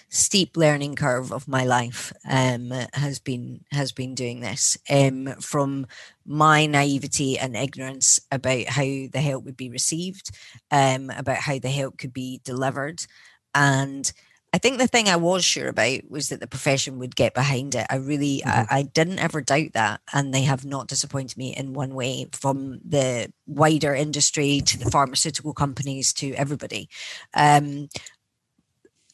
steep 0.10 0.58
learning 0.58 0.96
curve 0.96 1.32
of 1.32 1.48
my 1.48 1.64
life. 1.64 2.12
Um, 2.28 2.74
has 2.94 3.20
been 3.20 3.64
has 3.72 3.92
been 3.92 4.16
doing 4.16 4.40
this. 4.40 4.78
Um, 4.90 5.28
from 5.40 5.86
my 6.26 6.66
naivety 6.66 7.38
and 7.38 7.56
ignorance 7.56 8.20
about 8.32 8.66
how 8.66 8.84
the 8.84 9.22
help 9.22 9.46
would 9.46 9.58
be 9.58 9.70
received, 9.70 10.32
um, 10.72 11.12
about 11.12 11.38
how 11.38 11.60
the 11.60 11.70
help 11.70 12.00
could 12.00 12.14
be 12.14 12.42
delivered, 12.44 13.06
and 13.54 14.12
I 14.54 14.58
think 14.58 14.80
the 14.80 14.88
thing 14.88 15.08
I 15.08 15.16
was 15.16 15.46
sure 15.46 15.70
about 15.70 16.10
was 16.10 16.28
that 16.30 16.42
the 16.42 16.48
profession 16.48 17.00
would 17.00 17.16
get 17.16 17.34
behind 17.34 17.74
it. 17.74 17.88
I 17.90 17.96
really, 17.96 18.44
I, 18.44 18.68
I 18.70 18.82
didn't 18.84 19.20
ever 19.20 19.40
doubt 19.42 19.74
that, 19.74 20.02
and 20.14 20.34
they 20.34 20.42
have 20.42 20.66
not 20.66 20.88
disappointed 20.88 21.38
me 21.38 21.56
in 21.56 21.74
one 21.74 21.94
way. 21.94 22.28
From 22.34 22.80
the 22.84 23.32
wider 23.48 23.96
industry 23.96 24.60
to 24.66 24.78
the 24.78 24.92
pharmaceutical 24.92 25.54
companies 25.54 26.12
to 26.14 26.34
everybody, 26.34 26.90
um, 27.34 27.88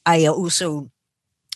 I 0.08 0.26
also 0.26 0.89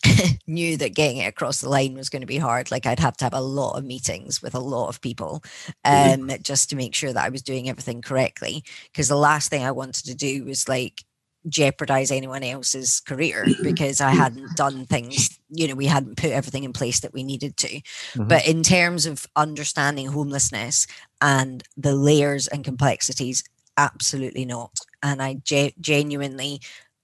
knew 0.46 0.76
that 0.76 0.94
getting 0.94 1.16
it 1.16 1.26
across 1.28 1.60
the 1.60 1.68
line 1.68 1.94
was 1.94 2.08
going 2.08 2.22
to 2.22 2.26
be 2.26 2.38
hard. 2.38 2.70
Like 2.70 2.86
I'd 2.86 3.00
have 3.00 3.16
to 3.16 3.24
have 3.24 3.34
a 3.34 3.40
lot 3.40 3.76
of 3.76 3.84
meetings 3.84 4.40
with 4.40 4.54
a 4.54 4.60
lot 4.60 4.90
of 4.90 5.00
people, 5.00 5.42
um, 5.84 6.30
just 6.42 6.70
to 6.70 6.76
make 6.76 6.94
sure 6.94 7.12
that 7.12 7.24
I 7.24 7.30
was 7.30 7.42
doing 7.42 7.68
everything 7.68 8.00
correctly. 8.00 8.62
Because 8.92 9.08
the 9.08 9.16
last 9.16 9.50
thing 9.50 9.64
I 9.64 9.72
wanted 9.72 10.04
to 10.04 10.14
do 10.14 10.44
was 10.44 10.68
like 10.68 11.04
jeopardize 11.48 12.10
anyone 12.10 12.42
else's 12.42 13.00
career 13.00 13.46
because 13.62 14.00
I 14.00 14.10
hadn't 14.10 14.54
done 14.54 14.86
things, 14.86 15.38
you 15.50 15.68
know, 15.68 15.74
we 15.74 15.86
hadn't 15.86 16.16
put 16.16 16.30
everything 16.30 16.64
in 16.64 16.72
place 16.72 17.00
that 17.00 17.12
we 17.12 17.22
needed 17.22 17.56
to. 17.58 17.80
Mhm. 18.14 18.28
But 18.28 18.46
in 18.46 18.62
terms 18.62 19.06
of 19.06 19.26
understanding 19.36 20.08
homelessness 20.08 20.86
and 21.20 21.62
the 21.76 21.94
layers 21.94 22.48
and 22.48 22.64
complexities, 22.64 23.44
absolutely 23.76 24.44
not. 24.44 24.78
And 25.02 25.22
I 25.22 25.34
ge- 25.34 25.74
genuinely 25.80 26.60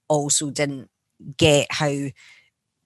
also 0.07 0.49
didn't 0.49 0.89
get 1.37 1.67
how 1.71 2.09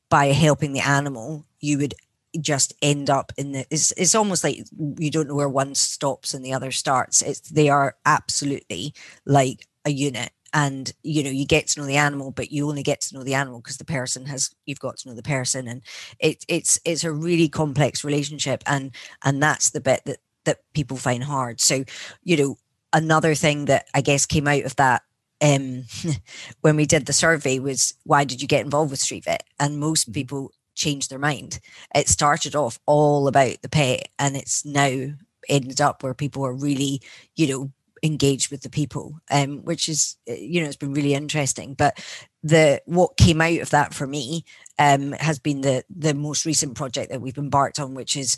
by 0.10 0.28
helping 0.28 0.74
the 0.74 0.80
animal 0.82 1.46
you 1.60 1.78
would 1.78 1.94
just 2.40 2.74
end 2.82 3.10
up 3.10 3.32
in 3.38 3.52
the 3.52 3.66
it's, 3.70 3.92
it's 3.94 4.16
almost 4.16 4.44
like 4.44 4.58
you 4.98 5.12
don't 5.12 5.28
know 5.28 5.36
where 5.36 5.50
one 5.50 5.76
stops 5.76 6.34
and 6.34 6.44
the 6.44 6.54
other 6.54 6.72
starts 6.72 7.22
it's 7.22 7.42
they 7.52 7.70
are 7.70 7.96
absolutely 8.06 8.94
like 9.26 9.68
a 9.86 9.92
unit 9.92 10.32
and 10.54 10.94
you 11.04 11.24
know 11.24 11.30
you 11.30 11.46
get 11.46 11.68
to 11.68 11.80
know 11.80 11.86
the 11.88 11.98
animal 11.98 12.32
but 12.32 12.52
you 12.52 12.70
only 12.70 12.84
get 12.84 13.02
to 13.02 13.16
know 13.16 13.24
the 13.24 13.34
animal 13.34 13.60
because 13.60 13.78
the 13.78 13.86
person 13.86 14.26
has 14.28 14.52
you've 14.66 14.80
got 14.80 14.98
to 14.98 15.10
know 15.10 15.16
the 15.16 15.24
person. 15.24 15.68
And 15.68 15.82
it, 16.20 16.46
it's 16.48 16.80
it's 16.86 17.04
a 17.04 17.12
really 17.12 17.50
complex 17.50 18.04
relationship 18.04 18.64
and 18.66 18.92
and 19.24 19.42
that's 19.42 19.72
the 19.72 19.82
bit 19.82 20.02
that 20.06 20.18
that 20.46 20.60
people 20.74 20.98
find 20.98 21.24
hard. 21.24 21.60
So 21.62 21.84
you 22.24 22.38
know 22.38 22.56
another 22.96 23.34
thing 23.34 23.66
that 23.66 23.88
i 23.96 24.02
guess 24.02 24.26
came 24.26 24.48
out 24.48 24.64
of 24.64 24.76
that 24.76 25.02
um 25.42 25.84
when 26.62 26.76
we 26.76 26.86
did 26.86 27.06
the 27.06 27.14
survey 27.14 27.60
was 27.60 27.94
why 28.04 28.24
did 28.24 28.42
you 28.42 28.48
get 28.48 28.64
involved 28.64 28.92
with 28.92 29.00
street 29.00 29.26
vet? 29.26 29.44
And 29.60 29.80
most 29.80 30.12
Mm-hmm. 30.14 30.14
people 30.14 30.52
changed 30.76 31.10
their 31.10 31.20
mind. 31.20 31.60
It 31.96 32.08
started 32.10 32.56
off 32.56 32.80
all 32.86 33.28
about 33.28 33.62
the 33.62 33.70
pet 33.70 34.10
and 34.20 34.36
it's 34.36 34.66
now 34.66 35.08
ended 35.50 35.82
up 35.82 36.04
where 36.04 36.14
people 36.14 36.46
are 36.46 36.54
really 36.54 37.02
you 37.36 37.48
know 37.48 37.72
engaged 38.04 38.52
with 38.52 38.62
the 38.62 38.70
people 38.70 39.18
um 39.32 39.60
which 39.64 39.88
is 39.88 40.18
uh, 40.30 40.34
you 40.34 40.62
know 40.62 40.68
it's 40.68 40.76
been 40.76 40.94
really 40.94 41.14
interesting. 41.14 41.74
But 41.74 41.98
the 42.44 42.82
what 42.86 43.18
came 43.18 43.42
out 43.42 43.60
of 43.62 43.70
that 43.72 43.94
for 43.94 44.06
me 44.08 44.44
um 44.80 45.14
has 45.14 45.40
been 45.40 45.62
the 45.62 45.84
the 45.90 46.14
most 46.14 46.46
recent 46.46 46.76
project 46.76 47.12
that 47.12 47.22
we've 47.22 47.38
embarked 47.38 47.80
on 47.80 47.94
which 47.94 48.18
is 48.18 48.38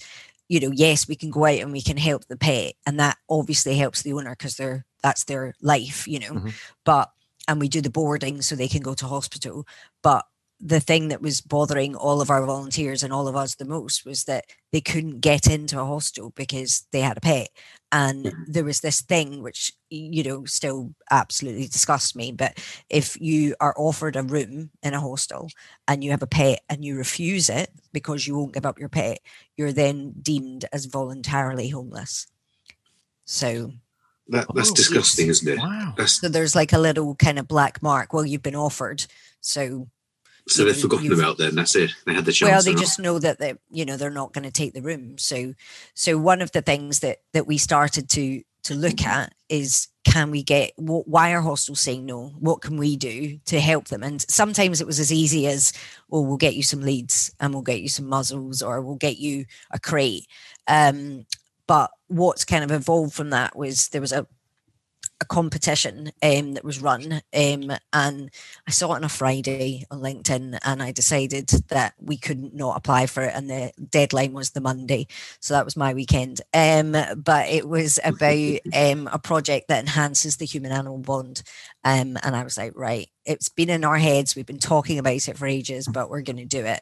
you 0.49 0.59
know 0.59 0.71
yes 0.71 1.07
we 1.07 1.15
can 1.15 1.31
go 1.31 1.45
out 1.45 1.59
and 1.59 1.71
we 1.71 1.81
can 1.81 1.97
help 1.97 2.25
the 2.25 2.37
pet 2.37 2.73
and 2.85 2.99
that 2.99 3.17
obviously 3.29 3.75
helps 3.77 4.03
the 4.03 4.13
owner 4.13 4.31
because 4.37 4.55
they're 4.57 4.85
that's 5.01 5.23
their 5.25 5.53
life 5.61 6.07
you 6.07 6.19
know. 6.19 6.33
Mhm. 6.33 6.53
but 6.85 7.11
and 7.47 7.59
we 7.59 7.67
do 7.67 7.81
the 7.81 7.89
boarding 7.91 8.41
so 8.41 8.55
they 8.55 8.67
can 8.67 8.81
go 8.81 8.95
to 8.95 9.05
hospital. 9.05 9.67
But 10.01 10.25
the 10.59 10.79
thing 10.79 11.09
that 11.09 11.21
was 11.21 11.41
bothering 11.41 11.95
all 11.95 12.21
of 12.21 12.29
our 12.29 12.45
volunteers 12.45 13.03
and 13.03 13.13
all 13.13 13.27
of 13.27 13.35
us 13.35 13.55
the 13.55 13.65
most 13.65 14.05
was 14.05 14.23
that 14.23 14.45
they 14.71 14.81
couldn't 14.81 15.19
get 15.19 15.45
into 15.47 15.79
a 15.79 15.85
hostel 15.85 16.31
because 16.35 16.87
they 16.91 17.01
had 17.01 17.17
a 17.17 17.21
pet 17.21 17.49
and 17.95 18.33
there 18.47 18.65
was 18.65 18.81
this 18.81 19.01
thing 19.01 19.41
which 19.41 19.71
you 19.89 20.23
know 20.23 20.43
still 20.45 20.93
absolutely 21.11 21.67
disgusts 21.67 22.13
me 22.15 22.31
but 22.31 22.53
if 22.89 23.19
you 23.21 23.55
are 23.59 23.73
offered 23.77 24.15
a 24.17 24.23
room 24.23 24.69
in 24.83 24.93
a 24.93 24.99
hostel 24.99 25.49
and 25.87 26.03
you 26.03 26.11
have 26.11 26.23
a 26.23 26.27
pet 26.27 26.59
and 26.69 26.83
you 26.83 26.97
refuse 26.97 27.47
it 27.49 27.69
because 27.93 28.27
you 28.27 28.35
won't 28.35 28.53
give 28.53 28.65
up 28.65 28.77
your 28.79 28.89
pet 28.89 29.19
you're 29.55 29.71
then 29.73 30.13
deemed 30.21 30.65
as 30.73 30.85
voluntarily 30.85 31.69
homeless 31.69 32.27
so 33.23 33.71
That, 34.27 34.47
that's 34.53 34.71
Oh, 34.71 34.75
disgusting, 34.75 35.27
yes. 35.27 35.37
isn't 35.41 35.53
it? 35.53 35.59
Wow. 35.59 35.93
That's, 35.97 36.19
so 36.19 36.27
there's 36.29 36.55
like 36.55 36.73
a 36.73 36.79
little 36.87 37.15
kind 37.15 37.39
of 37.39 37.47
black 37.47 37.81
mark 37.81 38.11
well 38.13 38.25
you've 38.25 38.43
been 38.49 38.55
offered 38.67 39.05
so 39.39 39.87
so 40.47 40.63
they've 40.63 40.77
forgotten 40.77 41.11
about 41.11 41.37
then. 41.37 41.55
That's 41.55 41.75
it. 41.75 41.91
They 42.05 42.13
had 42.13 42.25
the 42.25 42.31
chance. 42.31 42.51
well 42.51 42.61
they 42.61 42.79
just 42.79 42.99
know 42.99 43.19
that 43.19 43.39
they 43.39 43.55
you 43.71 43.85
know 43.85 43.97
they're 43.97 44.09
not 44.11 44.33
going 44.33 44.43
to 44.43 44.51
take 44.51 44.73
the 44.73 44.81
room 44.81 45.17
so 45.17 45.53
so 45.93 46.17
one 46.17 46.41
of 46.41 46.51
the 46.51 46.61
things 46.61 46.99
that 46.99 47.19
that 47.33 47.47
we 47.47 47.57
started 47.57 48.09
to 48.11 48.43
to 48.63 48.73
look 48.75 49.03
at 49.03 49.33
is 49.49 49.87
can 50.05 50.31
we 50.31 50.41
get 50.43 50.71
what 50.75 51.07
why 51.07 51.33
are 51.33 51.41
hostels 51.41 51.79
saying 51.79 52.05
no 52.05 52.27
what 52.39 52.61
can 52.61 52.77
we 52.77 52.95
do 52.95 53.37
to 53.45 53.59
help 53.59 53.87
them 53.89 54.03
and 54.03 54.21
sometimes 54.29 54.81
it 54.81 54.87
was 54.87 54.99
as 54.99 55.11
easy 55.11 55.47
as 55.47 55.71
oh 56.11 56.21
we'll 56.21 56.37
get 56.37 56.55
you 56.55 56.63
some 56.63 56.81
leads 56.81 57.33
and 57.39 57.53
we'll 57.53 57.63
get 57.63 57.81
you 57.81 57.89
some 57.89 58.07
muzzles 58.07 58.61
or 58.61 58.81
we'll 58.81 58.95
get 58.95 59.17
you 59.17 59.45
a 59.71 59.79
crate 59.79 60.25
um 60.67 61.25
but 61.67 61.91
what's 62.07 62.45
kind 62.45 62.63
of 62.63 62.71
evolved 62.71 63.13
from 63.13 63.31
that 63.31 63.55
was 63.55 63.87
there 63.89 64.01
was 64.01 64.11
a 64.11 64.27
a 65.21 65.25
competition 65.25 66.11
um, 66.21 66.53
that 66.53 66.63
was 66.63 66.81
run 66.81 67.13
um, 67.13 67.71
and 67.93 68.29
I 68.67 68.71
saw 68.71 68.93
it 68.93 68.97
on 68.97 69.03
a 69.03 69.09
Friday 69.09 69.85
on 69.89 70.01
LinkedIn 70.01 70.59
and 70.63 70.83
I 70.83 70.91
decided 70.91 71.47
that 71.69 71.93
we 71.99 72.17
couldn't 72.17 72.59
apply 72.59 73.05
for 73.05 73.23
it 73.23 73.33
and 73.33 73.49
the 73.49 73.71
deadline 73.89 74.33
was 74.33 74.51
the 74.51 74.61
Monday. 74.61 75.07
So 75.39 75.53
that 75.53 75.65
was 75.65 75.77
my 75.77 75.93
weekend. 75.93 76.41
Um, 76.53 76.95
but 77.17 77.47
it 77.49 77.67
was 77.67 77.99
about 78.03 78.59
um, 78.75 79.09
a 79.11 79.19
project 79.19 79.69
that 79.69 79.81
enhances 79.81 80.37
the 80.37 80.45
human 80.45 80.71
animal 80.71 80.97
bond. 80.97 81.43
Um, 81.83 82.17
and 82.23 82.35
I 82.35 82.43
was 82.43 82.57
like, 82.57 82.73
right, 82.75 83.07
it's 83.25 83.49
been 83.49 83.69
in 83.69 83.83
our 83.83 83.97
heads. 83.97 84.35
We've 84.35 84.45
been 84.45 84.59
talking 84.59 84.99
about 84.99 85.27
it 85.27 85.37
for 85.37 85.47
ages, 85.47 85.87
but 85.87 86.09
we're 86.09 86.21
going 86.21 86.37
to 86.37 86.45
do 86.45 86.63
it. 86.65 86.81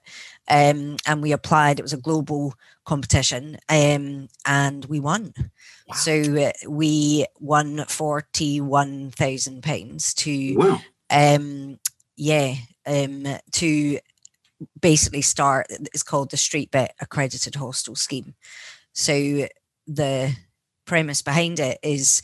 Um, 0.49 0.97
and 1.07 1.21
we 1.21 1.31
applied. 1.31 1.79
It 1.79 1.83
was 1.83 1.93
a 1.93 1.97
global 1.97 2.53
competition 2.85 3.57
um, 3.69 4.27
and 4.45 4.85
we 4.85 4.99
won. 4.99 5.33
Wow. 5.87 5.95
So 5.95 6.13
uh, 6.13 6.51
we 6.69 7.25
won 7.39 7.85
forty-one 7.87 9.11
thousand 9.11 9.63
pounds 9.63 10.13
to 10.15 10.55
Wow. 10.57 10.81
um 11.09 11.79
yeah 12.15 12.55
um 12.85 13.25
to 13.51 13.99
basically 14.81 15.21
start 15.21 15.67
it's 15.69 16.03
called 16.03 16.31
the 16.31 16.37
street 16.37 16.69
vet 16.71 16.93
accredited 17.01 17.55
hostel 17.55 17.95
scheme 17.95 18.33
so 18.93 19.47
the 19.87 20.35
premise 20.85 21.21
behind 21.21 21.59
it 21.59 21.77
is 21.83 22.21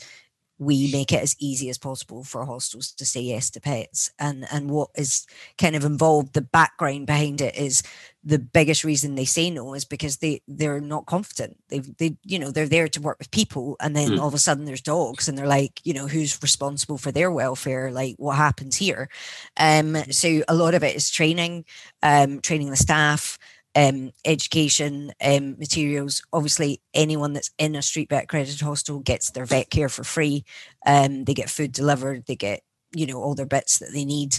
we 0.60 0.92
make 0.92 1.10
it 1.12 1.22
as 1.22 1.34
easy 1.40 1.70
as 1.70 1.78
possible 1.78 2.22
for 2.22 2.44
hostels 2.44 2.92
to 2.92 3.06
say 3.06 3.20
yes 3.22 3.50
to 3.50 3.60
pets. 3.60 4.12
And 4.20 4.46
and 4.52 4.70
what 4.70 4.90
is 4.94 5.26
kind 5.58 5.74
of 5.74 5.84
involved 5.84 6.34
the 6.34 6.42
background 6.42 7.06
behind 7.06 7.40
it 7.40 7.56
is 7.56 7.82
the 8.22 8.38
biggest 8.38 8.84
reason 8.84 9.14
they 9.14 9.24
say 9.24 9.50
no 9.50 9.72
is 9.74 9.86
because 9.86 10.18
they 10.18 10.42
they're 10.46 10.80
not 10.80 11.06
confident. 11.06 11.56
They've 11.70 11.96
they 11.96 12.18
you 12.24 12.38
know 12.38 12.50
they're 12.52 12.68
there 12.68 12.88
to 12.88 13.00
work 13.00 13.18
with 13.18 13.30
people 13.32 13.76
and 13.80 13.96
then 13.96 14.16
Mm. 14.16 14.20
all 14.20 14.28
of 14.28 14.34
a 14.34 14.38
sudden 14.38 14.66
there's 14.66 14.82
dogs 14.82 15.28
and 15.28 15.38
they're 15.38 15.46
like 15.46 15.80
you 15.84 15.94
know 15.94 16.06
who's 16.08 16.38
responsible 16.42 16.98
for 16.98 17.10
their 17.12 17.30
welfare? 17.30 17.90
Like 17.90 18.16
what 18.18 18.36
happens 18.36 18.76
here? 18.76 19.08
Um 19.56 19.96
so 20.10 20.42
a 20.48 20.54
lot 20.54 20.74
of 20.74 20.84
it 20.84 20.96
is 20.96 21.10
training 21.10 21.64
um 22.02 22.40
training 22.40 22.70
the 22.70 22.76
staff 22.76 23.38
um, 23.74 24.10
education 24.24 25.12
um, 25.24 25.58
materials. 25.58 26.22
Obviously, 26.32 26.80
anyone 26.94 27.32
that's 27.32 27.50
in 27.58 27.74
a 27.76 27.82
street 27.82 28.08
vet 28.10 28.24
accredited 28.24 28.60
hostel 28.60 29.00
gets 29.00 29.30
their 29.30 29.46
vet 29.46 29.70
care 29.70 29.88
for 29.88 30.04
free. 30.04 30.44
Um, 30.86 31.24
they 31.24 31.34
get 31.34 31.50
food 31.50 31.72
delivered. 31.72 32.26
They 32.26 32.36
get 32.36 32.62
you 32.94 33.06
know 33.06 33.18
all 33.22 33.34
their 33.34 33.46
bits 33.46 33.78
that 33.78 33.92
they 33.92 34.04
need. 34.04 34.38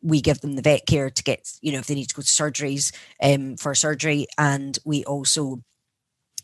We 0.00 0.20
give 0.20 0.40
them 0.40 0.54
the 0.54 0.62
vet 0.62 0.86
care 0.86 1.10
to 1.10 1.22
get 1.22 1.50
you 1.60 1.72
know 1.72 1.78
if 1.78 1.86
they 1.86 1.94
need 1.94 2.08
to 2.08 2.14
go 2.14 2.22
to 2.22 2.28
surgeries 2.28 2.94
um, 3.22 3.56
for 3.56 3.74
surgery, 3.74 4.26
and 4.36 4.78
we 4.84 5.04
also 5.04 5.62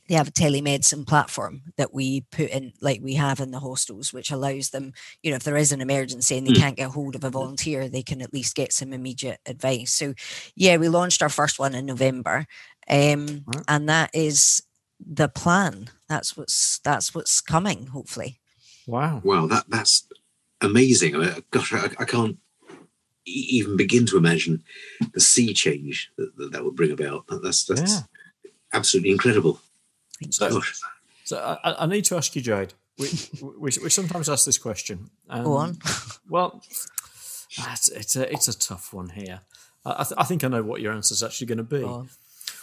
they 0.08 0.14
have 0.14 0.28
a 0.28 0.32
telemedicine 0.32 1.06
platform 1.06 1.62
that 1.76 1.94
we 1.94 2.20
put 2.30 2.50
in 2.50 2.72
like 2.80 3.00
we 3.02 3.14
have 3.14 3.40
in 3.40 3.50
the 3.52 3.60
hostels 3.60 4.12
which 4.12 4.30
allows 4.30 4.70
them 4.70 4.92
you 5.22 5.30
know 5.30 5.36
if 5.36 5.44
there 5.44 5.56
is 5.56 5.72
an 5.72 5.80
emergency 5.80 6.36
and 6.36 6.46
they 6.46 6.52
Mm. 6.52 6.58
can't 6.58 6.76
get 6.76 6.90
hold 6.90 7.14
of 7.14 7.24
a 7.24 7.30
volunteer 7.30 7.88
they 7.88 8.02
can 8.02 8.20
at 8.22 8.32
least 8.32 8.54
get 8.54 8.72
some 8.72 8.92
immediate 8.92 9.40
advice 9.46 9.92
so 9.92 10.14
yeah 10.54 10.76
we 10.76 10.88
launched 10.88 11.22
our 11.22 11.28
first 11.30 11.58
one 11.58 11.74
in 11.74 11.86
november 11.86 12.46
um 12.88 13.44
Right. 13.46 13.64
and 13.68 13.88
that 13.88 14.10
is 14.14 14.62
the 15.00 15.28
plan 15.28 15.88
that's 16.08 16.36
what's 16.36 16.78
that's 16.80 17.14
what's 17.14 17.40
coming 17.40 17.86
hopefully 17.86 18.40
Wow. 18.86 19.22
Wow. 19.24 19.46
That 19.46 19.64
that's 19.68 20.06
amazing. 20.60 21.14
I 21.14 21.18
mean, 21.18 21.30
gosh, 21.50 21.72
I, 21.72 21.86
I 21.98 22.04
can't 22.04 22.36
even 23.26 23.76
begin 23.78 24.04
to 24.06 24.18
imagine 24.18 24.62
the 25.14 25.20
sea 25.20 25.54
change 25.54 26.10
that 26.18 26.36
that, 26.36 26.52
that 26.52 26.64
would 26.64 26.76
bring 26.76 26.90
about. 26.92 27.26
That- 27.28 27.42
That's 27.42 27.64
that's 27.64 27.80
Yeah. 27.92 28.00
absolutely 28.74 29.10
incredible. 29.12 29.58
So, 30.30 30.60
so 31.24 31.38
I, 31.38 31.70
I- 31.70 31.82
I 31.84 31.86
need 31.86 32.04
to 32.06 32.16
ask 32.16 32.34
you, 32.36 32.42
Jade. 32.42 32.74
We, 32.98 33.08
we, 33.42 33.70
we 33.82 33.90
sometimes 33.90 34.28
ask 34.28 34.44
this 34.46 34.58
question. 34.58 35.10
And, 35.28 35.44
go 35.44 35.54
on 35.56 35.78
Well, 36.28 36.62
it's, 37.72 37.88
it's 37.88 38.16
a 38.16 38.32
it's 38.32 38.48
a 38.48 38.56
tough 38.58 38.92
one 38.92 39.08
here. 39.10 39.40
I, 39.84 39.90
I, 40.00 40.04
th- 40.04 40.14
I 40.18 40.24
think 40.24 40.44
I 40.44 40.48
know 40.48 40.62
what 40.62 40.80
your 40.80 40.92
answer 40.92 41.12
is 41.12 41.22
actually 41.22 41.48
going 41.48 41.58
to 41.58 41.64
be. 41.64 41.80
Go. 41.80 42.06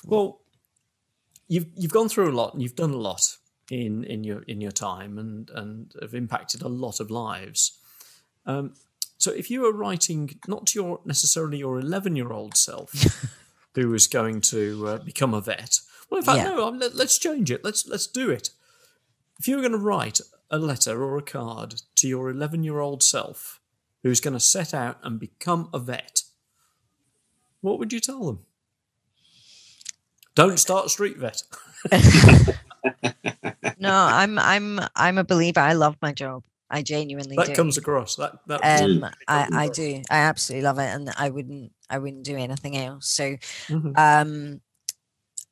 Well, 0.06 0.40
you've 1.48 1.68
you've 1.76 1.92
gone 1.92 2.10
through 2.10 2.30
a 2.32 2.36
lot 2.36 2.54
and 2.54 2.62
you've 2.62 2.76
done 2.76 2.92
a 2.92 2.98
lot 2.98 3.38
in 3.70 4.04
in 4.06 4.24
your 4.24 4.42
in 4.44 4.62
your 4.62 4.72
time 4.72 5.18
and 5.18 5.50
and 5.54 5.94
have 6.02 6.14
impacted 6.14 6.62
a 6.62 6.68
lot 6.70 7.00
of 7.00 7.12
lives. 7.12 7.78
Um, 8.46 8.74
so 9.18 9.32
if 9.32 9.52
you 9.52 9.62
were 9.62 9.72
writing 9.74 10.40
not 10.48 10.66
to 10.68 10.80
your 10.80 11.00
necessarily 11.06 11.58
your 11.58 11.80
eleven 11.80 12.16
year 12.16 12.32
old 12.32 12.56
self 12.58 12.92
who 13.76 13.90
was 13.90 14.08
going 14.08 14.42
to 14.42 14.88
uh, 14.88 14.98
become 15.00 15.34
a 15.34 15.42
vet, 15.42 15.80
well, 16.12 16.20
in 16.20 16.26
fact, 16.26 16.38
Yeah. 16.38 16.50
no, 16.50 16.70
let, 16.70 16.96
let's 16.96 17.18
change 17.18 17.50
it. 17.50 17.64
Let's 17.64 17.88
let's 17.88 18.06
do 18.06 18.30
it. 18.30 18.52
If 19.40 19.48
you 19.48 19.56
were 19.56 19.62
going 19.64 19.72
to 19.72 19.78
write 19.80 20.22
a 20.52 20.60
letter 20.60 21.04
or 21.04 21.18
a 21.18 21.22
card 21.24 21.82
to 21.96 22.08
your 22.08 22.30
eleven 22.30 22.64
year 22.64 22.80
old 22.80 23.02
self 23.02 23.60
who's 24.04 24.22
going 24.22 24.34
to 24.36 24.40
set 24.40 24.74
out 24.74 24.98
and 25.04 25.20
become 25.20 25.70
a 25.74 25.80
vet, 25.80 26.24
what 27.62 27.80
would 27.80 27.92
you 27.94 28.00
tell 28.00 28.26
them? 28.26 28.40
Don't 30.36 30.60
start 30.60 30.90
street 30.92 31.18
vet. 31.18 31.44
no 33.80 33.92
i'm 33.92 34.38
i'm 34.40 34.80
i'm 34.96 35.18
a 35.18 35.24
believer 35.24 35.60
i 35.60 35.74
love 35.74 35.96
my 36.02 36.12
job 36.12 36.44
i 36.70 36.82
genuinely 36.82 37.36
that 37.38 37.48
do 37.48 37.54
comes 37.54 37.78
across. 37.78 38.16
That 38.16 38.34
that 38.48 38.60
um 38.64 39.04
I, 39.28 39.48
I 39.52 39.70
do 39.70 40.02
i 40.12 40.18
absolutely 40.18 40.64
love 40.64 40.78
it 40.80 40.86
and 40.88 41.10
i 41.18 41.30
wouldn't 41.30 41.72
i 41.90 41.98
wouldn't 41.98 42.24
do 42.24 42.36
anything 42.38 42.78
else 42.78 43.08
so 43.08 43.36
Mhm. 43.70 43.98
um 43.98 44.62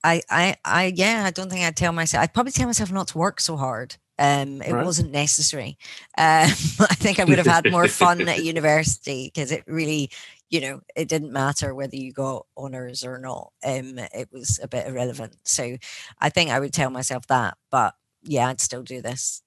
i 0.03 0.21
i 0.29 0.55
i 0.65 0.93
yeah 0.95 1.23
i 1.25 1.31
don't 1.31 1.49
think 1.49 1.65
i'd 1.65 1.75
tell 1.75 1.91
myself 1.93 2.23
i'd 2.23 2.33
probably 2.33 2.51
tell 2.51 2.65
myself 2.67 2.91
not 2.91 3.07
to 3.07 3.17
work 3.17 3.39
so 3.41 3.57
hard 3.57 3.95
um 4.17 4.61
it 4.61 4.71
Right. 4.73 4.85
wasn't 4.85 5.11
necessary 5.11 5.77
um 6.17 6.25
i 6.89 6.95
think 6.95 7.19
i 7.19 7.23
would 7.25 7.37
have 7.37 7.47
had 7.47 7.69
more 7.69 7.87
fun 7.87 8.27
at 8.27 8.43
university 8.53 9.31
because 9.33 9.51
it 9.51 9.63
really 9.67 10.09
you 10.49 10.61
know 10.61 10.81
it 10.95 11.07
didn't 11.09 11.31
matter 11.33 11.73
whether 11.75 11.95
you 11.95 12.11
got 12.13 12.45
honors 12.57 13.03
or 13.03 13.17
not 13.17 13.51
um 13.65 13.97
it 13.99 14.29
was 14.31 14.59
a 14.63 14.67
bit 14.67 14.87
irrelevant 14.87 15.35
so 15.43 15.77
i 16.19 16.29
think 16.29 16.49
i 16.49 16.59
would 16.59 16.73
tell 16.73 16.89
myself 16.89 17.27
that 17.27 17.57
but 17.71 17.93
yeah 18.23 18.47
i'd 18.47 18.61
still 18.61 18.83
do 18.83 19.01
this 19.01 19.41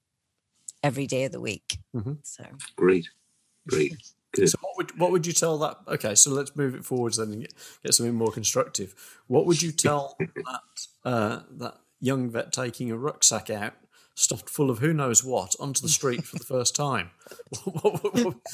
every 0.82 1.07
day 1.07 1.24
of 1.24 1.32
the 1.32 1.40
week 1.40 1.78
Mhm. 1.94 2.18
so 2.22 2.44
Great. 2.76 3.09
Great. 3.68 3.94
Good. 4.33 4.49
So 4.49 4.59
what 4.62 4.76
would 4.76 4.99
what 4.99 5.12
would 5.12 5.26
you 5.26 5.33
tell 5.33 5.59
that? 5.59 5.78
Okay, 5.87 6.14
so 6.14 6.30
let's 6.30 6.57
move 6.57 6.74
it 6.74 6.85
forwards 6.85 7.18
then 7.18 7.33
and 7.33 7.41
get, 7.43 7.55
get 7.83 7.95
something 7.95 8.14
more 8.14 8.33
constructive. 8.33 8.95
What 9.26 9.47
would 9.47 9.61
you 9.61 9.72
tell 9.72 10.16
that 10.18 10.87
uh, 11.05 11.41
that 11.59 11.76
young 12.01 12.30
vet 12.30 12.53
taking 12.53 12.91
a 12.91 12.97
rucksack 12.97 13.51
out 13.51 13.74
stuffed 14.14 14.49
full 14.51 14.70
of 14.70 14.78
who 14.78 14.93
knows 14.93 15.24
what 15.24 15.55
onto 15.61 15.80
the 15.80 15.89
street 15.89 16.24
for 16.24 16.37
the 16.37 16.45
first 16.45 16.74
time? 16.74 17.11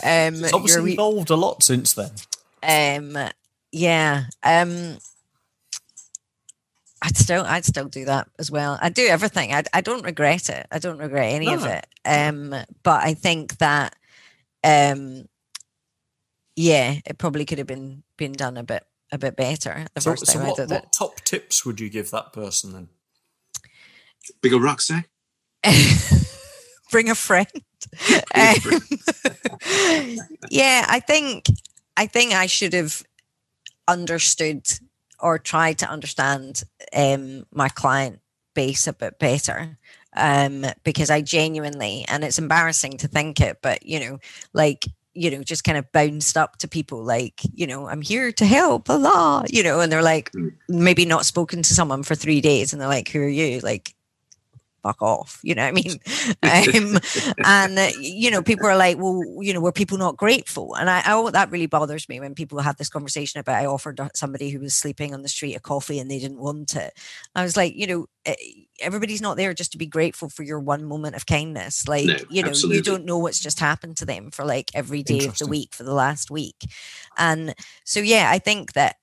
Um, 0.00 0.34
it's 0.34 0.40
you're 0.40 0.54
obviously 0.54 0.82
re- 0.82 0.92
evolved 0.92 1.30
a 1.30 1.36
lot 1.36 1.62
since 1.62 1.92
then. 1.92 2.10
Um, 2.62 3.30
yeah. 3.72 4.24
Um, 4.42 4.98
I'd 7.02 7.16
still, 7.16 7.44
I'd 7.44 7.64
still 7.64 7.88
do 7.88 8.04
that 8.06 8.28
as 8.38 8.50
well. 8.50 8.78
I 8.80 8.88
do 8.88 9.06
everything. 9.06 9.52
I, 9.52 9.62
I 9.72 9.80
don't 9.80 10.04
regret 10.04 10.48
it. 10.48 10.66
I 10.70 10.78
don't 10.78 10.98
regret 10.98 11.32
any 11.32 11.52
of 11.52 11.64
it. 11.64 11.86
Um, 12.04 12.54
but 12.82 13.04
I 13.04 13.14
think 13.14 13.58
that, 13.58 13.94
um, 14.64 15.26
yeah, 16.58 16.96
it 17.06 17.18
probably 17.18 17.44
could 17.44 17.58
have 17.58 17.68
been 17.68 18.02
been 18.16 18.32
done 18.32 18.56
a 18.56 18.64
bit 18.64 18.84
a 19.12 19.18
bit 19.18 19.36
better 19.36 19.86
the 19.94 20.00
So, 20.00 20.10
first 20.10 20.26
so 20.26 20.32
time 20.32 20.42
I 20.42 20.48
what, 20.48 20.56
did 20.56 20.70
what 20.70 20.92
top 20.92 21.20
tips 21.20 21.64
would 21.64 21.78
you 21.78 21.88
give 21.88 22.10
that 22.10 22.32
person 22.32 22.72
then? 22.72 22.88
Bigger 24.42 24.58
rucksack. 24.58 25.08
it. 25.64 26.28
Bring 26.90 27.10
a 27.10 27.14
friend. 27.14 27.46
a 28.34 28.54
friend. 28.54 28.82
Um, 29.70 30.16
yeah, 30.50 30.84
I 30.88 31.00
think 31.00 31.46
I 31.96 32.06
think 32.06 32.34
I 32.34 32.46
should 32.46 32.72
have 32.72 33.04
understood 33.86 34.66
or 35.20 35.38
tried 35.38 35.78
to 35.78 35.88
understand 35.88 36.64
um, 36.92 37.44
my 37.52 37.68
client 37.68 38.20
base 38.54 38.88
a 38.88 38.92
bit 38.92 39.18
better 39.20 39.78
um, 40.16 40.64
because 40.82 41.10
I 41.10 41.20
genuinely, 41.20 42.04
and 42.08 42.24
it's 42.24 42.38
embarrassing 42.38 42.98
to 42.98 43.08
think 43.08 43.40
it, 43.40 43.58
but 43.62 43.86
you 43.86 44.00
know, 44.00 44.18
like 44.52 44.86
you 45.18 45.30
know, 45.30 45.42
just 45.42 45.64
kind 45.64 45.78
of 45.78 45.90
bounced 45.92 46.36
up 46.36 46.56
to 46.58 46.68
people 46.68 47.02
like, 47.02 47.40
you 47.52 47.66
know, 47.66 47.88
I'm 47.88 48.02
here 48.02 48.32
to 48.32 48.44
help, 48.46 48.86
blah, 48.86 49.44
you 49.48 49.62
know, 49.62 49.80
and 49.80 49.90
they're 49.90 50.02
like, 50.02 50.32
Mm. 50.32 50.52
maybe 50.68 51.04
not 51.04 51.26
spoken 51.26 51.62
to 51.62 51.74
someone 51.74 52.02
for 52.02 52.14
three 52.14 52.40
days, 52.40 52.72
and 52.72 52.80
they're 52.80 52.88
like, 52.88 53.08
who 53.08 53.20
are 53.20 53.28
you? 53.28 53.60
Like, 53.60 53.94
fuck 54.82 55.02
off, 55.02 55.40
you 55.42 55.54
know 55.54 55.62
what 55.62 55.68
I 55.68 55.72
mean? 55.72 55.98
um, 56.94 57.00
and 57.44 57.78
uh, 57.78 57.90
you 57.98 58.30
know 58.30 58.42
people 58.42 58.66
are 58.66 58.76
like 58.76 58.96
well 58.98 59.22
you 59.40 59.52
know 59.52 59.60
were 59.60 59.72
people 59.72 59.98
not 59.98 60.16
grateful 60.16 60.74
and 60.76 60.88
I, 60.88 61.00
I 61.00 61.12
oh, 61.14 61.30
that 61.30 61.50
really 61.50 61.66
bothers 61.66 62.08
me 62.08 62.20
when 62.20 62.34
people 62.34 62.60
have 62.60 62.76
this 62.76 62.88
conversation 62.88 63.40
about 63.40 63.60
i 63.60 63.66
offered 63.66 64.00
somebody 64.14 64.50
who 64.50 64.60
was 64.60 64.74
sleeping 64.74 65.14
on 65.14 65.22
the 65.22 65.28
street 65.28 65.54
a 65.56 65.60
coffee 65.60 65.98
and 65.98 66.10
they 66.10 66.18
didn't 66.18 66.38
want 66.38 66.76
it 66.76 66.92
i 67.34 67.42
was 67.42 67.56
like 67.56 67.74
you 67.74 67.86
know 67.86 68.06
eh, 68.24 68.34
everybody's 68.80 69.20
not 69.20 69.36
there 69.36 69.54
just 69.54 69.72
to 69.72 69.78
be 69.78 69.86
grateful 69.86 70.28
for 70.28 70.42
your 70.42 70.60
one 70.60 70.84
moment 70.84 71.16
of 71.16 71.26
kindness 71.26 71.88
like 71.88 72.06
No, 72.06 72.16
you 72.30 72.42
know 72.42 72.50
absolutely. 72.50 72.76
you 72.76 72.82
don't 72.82 73.04
know 73.04 73.18
what's 73.18 73.40
just 73.40 73.60
happened 73.60 73.96
to 73.98 74.04
them 74.06 74.30
for 74.30 74.44
like 74.44 74.70
every 74.74 75.02
day 75.02 75.26
of 75.26 75.38
the 75.38 75.46
week 75.46 75.74
for 75.74 75.82
the 75.82 75.94
last 75.94 76.30
week 76.30 76.56
and 77.16 77.54
so 77.84 78.00
yeah 78.00 78.30
i 78.30 78.38
think 78.38 78.72
that 78.74 78.96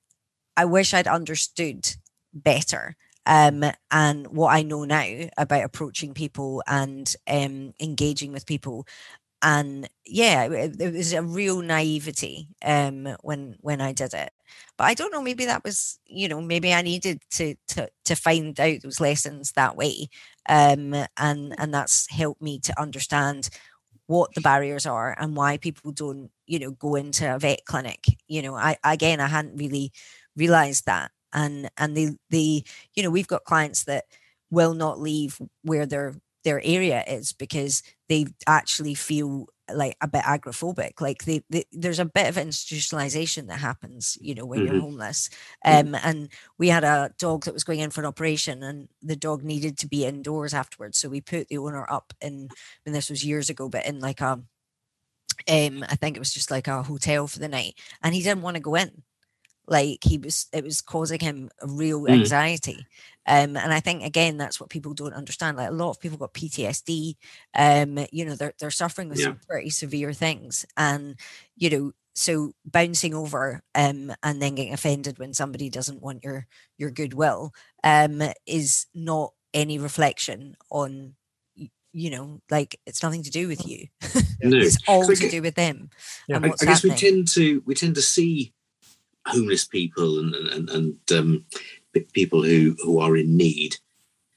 i 0.56 0.66
wish 0.66 0.94
i'd 0.94 1.08
understood 1.08 1.96
better 2.34 2.96
um, 3.26 3.64
and 3.90 4.28
what 4.28 4.54
I 4.54 4.62
know 4.62 4.86
now 4.86 5.30
about 5.38 5.64
approaching 5.64 6.14
people 6.14 6.62
and 6.68 7.14
um, 7.28 7.74
engaging 7.82 8.32
with 8.32 8.46
people. 8.46 8.86
And 9.46 9.88
yeah, 10.08 10.46
it, 10.52 10.93
was 10.93 11.14
a 11.14 11.22
real 11.24 11.62
naivety 11.62 12.50
um, 12.66 13.16
when 13.22 13.58
when 13.62 13.80
I 13.80 13.93
did 13.93 14.16
it. 14.16 14.32
But 14.78 14.86
I 14.86 14.96
don't 14.96 15.14
know. 15.14 15.22
Maybe 15.22 15.46
that 15.46 15.64
was 15.64 16.00
you 16.08 16.28
know 16.28 16.41
maybe 16.41 16.74
I 16.74 16.82
needed 16.82 17.22
to 17.34 17.56
to 17.70 17.89
to 18.06 18.16
find 18.16 18.60
out 18.60 18.82
those 18.84 19.00
lessons 19.00 19.52
that 19.54 19.78
way, 19.78 20.10
um, 20.50 20.96
and 21.18 21.56
and 21.60 21.74
that's 21.74 22.10
helped 22.12 22.41
me 22.41 22.60
to 22.62 22.82
understand 22.82 23.50
what 24.08 24.34
the 24.36 24.41
barriers 24.41 24.86
are 24.86 25.16
and 25.20 25.36
why 25.36 25.58
people 25.58 25.91
don't 25.91 26.30
you 26.48 26.60
know 26.60 26.72
go 26.72 26.96
into 26.96 27.34
a 27.34 27.39
vet 27.39 27.66
clinic. 27.66 28.06
You 28.28 28.41
know, 28.41 28.56
I 28.56 28.78
again 28.84 29.20
I 29.20 29.28
hadn't 29.28 29.58
really 29.58 29.91
realized 30.36 30.86
that 30.86 31.12
and 31.34 31.70
and 31.78 31.96
they 31.98 32.12
they 32.30 32.64
you 32.96 33.04
know 33.04 33.10
we've 33.12 33.28
got 33.28 33.43
clients 33.46 33.84
that 33.86 34.06
will 34.52 34.74
not 34.74 35.00
leave 35.00 35.39
where 35.64 35.86
their 35.86 36.16
their 36.43 36.62
area 36.64 37.04
is 37.08 37.34
because 37.34 37.82
they 38.10 38.26
actually 38.47 38.93
feel 38.95 39.47
like 39.74 39.97
a 39.99 40.08
bit 40.08 40.22
agoraphobic 40.24 41.01
like 41.01 41.26
they, 41.26 41.41
they 41.49 41.64
there's 41.72 41.97
a 41.99 42.06
bit 42.06 42.28
of 42.30 42.36
institutionalization 42.36 43.47
that 43.47 43.60
happens 43.60 44.16
you 44.22 44.36
know 44.36 44.45
when 44.45 44.64
you're 44.64 44.76
Mhm. 44.76 44.80
homeless. 44.80 45.28
Um 45.66 45.95
and 45.95 46.30
we 46.60 46.68
had 46.70 46.84
a 46.84 47.12
dog 47.18 47.45
that 47.45 47.53
was 47.53 47.64
going 47.64 47.80
in 47.80 47.89
for 47.89 48.01
an 48.01 48.06
operation 48.08 48.62
and 48.64 48.89
the 49.01 49.16
dog 49.16 49.43
needed 49.43 49.78
to 49.80 49.88
be 49.88 50.06
indoors 50.06 50.53
afterwards 50.53 50.99
so 50.99 51.10
we 51.10 51.20
put 51.22 51.47
the 51.47 51.58
owner 51.58 51.86
up 51.91 52.14
in 52.22 52.51
and 52.86 52.93
this 52.93 53.10
was 53.10 53.26
years 53.26 53.49
ago 53.49 53.68
but 53.70 53.86
in 53.88 53.99
like 53.99 54.22
a 54.22 54.41
um 55.49 55.84
i 55.89 55.95
think 55.95 56.16
it 56.16 56.20
was 56.20 56.34
just 56.34 56.51
like 56.51 56.68
a 56.68 56.84
hotel 56.84 57.28
for 57.28 57.39
the 57.39 57.47
night 57.47 57.76
and 58.03 58.16
he 58.16 58.22
didn't 58.22 58.41
want 58.41 58.56
to 58.56 58.62
go 58.62 58.76
in 58.76 59.03
like 59.68 59.99
he 60.03 60.18
was 60.18 60.47
it 60.53 60.63
was 60.63 60.82
causing 60.82 61.20
him 61.20 61.49
a 61.61 61.68
real 61.68 62.01
Mm. 62.03 62.13
anxiety 62.13 62.88
um 63.28 63.55
and 63.57 63.74
i 63.74 63.80
think 63.80 64.03
again 64.03 64.38
that's 64.38 64.59
what 64.59 64.70
people 64.70 64.93
don't 64.93 65.13
understand 65.13 65.57
like 65.57 65.70
a 65.70 65.74
lot 65.74 65.89
of 65.91 65.99
people 65.99 66.18
got 66.18 66.34
ptsd 66.34 67.16
um 67.55 67.99
you 68.11 68.26
know 68.26 68.36
they're, 68.36 68.53
they're 68.59 68.72
suffering 68.72 69.09
with 69.09 69.20
some 69.20 69.39
pretty 69.47 69.70
severe 69.70 70.13
things 70.13 70.66
and 70.78 71.16
you 71.57 71.70
know 71.70 71.91
so 72.13 72.53
bouncing 72.66 73.13
over 73.13 73.61
um 73.76 74.11
and 74.24 74.41
then 74.41 74.55
getting 74.55 74.74
offended 74.74 75.20
when 75.20 75.34
somebody 75.34 75.70
doesn't 75.70 76.01
want 76.01 76.24
your 76.24 76.47
your 76.78 76.91
goodwill 76.91 77.53
um 77.84 78.22
is 78.45 78.86
not 78.93 79.34
any 79.53 79.78
reflection 79.80 80.55
on 80.70 81.16
you 81.93 82.09
know 82.09 82.41
like 82.51 82.80
it's 82.86 83.01
nothing 83.01 83.24
to 83.24 83.32
do 83.32 83.47
with 83.47 83.66
you 83.68 83.88
No. 84.41 84.57
it's 84.57 84.78
all 84.88 85.03
So 85.05 85.13
to 85.16 85.30
do 85.30 85.41
with 85.41 85.55
them 85.55 85.89
Yeah. 86.28 86.39
I, 86.43 86.47
I 86.61 86.66
guess 86.66 86.84
we 86.84 86.89
tend 86.91 87.28
to 87.30 87.63
we 87.66 87.74
tend 87.74 87.95
to 87.95 88.01
see 88.01 88.53
homeless 89.26 89.66
people 89.66 90.20
and 90.20 90.36
and, 90.36 90.70
and 90.70 91.12
um, 91.12 91.46
people 92.14 92.44
who 92.44 92.76
who 92.84 93.00
are 93.00 93.16
in 93.18 93.38
need 93.38 93.78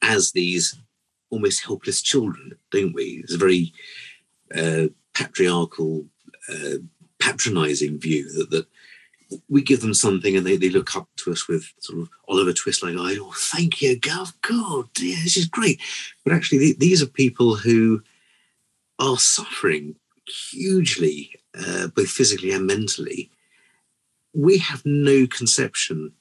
as 0.02 0.32
these 0.32 0.78
almost 1.30 1.64
helpless 1.64 2.00
children, 2.00 2.52
don't 2.70 2.94
we? 2.94 3.20
It's 3.22 3.34
a 3.34 3.38
very 3.38 3.72
uh, 4.54 4.88
patriarchal, 5.14 6.06
uh, 6.48 6.78
patronising 7.20 7.98
view 8.00 8.30
that 8.32 8.50
that 8.50 8.66
we 9.48 9.62
give 9.62 9.82
them 9.82 9.92
something 9.92 10.36
and 10.36 10.46
they, 10.46 10.56
they 10.56 10.70
look 10.70 10.96
up 10.96 11.06
to 11.16 11.30
us 11.30 11.48
with 11.48 11.70
sort 11.80 12.00
of 12.00 12.08
Oliver 12.28 12.52
Twist 12.54 12.82
like, 12.82 12.94
oh, 12.96 13.32
thank 13.36 13.82
you, 13.82 13.98
Gov. 14.00 14.32
God, 14.40 14.88
dear, 14.94 15.16
this 15.22 15.36
is 15.36 15.46
great. 15.46 15.80
But 16.24 16.32
actually, 16.32 16.58
the- 16.58 16.76
these 16.78 17.02
are 17.02 17.06
people 17.06 17.56
who 17.56 18.02
are 18.98 19.18
suffering 19.18 19.96
hugely, 20.50 21.32
uh, 21.58 21.88
both 21.88 22.08
physically 22.08 22.52
and 22.52 22.66
mentally. 22.66 23.30
We 24.34 24.58
have 24.58 24.82
no 24.84 25.26
conception 25.26 26.12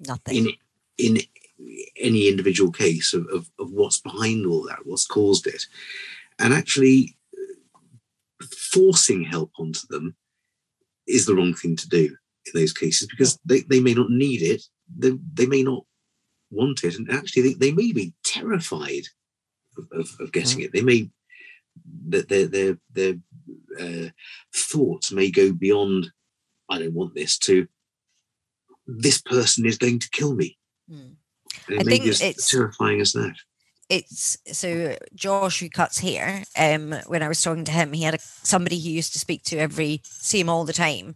nothing. 0.00 0.36
in 0.36 0.52
in 0.98 1.18
any 1.98 2.28
individual 2.28 2.70
case 2.70 3.12
of, 3.14 3.26
of, 3.32 3.50
of 3.58 3.70
what's 3.70 4.00
behind 4.00 4.46
all 4.46 4.62
that, 4.64 4.80
what's 4.84 5.06
caused 5.06 5.46
it. 5.46 5.64
And 6.38 6.52
actually, 6.52 7.16
forcing 8.72 9.24
help 9.24 9.52
onto 9.58 9.86
them 9.88 10.16
is 11.06 11.26
the 11.26 11.34
wrong 11.34 11.54
thing 11.54 11.76
to 11.76 11.88
do 11.88 12.04
in 12.46 12.60
those 12.60 12.72
cases 12.72 13.08
because 13.08 13.38
they, 13.44 13.60
they 13.62 13.80
may 13.80 13.94
not 13.94 14.10
need 14.10 14.42
it, 14.42 14.62
they, 14.96 15.12
they 15.32 15.46
may 15.46 15.62
not 15.62 15.84
want 16.50 16.84
it, 16.84 16.96
and 16.96 17.10
actually, 17.10 17.42
they, 17.42 17.54
they 17.54 17.72
may 17.72 17.92
be 17.92 18.14
terrified 18.24 19.04
of, 19.76 19.88
of, 19.92 20.08
of 20.20 20.32
getting 20.32 20.60
it. 20.60 20.72
They 20.72 20.82
may, 20.82 21.10
that 22.08 22.28
their, 22.28 22.46
their, 22.46 22.78
their 22.92 23.14
uh, 23.80 24.10
thoughts 24.54 25.12
may 25.12 25.30
go 25.30 25.52
beyond, 25.52 26.10
I 26.68 26.78
don't 26.78 26.94
want 26.94 27.14
this, 27.14 27.38
to 27.38 27.66
this 28.86 29.20
person 29.20 29.66
is 29.66 29.78
going 29.78 29.98
to 30.00 30.10
kill 30.10 30.34
me. 30.34 30.58
Mm. 30.90 31.16
And 31.68 31.80
I 31.80 31.82
think 31.82 32.06
it's- 32.06 32.50
terrifying 32.50 33.00
as 33.00 33.12
that. 33.12 33.34
it's 33.88 34.36
so 34.52 34.96
Josh 35.14 35.60
who 35.60 35.68
cuts 35.68 35.98
here. 35.98 36.42
Um, 36.58 36.94
when 37.06 37.22
I 37.22 37.28
was 37.28 37.40
talking 37.40 37.64
to 37.64 37.72
him, 37.72 37.92
he 37.92 38.02
had 38.02 38.14
a, 38.14 38.18
somebody 38.20 38.78
he 38.78 38.90
used 38.90 39.12
to 39.12 39.18
speak 39.18 39.42
to 39.44 39.58
every, 39.58 40.00
see 40.04 40.40
him 40.40 40.48
all 40.48 40.64
the 40.64 40.72
time, 40.72 41.14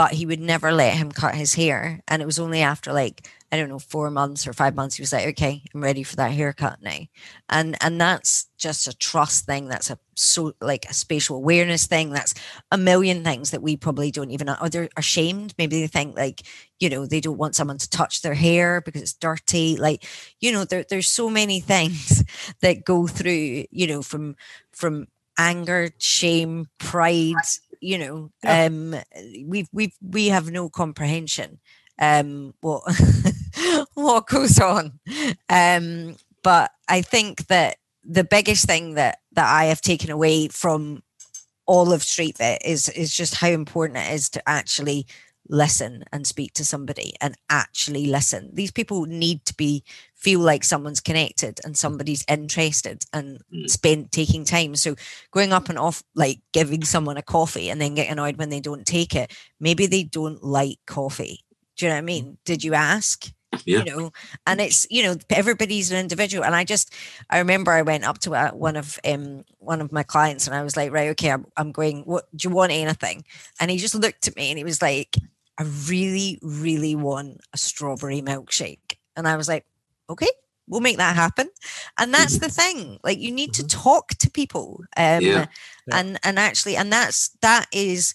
but 0.00 0.12
he 0.14 0.24
would 0.24 0.40
never 0.40 0.72
let 0.72 0.94
him 0.94 1.12
cut 1.12 1.34
his 1.34 1.52
hair. 1.52 2.00
And 2.08 2.22
it 2.22 2.24
was 2.24 2.38
only 2.38 2.62
after 2.62 2.90
like 2.90 3.28
I 3.52 3.58
don't 3.58 3.68
know 3.68 3.78
four 3.78 4.10
months 4.10 4.46
or 4.46 4.54
five 4.54 4.74
months 4.74 4.96
he 4.96 5.02
was 5.02 5.12
like, 5.12 5.26
okay, 5.28 5.62
I'm 5.74 5.82
ready 5.82 6.04
for 6.04 6.16
that 6.16 6.32
haircut 6.32 6.78
now. 6.80 7.00
And 7.50 7.76
and 7.82 8.00
that's 8.00 8.46
just 8.56 8.88
a 8.88 8.96
trust 8.96 9.44
thing. 9.44 9.68
That's 9.68 9.90
a 9.90 9.98
so 10.14 10.54
like 10.62 10.86
a 10.86 10.94
spatial 10.94 11.36
awareness 11.36 11.86
thing. 11.86 12.12
That's 12.12 12.32
a 12.72 12.78
million 12.78 13.22
things 13.22 13.50
that 13.50 13.60
we 13.60 13.76
probably 13.76 14.10
don't 14.10 14.30
even. 14.30 14.48
Or 14.48 14.70
they're 14.70 14.88
ashamed. 14.96 15.52
Maybe 15.58 15.82
they 15.82 15.86
think 15.86 16.16
like 16.16 16.44
you 16.78 16.88
know 16.88 17.04
they 17.04 17.20
don't 17.20 17.36
want 17.36 17.54
someone 17.54 17.76
to 17.76 17.90
touch 17.90 18.22
their 18.22 18.32
hair 18.32 18.80
because 18.80 19.02
it's 19.02 19.12
dirty. 19.12 19.76
Like 19.76 20.06
you 20.40 20.50
know 20.50 20.64
there, 20.64 20.86
there's 20.88 21.08
so 21.08 21.28
many 21.28 21.60
things 21.74 22.24
that 22.62 22.86
go 22.86 23.06
through 23.06 23.66
you 23.70 23.86
know 23.86 24.00
from 24.00 24.36
from 24.72 25.08
anger 25.36 25.90
shame 25.98 26.68
pride 26.78 27.34
you 27.80 27.98
know 27.98 28.30
Yeah. 28.42 28.64
um 28.66 28.94
we've 29.46 29.68
we've 29.72 29.94
we 30.02 30.28
have 30.28 30.50
no 30.50 30.68
comprehension 30.68 31.58
um 31.98 32.54
what 32.60 32.82
what 33.94 34.26
goes 34.26 34.58
on 34.58 34.98
um 35.48 36.16
but 36.42 36.70
i 36.88 37.02
think 37.02 37.46
that 37.48 37.76
the 38.04 38.24
biggest 38.24 38.66
thing 38.66 38.94
that 38.94 39.18
that 39.32 39.48
i 39.48 39.64
have 39.66 39.80
taken 39.80 40.10
away 40.10 40.48
from 40.48 41.02
all 41.66 41.92
of 41.92 42.02
street 42.02 42.38
vet 42.38 42.64
is 42.64 42.88
is 42.90 43.14
just 43.14 43.36
how 43.36 43.48
important 43.48 43.98
it 43.98 44.12
is 44.12 44.28
to 44.30 44.42
actually 44.48 45.06
listen 45.50 46.04
and 46.12 46.26
speak 46.26 46.54
to 46.54 46.64
somebody 46.64 47.12
and 47.20 47.34
actually 47.50 48.06
listen. 48.06 48.50
These 48.54 48.70
people 48.70 49.04
need 49.06 49.44
to 49.46 49.54
be 49.54 49.84
feel 50.14 50.40
like 50.40 50.64
someone's 50.64 51.00
connected 51.00 51.60
and 51.64 51.76
somebody's 51.76 52.24
interested 52.28 53.04
and 53.12 53.40
Mm. 53.52 53.68
spend 53.68 54.12
taking 54.12 54.44
time. 54.44 54.76
So 54.76 54.94
going 55.32 55.52
up 55.52 55.68
and 55.68 55.78
off 55.78 56.02
like 56.14 56.40
giving 56.52 56.84
someone 56.84 57.16
a 57.16 57.22
coffee 57.22 57.68
and 57.70 57.80
then 57.80 57.94
getting 57.94 58.12
annoyed 58.12 58.36
when 58.38 58.50
they 58.50 58.60
don't 58.60 58.86
take 58.86 59.14
it 59.14 59.32
maybe 59.58 59.86
they 59.86 60.04
don't 60.04 60.42
like 60.44 60.78
coffee. 60.86 61.40
Do 61.76 61.86
you 61.86 61.90
know 61.90 61.96
what 61.96 61.98
i 61.98 62.02
mean? 62.02 62.38
Did 62.44 62.62
you 62.64 62.74
ask? 62.74 63.32
Yeah. 63.66 63.78
you 63.78 63.84
know? 63.84 64.12
And 64.46 64.60
it's 64.60 64.86
you 64.90 65.02
know 65.02 65.16
everybody's 65.30 65.90
an 65.90 65.98
individual. 65.98 66.44
And 66.44 66.54
i 66.54 66.62
just 66.64 66.94
i 67.30 67.38
remember 67.38 67.72
i 67.72 67.82
went 67.82 68.04
up 68.04 68.18
to 68.20 68.34
uh, 68.34 68.50
one 68.52 68.76
of 68.76 68.98
um 69.04 69.44
one 69.58 69.80
of 69.80 69.90
my 69.92 70.02
clients 70.04 70.46
and 70.46 70.54
i 70.54 70.62
was 70.62 70.76
like 70.76 70.92
right 70.92 71.10
okay 71.10 71.30
i'm, 71.32 71.46
I'm 71.56 71.72
going 71.72 72.02
what 72.02 72.24
do 72.36 72.48
you 72.48 72.54
want 72.54 72.72
anything? 72.72 73.24
And 73.58 73.70
he 73.70 73.78
just 73.78 73.94
looked 73.96 74.28
at 74.28 74.36
me 74.36 74.50
and 74.50 74.58
he 74.58 74.64
was 74.64 74.80
like 74.82 75.16
i 75.60 75.64
really 75.88 76.38
really 76.42 76.94
want 76.94 77.40
a 77.52 77.56
strawberry 77.58 78.20
milkshake 78.22 78.96
and 79.16 79.28
i 79.28 79.36
was 79.36 79.46
like 79.48 79.64
okay 80.08 80.28
we'll 80.66 80.80
make 80.80 80.96
that 80.98 81.14
happen 81.16 81.48
and 81.98 82.14
that's 82.14 82.38
the 82.38 82.48
thing 82.60 82.98
like 83.04 83.18
you 83.18 83.30
need 83.30 83.52
to 83.52 83.66
talk 83.66 84.08
to 84.18 84.30
people 84.30 84.80
um 84.96 85.20
Yeah. 85.22 85.46
Yeah. 85.86 85.98
and 85.98 86.18
and 86.24 86.38
actually 86.38 86.76
and 86.76 86.92
that's 86.92 87.30
that 87.42 87.66
is 87.72 88.14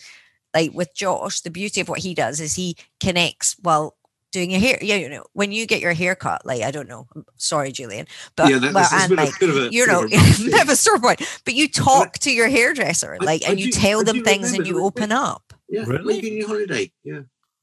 like 0.54 0.72
with 0.74 0.94
josh 0.96 1.42
the 1.42 1.52
beauty 1.52 1.82
of 1.82 1.90
what 1.90 2.00
he 2.00 2.14
does 2.14 2.40
is 2.40 2.56
he 2.56 2.76
connects 3.00 3.56
well 3.62 3.96
doing 4.32 4.52
your 4.52 4.60
hair 4.60 4.78
yeah 4.82 4.96
you 4.96 5.08
know 5.10 5.24
when 5.34 5.52
you 5.52 5.66
get 5.66 5.80
your 5.82 5.94
hair 5.94 6.16
cut 6.16 6.46
like 6.46 6.62
i 6.62 6.72
don't 6.72 6.90
know 6.90 7.08
I'm 7.16 7.26
sorry 7.38 7.72
julian 7.72 8.06
but 8.36 8.50
yeah, 8.50 8.58
that, 8.60 8.74
well, 8.74 8.84
that's, 8.84 8.92
that's 8.92 9.02
a 9.02 9.06
and 9.06 9.10
bit, 9.16 9.20
of- 9.20 9.26
Mike, 9.32 9.40
bit 9.40 9.50
of 9.50 9.58
a 9.58 9.70
you 9.72 9.88
know 9.88 10.04
of 10.04 10.12
a 10.12 10.16
rough 10.18 10.38
bit 10.52 10.62
of 10.64 10.70
a 10.70 10.76
sore 10.86 11.00
point 11.00 11.22
but 11.46 11.54
you 11.54 11.68
talk 11.90 12.14
to 12.20 12.32
your 12.32 12.50
hairdresser 12.50 13.18
like 13.22 13.44
I 13.46 13.52
and 13.52 13.60
you 13.60 13.72
do- 13.72 13.80
tell 13.80 14.00
I 14.02 14.04
them 14.04 14.18
do 14.18 14.24
things 14.24 14.54
and 14.54 14.66
you 14.68 14.84
open 14.84 15.12
up 15.14 15.54
Yeah, 15.70 15.84
Really? 15.88 16.16
Really? 16.22 16.38
your 16.40 16.48
holiday. 16.48 16.92
Yeah. 17.04 17.22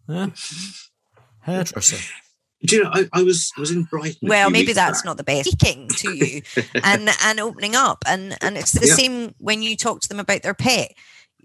Yeah. 0.08 0.30
Hairdresser. 1.40 1.96
Do 2.64 2.76
you 2.76 2.84
know? 2.84 2.90
I, 2.92 3.08
I 3.12 3.22
was 3.24 3.50
I 3.56 3.60
was 3.60 3.70
in 3.72 3.82
Brighton. 3.84 4.28
a 4.28 4.30
well 4.30 4.46
few 4.48 4.52
maybe 4.52 4.66
weeks 4.68 4.76
that's 4.76 5.00
back. 5.00 5.04
not 5.06 5.16
the 5.16 5.24
best 5.24 5.50
speaking 5.50 5.88
to 5.88 6.12
you 6.14 6.42
and 6.84 7.08
and 7.24 7.40
opening 7.40 7.74
up 7.74 8.04
and 8.06 8.36
and 8.40 8.56
it's 8.56 8.72
the 8.72 8.86
Yeah. 8.86 8.94
same 8.94 9.34
when 9.38 9.62
you 9.62 9.76
talk 9.76 10.00
to 10.02 10.08
them 10.08 10.20
about 10.20 10.42
their 10.42 10.54
pet 10.54 10.92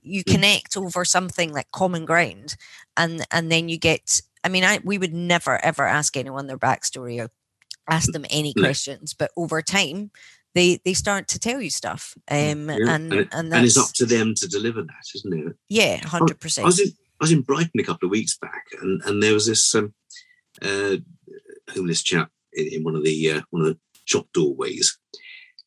you 0.03 0.23
Mm. 0.23 0.31
connect 0.31 0.77
over 0.77 1.03
something 1.03 1.51
like 1.51 1.71
common 1.71 2.05
ground 2.05 2.55
and 2.95 3.25
and 3.31 3.51
then 3.51 3.67
you 3.67 3.77
get 3.79 4.21
i 4.43 4.47
mean 4.49 4.63
i 4.63 4.79
we 4.83 4.97
would 4.99 5.13
never 5.13 5.63
ever 5.65 5.85
ask 5.87 6.15
anyone 6.15 6.45
their 6.47 6.57
backstory 6.57 7.19
or 7.19 7.29
ask 7.89 8.11
them 8.11 8.25
any 8.29 8.53
No. 8.55 8.61
questions 8.63 9.13
but 9.15 9.31
over 9.35 9.61
time 9.63 10.11
they 10.53 10.79
they 10.85 10.93
start 10.93 11.27
to 11.29 11.39
tell 11.39 11.59
you 11.61 11.71
stuff 11.71 12.13
um 12.29 12.69
Yeah, 12.69 12.75
and 12.75 12.89
and, 12.89 13.13
it- 13.13 13.27
and 13.31 13.53
and 13.53 13.65
it's 13.65 13.75
up 13.77 13.91
to 13.93 14.05
them 14.05 14.35
to 14.35 14.47
deliver 14.47 14.83
that, 14.83 15.05
isn't 15.15 15.33
it? 15.47 15.55
yeah 15.67 15.97
100 16.01 16.31
I 16.31 16.33
percent 16.37 16.65
was 16.65 16.79
in 16.79 16.91
I 17.19 17.23
was 17.23 17.31
in 17.31 17.41
Brighton 17.41 17.79
a 17.79 17.83
couple 17.83 18.07
of 18.07 18.11
weeks 18.11 18.37
back, 18.37 18.65
and, 18.79 19.01
and 19.03 19.23
there 19.23 19.33
was 19.33 19.47
this 19.47 19.73
um, 19.73 19.93
uh, 20.61 20.97
homeless 21.73 22.03
chap 22.03 22.29
in, 22.53 22.67
in 22.67 22.83
one 22.83 22.95
of 22.95 23.03
the 23.03 23.31
uh, 23.31 23.41
one 23.49 23.63
of 23.63 23.67
the 23.69 23.79
shop 24.05 24.27
doorways, 24.33 24.97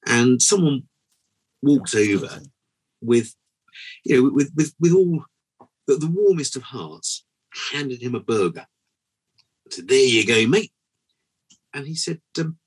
and 0.06 0.40
someone 0.40 0.84
walked 1.62 1.94
over 1.94 2.40
with, 3.00 3.34
you 4.04 4.16
know, 4.16 4.30
with 4.32 4.52
with 4.54 4.74
with 4.78 4.92
all 4.92 5.24
the, 5.86 5.96
the 5.96 6.06
warmest 6.06 6.54
of 6.54 6.62
hearts, 6.62 7.24
handed 7.72 8.00
him 8.00 8.14
a 8.14 8.20
burger. 8.20 8.66
I 9.66 9.70
said, 9.74 9.88
"There 9.88 9.98
you 9.98 10.26
go, 10.26 10.46
mate." 10.46 10.72
And 11.74 11.86
he 11.86 11.94
said, 11.94 12.20
um, 12.38 12.58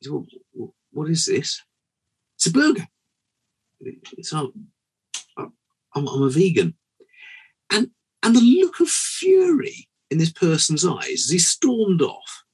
he 0.00 0.06
said, 0.06 0.12
"Well, 0.52 0.74
"What 0.92 1.08
is 1.08 1.26
this?" 1.26 1.62
It's 2.36 2.46
a 2.46 2.52
burger. 2.52 2.86
It's 3.80 4.32
I'm, 4.32 4.52
I'm, 5.36 5.52
I'm 5.94 6.22
a 6.22 6.30
vegan, 6.30 6.74
and 7.72 7.90
and 8.22 8.34
the 8.34 8.40
look 8.40 8.80
of 8.80 8.88
fury 8.88 9.88
in 10.10 10.18
this 10.18 10.32
person's 10.32 10.86
eyes 10.86 11.24
as 11.24 11.30
he 11.30 11.38
stormed 11.38 12.02
off. 12.02 12.44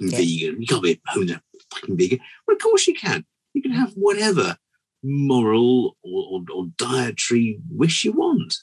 Yeah. 0.00 0.16
Vegan, 0.16 0.60
you 0.60 0.66
can't 0.66 0.82
be 0.82 1.00
home 1.06 1.26
to 1.26 1.42
fucking 1.72 1.96
vegan. 1.96 2.20
Well, 2.46 2.56
of 2.56 2.62
course 2.62 2.86
you 2.86 2.94
can. 2.94 3.24
You 3.52 3.62
can 3.62 3.72
have 3.72 3.92
whatever 3.92 4.56
moral 5.02 5.96
or, 6.02 6.24
or, 6.30 6.40
or 6.54 6.66
dietary 6.78 7.60
wish 7.70 8.04
you 8.04 8.12
want. 8.12 8.54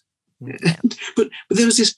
Mm. 0.42 0.58
Yeah. 0.64 0.76
but 1.18 1.30
but 1.50 1.58
there 1.58 1.66
was 1.66 1.76
this 1.76 1.96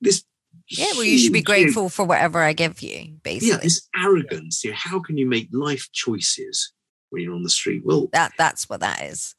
this 0.00 0.24
yeah 0.70 0.86
well 0.94 1.04
you 1.04 1.18
should 1.18 1.30
be 1.30 1.40
huge, 1.40 1.48
you 1.48 1.54
know, 1.56 1.62
grateful 1.64 1.88
for 1.90 2.06
whatever 2.06 2.40
i 2.40 2.54
give 2.54 2.80
you 2.80 3.18
basically 3.22 3.50
yeah, 3.50 3.56
this 3.58 3.86
arrogance. 3.94 4.64
You 4.64 4.70
know, 4.70 4.76
how 4.78 4.98
can 4.98 5.18
you 5.18 5.26
make 5.26 5.48
life 5.52 5.90
choices 5.92 6.72
when 7.10 7.22
you're 7.22 7.34
on 7.34 7.42
the 7.42 7.50
street? 7.50 7.82
Well, 7.84 8.08
that 8.14 8.32
that's 8.38 8.70
what 8.70 8.80
that 8.80 9.02
is 9.02 9.34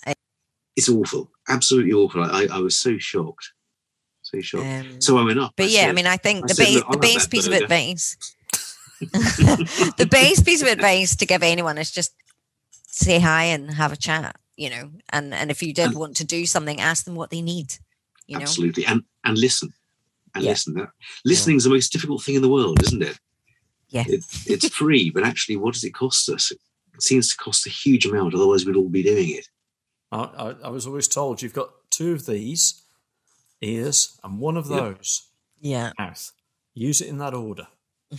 it's 0.76 0.90
awful, 0.90 1.32
absolutely 1.50 1.94
awful. 1.94 2.24
I, 2.24 2.48
I 2.52 2.60
was 2.60 2.78
so 2.78 2.98
shocked, 2.98 3.53
so 4.34 4.42
shocked. 4.42 4.66
um, 4.66 5.02
so 5.02 5.18
I 5.18 5.24
went 5.24 5.40
up. 5.40 5.54
But 5.56 5.66
I 5.68 5.70
yeah, 5.70 5.88
I 5.88 5.92
mean, 5.92 6.08
I 6.08 6.18
think 6.18 6.44
I 6.46 6.48
the 6.48 6.54
said, 6.56 6.64
base 6.66 6.84
the 6.92 6.98
base 6.98 7.22
that 7.24 7.32
piece 7.32 7.48
of 7.48 7.54
advice, 7.54 8.18
the 9.98 10.08
base 10.10 10.42
piece 10.42 10.62
of 10.62 10.68
advice 10.68 11.16
to 11.18 11.26
give 11.26 11.44
anyone 11.44 11.78
is 11.78 11.92
just 11.92 12.14
say 12.86 13.20
hi 13.20 13.44
and 13.46 13.72
have 13.72 13.92
a 13.92 13.96
chat, 13.98 14.36
you 14.58 14.70
know. 14.70 14.92
And 15.10 15.34
and 15.34 15.52
if 15.52 15.62
you 15.64 15.74
did 15.74 15.88
And- 15.88 15.96
want 15.96 16.18
to 16.18 16.26
do 16.26 16.46
something, 16.46 16.80
ask 16.80 17.06
them 17.06 17.16
what 17.16 17.30
they 17.30 17.42
need, 17.42 17.76
you 18.28 18.38
know. 18.38 18.44
absolutely, 18.44 18.86
and 18.86 19.04
and 19.24 19.38
listen, 19.38 19.74
and 20.36 20.44
Yeah. 20.44 20.52
listen. 20.52 20.74
That 20.76 20.90
listening 21.26 21.58
is 21.58 21.64
the 21.64 21.70
most 21.70 21.92
difficult 21.92 22.24
thing 22.24 22.36
in 22.36 22.42
the 22.42 22.50
world, 22.50 22.82
isn't 22.84 23.02
it? 23.04 23.20
Yeah. 23.90 24.06
It, 24.08 24.24
it's 24.48 24.70
free, 24.70 25.12
but 25.12 25.24
actually, 25.24 25.58
what 25.58 25.74
does 25.76 25.84
it 25.84 25.92
cost 25.94 26.28
us? 26.30 26.52
It 26.52 27.02
seems 27.04 27.30
to 27.30 27.36
cost 27.38 27.68
a 27.68 27.70
huge 27.70 28.06
amount. 28.06 28.34
Otherwise, 28.34 28.66
we'd 28.66 28.76
all 28.76 28.90
be 28.90 29.04
doing 29.04 29.30
it. 29.30 29.48
I, 30.12 30.18
I, 30.24 30.56
I 30.66 30.70
was 30.70 30.86
always 30.88 31.08
told 31.08 31.42
you've 31.42 31.54
got 31.54 31.70
two 31.92 32.12
of 32.14 32.26
these 32.26 32.83
ears 33.64 34.20
and 34.24 34.40
one 34.40 34.58
of 34.58 34.68
those 34.68 35.28
Yeah. 35.62 35.92
mouth. 35.98 36.32
Use 36.74 37.02
it 37.02 37.08
in 37.08 37.18
that 37.20 37.34
order. 37.34 37.68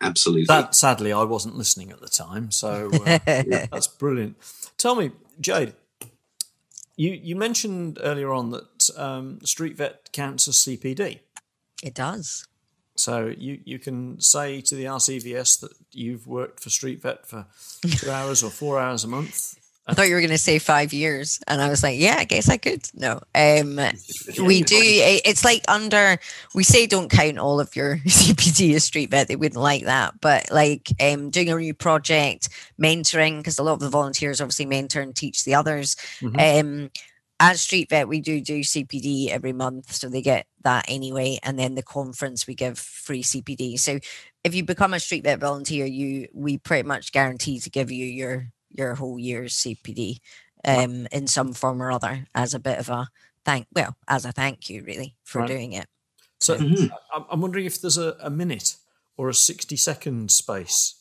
Absolutely. 0.00 0.44
That 0.46 0.74
sadly, 0.74 1.12
I 1.12 1.22
wasn't 1.22 1.56
listening 1.56 1.90
at 1.90 2.00
the 2.00 2.08
time, 2.08 2.50
so 2.50 2.90
uh, 2.92 3.18
that's 3.26 3.86
brilliant. 3.86 4.36
Tell 4.76 4.94
me, 4.96 5.12
Jade, 5.40 5.72
you 6.96 7.12
you 7.12 7.36
mentioned 7.36 7.98
earlier 8.02 8.30
on 8.32 8.50
that 8.50 8.90
um, 8.98 9.40
Street 9.44 9.76
Vet 9.76 10.12
counts 10.12 10.46
as 10.48 10.56
CPD. 10.56 11.20
it 11.82 11.94
does. 11.94 12.46
So 12.96 13.34
you, 13.36 13.58
you 13.64 13.78
can 13.80 14.20
say 14.20 14.60
to 14.60 14.74
the 14.76 14.84
RCVS 14.84 15.60
that 15.60 15.72
you've 15.90 16.26
worked 16.28 16.60
for 16.60 16.70
Street 16.70 17.02
Vet 17.02 17.26
for 17.26 17.46
two 17.88 18.10
hours 18.10 18.42
or 18.44 18.50
four 18.50 18.78
hours 18.78 19.04
a 19.04 19.08
month. 19.08 19.58
I 19.86 19.92
thought 19.92 20.08
you 20.08 20.14
were 20.14 20.20
going 20.20 20.30
to 20.30 20.38
say 20.38 20.58
five 20.58 20.94
years, 20.94 21.40
and 21.46 21.60
I 21.60 21.68
was 21.68 21.82
like, 21.82 21.98
"Yeah, 21.98 22.16
I 22.18 22.24
guess 22.24 22.48
I 22.48 22.56
could." 22.56 22.88
No, 22.94 23.20
um, 23.34 23.76
we 24.42 24.62
do. 24.62 24.80
It's 24.80 25.44
like 25.44 25.62
under. 25.68 26.18
We 26.54 26.64
say 26.64 26.86
don't 26.86 27.10
count 27.10 27.38
all 27.38 27.60
of 27.60 27.76
your 27.76 27.96
CPD 28.06 28.74
as 28.74 28.84
street 28.84 29.10
vet. 29.10 29.28
They 29.28 29.36
wouldn't 29.36 29.60
like 29.60 29.84
that, 29.84 30.20
but 30.20 30.50
like 30.50 30.88
um, 31.00 31.28
doing 31.30 31.50
a 31.50 31.56
new 31.56 31.74
project, 31.74 32.48
mentoring, 32.80 33.38
because 33.38 33.58
a 33.58 33.62
lot 33.62 33.74
of 33.74 33.80
the 33.80 33.90
volunteers 33.90 34.40
obviously 34.40 34.66
mentor 34.66 35.02
and 35.02 35.14
teach 35.14 35.44
the 35.44 35.54
others. 35.54 35.96
Mhm. 36.20 36.60
Um, 36.60 36.90
as 37.40 37.60
street 37.60 37.90
vet, 37.90 38.08
we 38.08 38.20
do 38.20 38.40
do 38.40 38.60
CPD 38.60 39.28
every 39.28 39.52
month, 39.52 39.92
so 39.92 40.08
they 40.08 40.22
get 40.22 40.46
that 40.62 40.86
anyway. 40.88 41.38
And 41.42 41.58
then 41.58 41.74
the 41.74 41.82
conference, 41.82 42.46
we 42.46 42.54
give 42.54 42.78
free 42.78 43.22
CPD. 43.22 43.78
So 43.78 43.98
if 44.44 44.54
you 44.54 44.64
become 44.64 44.94
a 44.94 45.00
street 45.00 45.24
vet 45.24 45.40
volunteer, 45.40 45.84
you 45.84 46.28
we 46.32 46.56
pretty 46.56 46.86
much 46.86 47.12
guarantee 47.12 47.58
to 47.60 47.68
give 47.70 47.90
you 47.90 48.06
your 48.06 48.48
your 48.74 48.94
whole 48.96 49.18
year's 49.18 49.54
CPD 49.54 50.18
um, 50.64 51.06
in 51.12 51.26
some 51.26 51.52
form 51.52 51.82
or 51.82 51.90
other 51.92 52.26
as 52.34 52.54
a 52.54 52.58
bit 52.58 52.78
of 52.78 52.88
a 52.88 53.08
thank. 53.44 53.66
Well, 53.74 53.96
as 54.08 54.24
a 54.24 54.32
thank 54.32 54.68
you, 54.68 54.82
really, 54.84 55.14
for 55.24 55.40
Right. 55.40 55.48
doing 55.48 55.72
it. 55.72 55.86
So 56.40 56.58
Mhm. 56.58 56.90
I'm- 57.12 57.24
I'm 57.30 57.40
wondering 57.40 57.66
if 57.66 57.80
there's 57.80 57.96
a, 57.98 58.16
a 58.20 58.30
minute 58.30 58.76
or 59.16 59.28
a 59.28 59.34
60 59.34 59.76
second 59.76 60.30
space 60.30 60.96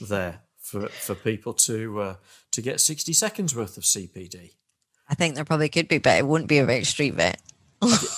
there 0.00 0.40
for, 0.60 0.88
for 0.88 1.14
people 1.14 1.54
to 1.54 2.00
uh, 2.00 2.16
to 2.52 2.62
get 2.62 2.80
60 2.80 3.12
seconds 3.12 3.54
worth 3.54 3.76
of 3.76 3.84
CPD. 3.84 4.52
I 5.08 5.14
think 5.14 5.34
there 5.36 5.44
probably 5.44 5.68
could 5.68 5.88
be, 5.88 5.98
but 5.98 6.18
it 6.18 6.26
wouldn't 6.26 6.48
be 6.48 6.58
about 6.58 6.84
street 6.84 7.14
vet. 7.14 7.40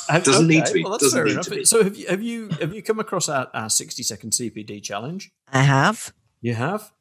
Have- 0.09 0.24
Doesn't 0.24 0.47
need 0.49 0.64
to 0.66 0.72
be. 0.72 0.82
Well, 0.82 0.93
that's 0.93 1.05
Doesn't 1.05 1.18
fair 1.18 1.24
need 1.26 1.32
enough. 1.47 1.66
So 1.66 1.84
have 1.84 1.97
you 1.97 2.07
have 2.09 2.22
you 2.22 2.49
have 2.61 2.74
you 2.74 2.82
come 2.82 2.99
across 2.99 3.28
our, 3.28 3.49
our 3.53 3.68
60 3.68 4.03
second 4.03 4.30
CPD 4.30 4.82
challenge? 4.82 5.30
I 5.53 5.62
have. 5.62 6.12
You 6.41 6.55
have. 6.55 6.93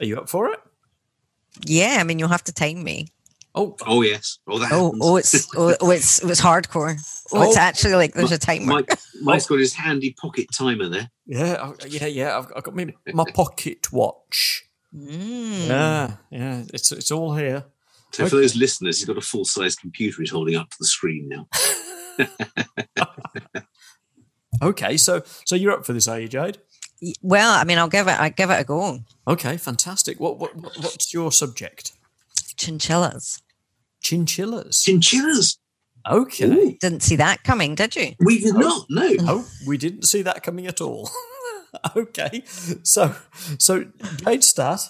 Are 0.00 0.06
you 0.06 0.16
up 0.18 0.28
for 0.28 0.50
it? 0.50 0.60
Yeah, 1.64 1.98
I 2.00 2.04
mean, 2.04 2.18
you'll 2.18 2.28
have 2.28 2.44
to 2.44 2.52
time 2.52 2.82
me. 2.82 3.08
Oh, 3.54 3.76
Oh 3.86 4.02
yes. 4.02 4.38
Oh, 4.46 4.58
that 4.58 4.70
Oh, 4.72 4.94
oh, 5.00 5.16
it's 5.16 5.48
oh, 5.56 5.74
oh, 5.80 5.90
it's 5.90 6.22
it 6.22 6.26
was 6.26 6.40
hardcore. 6.40 6.96
Oh, 7.32 7.42
it's 7.48 7.56
Oh. 7.56 7.60
actually 7.60 7.94
like 7.94 8.14
there's 8.14 8.32
a 8.32 8.38
timer. 8.38 8.66
Mike, 8.66 8.98
Mike's 9.22 9.46
got 9.46 9.58
his 9.58 9.74
handy 9.74 10.14
pocket 10.20 10.46
timer 10.56 10.88
there. 10.88 11.10
yeah, 11.26 11.72
yeah, 11.86 12.06
yeah. 12.06 12.38
I've, 12.38 12.46
I've 12.56 12.62
got 12.62 12.74
my, 12.76 12.92
my 13.12 13.24
pocket 13.34 13.90
watch. 13.92 14.64
Mm. 14.94 15.66
Yeah, 15.68 16.16
yeah. 16.30 16.62
It's 16.72 16.92
it's 16.92 17.10
all 17.10 17.34
here. 17.34 17.64
So 18.12 18.26
for 18.28 18.36
those 18.36 18.56
listeners, 18.56 18.98
he's 18.98 19.06
got 19.06 19.18
a 19.18 19.22
full 19.22 19.44
size 19.44 19.76
computer 19.76 20.22
he's 20.22 20.30
holding 20.30 20.56
up 20.56 20.70
to 20.70 20.76
the 20.80 20.86
screen 20.86 21.28
now. 21.28 21.48
Okay, 24.62 24.96
so 24.96 25.22
so 25.44 25.54
you're 25.54 25.70
up 25.72 25.84
for 25.86 25.92
this, 25.92 26.08
are 26.08 26.18
you, 26.18 26.26
Jade? 26.26 26.58
Y- 27.02 27.12
Well, 27.22 27.50
I 27.52 27.64
mean, 27.64 27.78
I'll 27.78 27.88
give 27.88 28.08
it. 28.08 28.18
I 28.18 28.28
give 28.30 28.50
it 28.50 28.60
a 28.60 28.64
go. 28.64 29.00
Okay, 29.26 29.56
fantastic. 29.56 30.18
What, 30.20 30.38
what 30.38 30.56
what- 30.56 30.76
what's 30.78 31.12
your 31.14 31.30
subject? 31.32 31.92
Chinchillas. 32.56 33.40
chinchillas. 34.02 34.82
Chinchillas. 34.82 35.58
okay. 36.10 36.76
Didn't 36.80 37.02
see 37.02 37.16
that 37.16 37.44
coming, 37.44 37.74
did 37.74 37.94
you? 37.96 38.14
We 38.20 38.40
did 38.40 38.54
not. 38.54 38.86
No. 38.90 39.14
Oh, 39.20 39.48
we 39.66 39.76
didn't 39.78 40.04
see 40.04 40.22
that 40.22 40.42
coming 40.42 40.66
at 40.66 40.80
all. 40.80 41.08
okay, 41.96 42.42
so 42.82 43.14
so 43.58 43.84
Jade 44.24 44.42
Statt, 44.42 44.80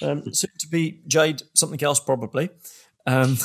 um, 0.00 0.32
soon 0.32 0.50
to 0.60 0.68
be 0.68 1.00
Jade 1.06 1.42
something 1.54 1.82
else 1.82 1.98
probably, 2.00 2.50
um, 3.06 3.36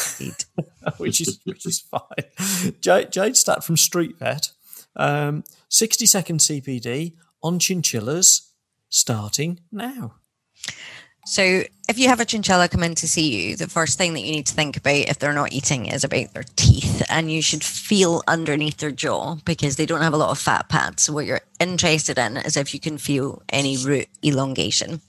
which 0.98 1.20
is 1.22 1.40
which 1.46 1.66
is 1.66 1.80
fine. 1.80 2.74
Jade, 2.82 3.12
Jade 3.12 3.36
Statt 3.36 3.64
from 3.64 3.76
Street 3.76 4.18
Vet, 4.20 4.52
um, 4.96 5.44
sixty 5.68 6.06
second 6.06 6.40
CPD 6.42 7.14
on 7.46 7.60
chinchillas, 7.60 8.52
starting 8.90 9.60
now. 9.72 10.16
So, 11.28 11.64
if 11.90 11.98
you 11.98 12.08
have 12.08 12.20
a 12.20 12.26
chinchilla 12.26 12.68
come 12.70 12.84
in 12.84 12.94
to 12.96 13.08
see 13.08 13.50
you, 13.50 13.56
the 13.56 13.68
first 13.68 13.98
thing 13.98 14.14
that 14.14 14.22
you 14.22 14.32
need 14.32 14.46
to 14.46 14.54
think 14.54 14.78
about 14.78 15.10
if 15.10 15.18
they're 15.18 15.34
not 15.34 15.54
eating 15.54 15.88
is 15.88 16.04
about 16.04 16.34
their 16.34 16.46
teeth, 16.56 17.04
and 17.10 17.32
you 17.32 17.42
should 17.42 17.64
feel 17.64 18.22
underneath 18.28 18.78
their 18.78 18.92
jaw 18.92 19.36
because 19.44 19.76
they 19.76 19.88
don't 19.88 20.02
have 20.02 20.14
a 20.14 20.18
lot 20.18 20.30
of 20.30 20.38
fat 20.38 20.70
pads. 20.70 21.04
So, 21.04 21.14
what 21.14 21.26
you're 21.26 21.42
interested 21.60 22.20
in 22.20 22.38
is 22.38 22.58
if 22.58 22.74
you 22.76 22.80
can 22.80 23.00
feel 23.00 23.42
any 23.50 23.78
root 23.78 24.08
elongation. 24.24 25.02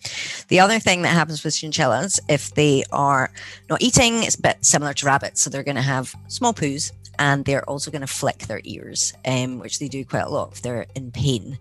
The 0.48 0.60
other 0.60 0.78
thing 0.78 1.02
that 1.02 1.08
happens 1.08 1.44
with 1.44 1.54
chinchillas, 1.54 2.18
if 2.28 2.54
they 2.54 2.84
are 2.92 3.30
not 3.68 3.82
eating, 3.82 4.22
it's 4.22 4.36
a 4.36 4.42
bit 4.42 4.64
similar 4.64 4.94
to 4.94 5.06
rabbits. 5.06 5.42
So, 5.42 5.50
they're 5.50 5.62
going 5.62 5.76
to 5.76 5.82
have 5.82 6.14
small 6.28 6.54
poos 6.54 6.92
and 7.18 7.44
they're 7.44 7.68
also 7.68 7.90
going 7.90 8.00
to 8.00 8.06
flick 8.06 8.40
their 8.40 8.60
ears, 8.64 9.14
um, 9.24 9.58
which 9.58 9.78
they 9.78 9.88
do 9.88 10.04
quite 10.04 10.24
a 10.24 10.28
lot 10.28 10.52
if 10.52 10.62
they're 10.62 10.86
in 10.94 11.10
pain 11.10 11.58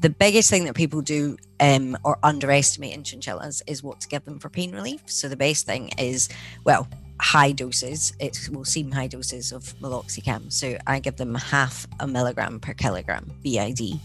the 0.00 0.10
biggest 0.10 0.50
thing 0.50 0.64
that 0.64 0.74
people 0.74 1.00
do 1.00 1.36
um, 1.60 1.96
or 2.04 2.18
underestimate 2.22 2.94
in 2.94 3.02
chinchillas 3.02 3.62
is 3.66 3.82
what 3.82 4.00
to 4.00 4.08
give 4.08 4.24
them 4.24 4.38
for 4.38 4.48
pain 4.48 4.72
relief. 4.72 5.00
So 5.06 5.28
the 5.28 5.36
best 5.36 5.66
thing 5.66 5.88
is, 5.98 6.28
well, 6.64 6.88
high 7.20 7.52
doses. 7.52 8.12
It 8.18 8.48
will 8.52 8.64
seem 8.64 8.90
high 8.90 9.06
doses 9.06 9.52
of 9.52 9.62
meloxicam. 9.80 10.52
So 10.52 10.76
I 10.86 11.00
give 11.00 11.16
them 11.16 11.34
half 11.34 11.86
a 12.00 12.06
milligram 12.06 12.60
per 12.60 12.74
kilogram 12.74 13.30
BID. 13.42 14.00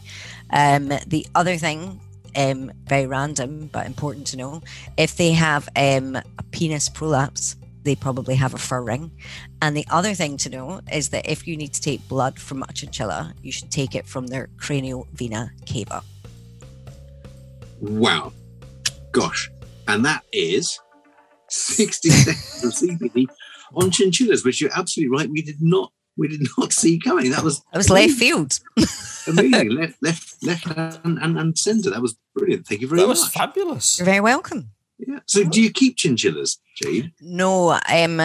Um, 0.52 0.90
the 1.08 1.26
other 1.36 1.58
thing, 1.58 2.00
um, 2.36 2.72
very 2.86 3.08
random 3.08 3.70
but 3.74 3.86
important 3.88 4.28
to 4.28 4.38
know, 4.38 4.62
if 4.98 5.18
they 5.18 5.32
have 5.32 5.68
um, 5.76 6.16
a 6.16 6.44
penis 6.52 6.90
prolapse, 6.90 7.56
they 7.90 7.96
probably 7.96 8.36
have 8.36 8.54
a 8.54 8.58
fur 8.60 8.84
ring. 8.84 9.12
And 9.64 9.76
the 9.76 9.86
other 9.90 10.14
thing 10.14 10.38
to 10.38 10.50
know 10.52 10.82
is 10.94 11.10
that 11.10 11.28
if 11.28 11.48
you 11.48 11.58
need 11.58 11.74
to 11.74 11.82
take 11.82 12.08
blood 12.08 12.38
from 12.38 12.62
a 12.62 12.72
chinchilla, 12.72 13.34
you 13.42 13.52
should 13.52 13.72
take 13.72 13.96
it 13.96 14.06
from 14.06 14.28
their 14.28 14.48
cranial 14.58 15.08
vena 15.14 15.52
cava. 15.66 16.04
Wow. 17.82 18.32
Gosh. 19.12 19.50
And 19.88 20.06
that 20.06 20.24
is 20.32 20.80
60 21.48 22.10
seconds 22.28 22.64
of 22.64 22.74
CPD 22.74 23.26
on 23.74 23.90
chinchillas, 23.90 24.46
which 24.46 24.62
you're 24.62 24.78
absolutely 24.78 25.18
right. 25.18 25.28
We 25.28 25.42
did 25.42 25.58
not 25.60 25.92
we 26.16 26.28
did 26.28 26.46
not 26.60 26.72
see 26.72 27.00
coming. 27.00 27.32
That 27.32 27.44
was 27.44 27.62
That 27.72 27.78
was 27.80 27.90
left 27.90 28.14
field. 28.14 28.60
amazing. 29.26 29.70
left, 29.82 29.96
left, 30.04 30.44
left, 30.44 30.68
and, 31.04 31.18
and, 31.18 31.40
and 31.40 31.58
centre. 31.58 31.90
That 31.90 32.04
was 32.04 32.16
brilliant. 32.36 32.68
Thank 32.68 32.82
you 32.82 32.88
very 32.88 33.00
much. 33.02 33.06
That 33.06 33.10
was 33.10 33.28
fabulous. 33.30 33.98
You're 33.98 34.06
very 34.06 34.20
welcome. 34.20 34.70
Yeah. 35.00 35.20
So, 35.28 35.44
do 35.44 35.62
you 35.62 35.72
keep 35.72 35.98
chinchillas, 35.98 36.58
Jade? 36.76 37.14
No, 37.22 37.80
um, 37.90 38.22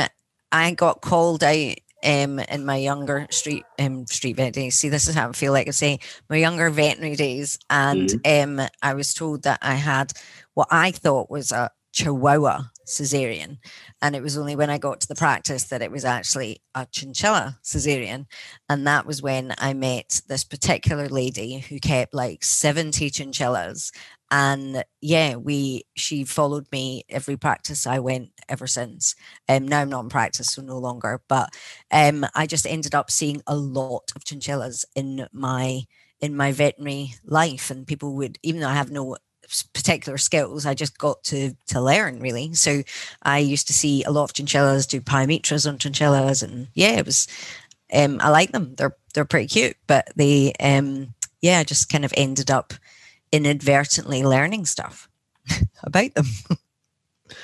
I 0.53 0.73
got 0.73 1.01
called 1.01 1.45
out 1.45 1.75
um 2.05 2.39
in 2.39 2.67
my 2.67 2.77
younger 2.77 3.27
street 3.31 3.65
um 3.79 4.07
street 4.07 4.37
vet 4.37 4.53
days. 4.53 4.77
See, 4.77 4.91
this 4.91 5.09
is 5.09 5.15
how 5.15 5.31
I 5.31 5.33
feel 5.33 5.53
like 5.53 5.69
I 5.69 5.71
say 5.73 6.01
my 6.29 6.37
younger 6.37 6.69
veterinary 6.71 7.17
days, 7.17 7.59
and 7.71 8.13
um 8.25 8.61
I 8.83 8.95
was 8.95 9.15
told 9.15 9.43
that 9.45 9.59
I 9.63 9.75
had 9.75 10.13
what 10.55 10.69
I 10.71 10.91
thought 10.91 11.31
was 11.31 11.51
a 11.53 11.71
Chihuahua 11.93 12.65
cesarean, 12.87 13.59
and 14.03 14.15
it 14.17 14.23
was 14.23 14.37
only 14.39 14.57
when 14.57 14.71
I 14.71 14.79
got 14.79 15.01
to 15.01 15.09
the 15.09 15.15
practice 15.15 15.65
that 15.65 15.83
it 15.83 15.91
was 15.91 16.05
actually 16.05 16.63
a 16.75 16.87
chinchilla 16.91 17.59
cesarean, 17.65 18.27
and 18.69 18.87
that 18.87 19.07
was 19.07 19.23
when 19.23 19.55
I 19.59 19.73
met 19.75 20.21
this 20.29 20.45
particular 20.45 21.09
lady 21.09 21.59
who 21.61 21.79
kept 21.81 22.15
like 22.15 22.45
seventy 22.45 23.11
chinchillas. 23.11 23.91
And 24.31 24.85
yeah 25.01 25.37
we 25.37 25.85
she 25.97 26.25
followed 26.25 26.67
me 26.73 27.05
every 27.09 27.37
practice 27.37 27.87
i 27.87 27.99
went 27.99 28.31
ever 28.49 28.67
since. 28.67 29.15
Um 29.49 29.69
now 29.69 29.81
i'm 29.81 29.91
not 29.91 30.05
in 30.05 30.09
practice 30.09 30.49
so 30.49 30.63
no 30.63 30.79
longer. 30.79 31.21
But 31.29 31.51
um 31.91 32.27
i 32.35 32.47
just 32.47 32.67
ended 32.67 32.95
up 32.95 33.11
seeing 33.11 33.43
a 33.47 33.55
lot 33.57 34.11
of 34.17 34.25
chinchillas 34.25 34.85
in 34.95 35.27
my 35.33 35.83
in 36.21 36.37
my 36.37 36.53
veterinary 36.53 37.15
life. 37.25 37.71
And 37.71 37.87
people 37.87 38.15
would 38.17 38.39
even 38.43 38.61
though 38.61 38.69
i 38.69 38.75
have 38.75 38.91
no 38.91 39.17
particular 39.75 40.19
skills 40.19 40.67
i 40.67 40.75
just 40.75 40.99
got 40.99 41.23
to 41.25 41.55
to 41.67 41.81
learn 41.81 42.21
really 42.21 42.53
so 42.55 42.83
i 43.23 43.39
used 43.39 43.67
to 43.67 43.73
see 43.73 44.03
a 44.05 44.11
lot 44.11 44.25
of 44.25 44.33
chinchillas 44.35 44.87
do 44.87 45.01
pyometras 45.01 45.69
on 45.69 45.79
chinchillas 45.79 46.43
and 46.43 46.69
yeah 46.75 46.93
it 46.93 47.07
was 47.07 47.27
um 47.93 48.19
i 48.21 48.29
like 48.29 48.53
them 48.53 48.75
they're 48.77 48.97
they're 49.15 49.25
pretty 49.25 49.47
cute 49.49 49.77
but 49.87 50.09
they 50.17 50.53
um 50.61 51.15
yeah 51.43 51.59
I 51.59 51.65
just 51.65 51.91
kind 51.91 52.05
of 52.07 52.13
ended 52.17 52.51
up 52.51 52.73
inadvertently 53.33 54.23
learning 54.25 54.65
stuff 54.65 55.09
about 55.83 56.15
them. 56.15 56.27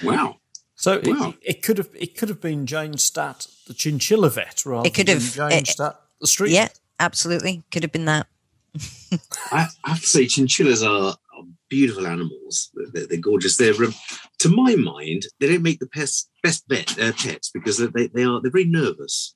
Wow. 0.02 0.38
So 0.74 1.00
Wow. 1.04 1.34
it, 1.42 1.56
it 1.56 1.62
could 1.62 1.76
have 1.78 1.90
it 1.94 2.16
could 2.16 2.28
have 2.30 2.40
been 2.40 2.64
Jane 2.66 2.96
Statt, 2.96 3.46
the 3.66 3.74
chinchilla 3.74 4.30
vet, 4.30 4.64
rather 4.64 4.86
It 4.88 4.94
could 4.94 5.06
than 5.08 5.20
have, 5.20 5.34
Jane 5.34 5.62
uh, 5.62 5.64
Statt, 5.64 6.00
the 6.20 6.26
street. 6.26 6.52
yeah, 6.52 6.68
vet. 6.68 6.78
absolutely. 6.98 7.62
Could 7.70 7.82
have 7.82 7.92
been 7.92 8.06
that. 8.06 8.26
I, 9.52 9.66
I 9.84 9.90
have 9.90 10.00
to 10.00 10.06
say, 10.06 10.26
chinchillas 10.26 10.82
are, 10.82 11.14
are 11.29 11.29
beautiful 11.70 12.06
animals. 12.06 12.70
They're, 12.92 13.06
they're 13.06 13.18
gorgeous. 13.18 13.56
They're, 13.56 13.74
um, 13.82 13.94
to 14.40 14.48
my 14.50 14.74
mind, 14.76 15.22
they 15.38 15.48
don't 15.48 15.62
make 15.62 15.78
the 15.80 15.86
best 15.94 16.28
best 16.42 16.64
vet, 16.68 16.98
uh, 17.00 17.12
pets 17.12 17.50
because 17.50 17.78
they, 17.78 18.08
they, 18.08 18.24
are 18.24 18.40
they're 18.42 18.50
very 18.50 18.64
nervous, 18.66 19.34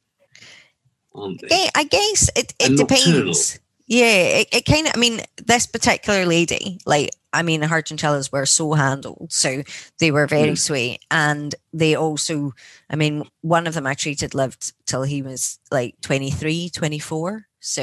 aren't 1.14 1.40
they? 1.40 1.68
I 1.74 1.84
guess 1.84 2.28
it, 2.36 2.52
it 2.58 2.68
And 2.68 2.78
nocturnal. 2.78 3.24
depends. 3.24 3.60
Yeah, 3.86 4.40
it, 4.40 4.48
it 4.52 4.64
kind 4.64 4.86
of, 4.86 4.92
I 4.96 4.98
mean, 4.98 5.20
this 5.44 5.66
particular 5.66 6.24
lady, 6.24 6.78
like, 6.86 7.10
I 7.34 7.42
mean, 7.42 7.60
her 7.62 7.82
chinchillas 7.82 8.32
were 8.32 8.46
so 8.46 8.72
handled. 8.72 9.30
So 9.30 9.62
they 9.98 10.10
were 10.10 10.26
very 10.26 10.52
Mm. 10.52 10.58
sweet. 10.58 11.00
And 11.10 11.54
they 11.72 11.94
also, 11.94 12.54
I 12.88 12.96
mean, 12.96 13.24
one 13.42 13.66
of 13.66 13.74
them 13.74 13.86
I 13.86 13.92
treated 13.94 14.34
lived 14.34 14.72
till 14.86 15.02
he 15.02 15.20
was 15.20 15.58
like 15.70 16.00
23, 16.00 16.70
24. 16.70 17.46
So 17.60 17.82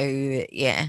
yeah, 0.51 0.87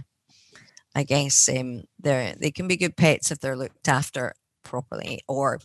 I 0.94 1.04
guess 1.04 1.48
um, 1.48 1.84
they're, 1.98 2.34
they 2.34 2.50
can 2.50 2.68
be 2.68 2.76
good 2.76 2.96
pets 2.96 3.30
if 3.30 3.38
they're 3.38 3.56
looked 3.56 3.88
after 3.88 4.34
properly 4.62 5.22
or, 5.26 5.60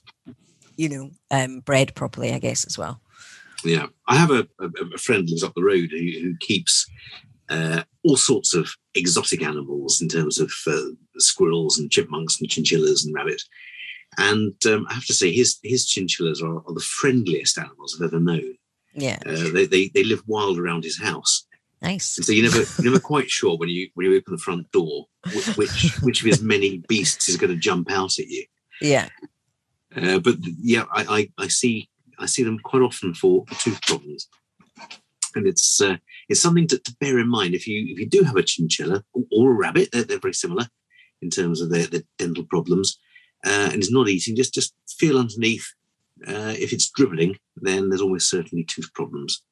you 0.75 0.89
know, 0.89 1.11
um, 1.31 1.59
bred 1.59 1.95
properly, 1.95 2.33
I 2.33 2.39
guess, 2.39 2.65
as 2.65 2.77
well. 2.77 3.01
Yeah, 3.63 3.87
I 4.07 4.17
have 4.17 4.31
a, 4.31 4.47
a, 4.59 4.69
a 4.93 4.97
friend 4.97 5.27
lives 5.29 5.43
up 5.43 5.53
the 5.55 5.63
road 5.63 5.89
who, 5.91 6.21
who 6.21 6.35
keeps 6.39 6.85
uh, 7.49 7.83
all 8.03 8.17
sorts 8.17 8.53
of 8.53 8.69
exotic 8.93 9.41
animals 9.41 10.01
in 10.01 10.07
terms 10.07 10.39
of 10.39 10.51
uh, 10.67 10.91
squirrels 11.17 11.79
and 11.79 11.91
chipmunks 11.91 12.39
and 12.39 12.49
chinchillas 12.49 13.05
and 13.05 13.15
rabbits. 13.15 13.47
And 14.17 14.53
um, 14.65 14.85
I 14.89 14.93
have 14.93 15.05
to 15.05 15.13
say, 15.13 15.31
his 15.31 15.59
his 15.63 15.85
chinchillas 15.85 16.41
are, 16.41 16.57
are 16.67 16.73
the 16.73 16.79
friendliest 16.79 17.57
animals 17.57 17.95
I've 17.95 18.07
ever 18.07 18.19
known. 18.19 18.55
Yeah, 18.93 19.19
Uh, 19.25 19.51
they, 19.53 19.65
they 19.65 19.91
they 19.93 20.03
live 20.03 20.23
wild 20.25 20.57
around 20.57 20.83
his 20.83 20.99
house, 20.99 21.45
nice. 21.81 22.17
and 22.17 22.25
so 22.25 22.31
you're 22.31 22.49
never 22.49 22.63
you're 22.81 22.91
never 22.91 22.99
quite 22.99 23.29
sure 23.29 23.57
when 23.57 23.69
you 23.69 23.89
when 23.93 24.05
you 24.09 24.17
open 24.17 24.33
the 24.33 24.41
front 24.41 24.71
door 24.71 25.05
which 25.55 25.97
which 26.01 26.21
of 26.21 26.27
his 26.27 26.41
many 26.41 26.83
beasts 26.87 27.29
is 27.29 27.37
going 27.37 27.51
to 27.51 27.59
jump 27.59 27.91
out 27.91 28.17
at 28.19 28.27
you. 28.27 28.45
Yeah, 28.81 29.09
Uh, 29.95 30.19
but 30.19 30.35
yeah, 30.61 30.83
I, 30.93 31.29
I, 31.37 31.43
I 31.45 31.47
see 31.47 31.89
I 32.19 32.25
see 32.27 32.43
them 32.43 32.59
quite 32.59 32.81
often 32.83 33.13
for 33.13 33.45
tooth 33.59 33.81
problems, 33.83 34.27
and 35.35 35.47
it's 35.47 35.81
uh, 35.81 35.97
it's 36.29 36.41
something 36.41 36.67
to, 36.67 36.77
to 36.77 36.95
bear 36.99 37.17
in 37.19 37.27
mind 37.29 37.53
if 37.55 37.67
you 37.67 37.85
if 37.91 37.99
you 37.99 38.07
do 38.07 38.23
have 38.23 38.35
a 38.35 38.43
chinchilla 38.43 39.03
or, 39.13 39.23
or 39.31 39.51
a 39.51 39.55
rabbit, 39.55 39.89
they're, 39.91 40.03
they're 40.03 40.19
very 40.19 40.33
similar 40.33 40.67
in 41.21 41.29
terms 41.31 41.61
of 41.61 41.71
their, 41.71 41.87
their 41.87 42.03
dental 42.19 42.43
problems, 42.43 42.99
uh, 43.45 43.69
and 43.71 43.75
it's 43.75 43.91
not 43.91 44.09
eating. 44.09 44.35
Just 44.35 44.53
just 44.53 44.73
feel 44.89 45.17
underneath. 45.17 45.67
Uh, 46.27 46.53
if 46.57 46.73
it's 46.73 46.89
dribbling, 46.89 47.37
then 47.57 47.89
there's 47.89 48.01
almost 48.01 48.29
certainly 48.29 48.63
tooth 48.63 48.91
problems. 48.95 49.43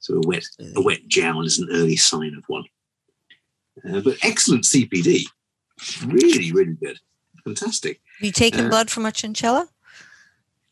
So 0.00 0.16
a 0.16 0.20
wet 0.26 0.44
a 0.76 0.80
wet 0.82 1.06
jowl 1.08 1.44
is 1.46 1.58
an 1.58 1.68
early 1.70 1.96
sign 1.96 2.34
of 2.36 2.44
one. 2.48 2.64
Uh, 3.88 4.00
but 4.00 4.16
excellent 4.22 4.64
CPD, 4.64 5.24
really 6.06 6.52
really 6.52 6.74
good, 6.74 6.98
fantastic. 7.44 8.00
Have 8.18 8.26
you 8.26 8.32
taken 8.32 8.66
Uh, 8.66 8.68
blood 8.68 8.90
from 8.90 9.06
a 9.06 9.12
chinchilla? 9.12 9.68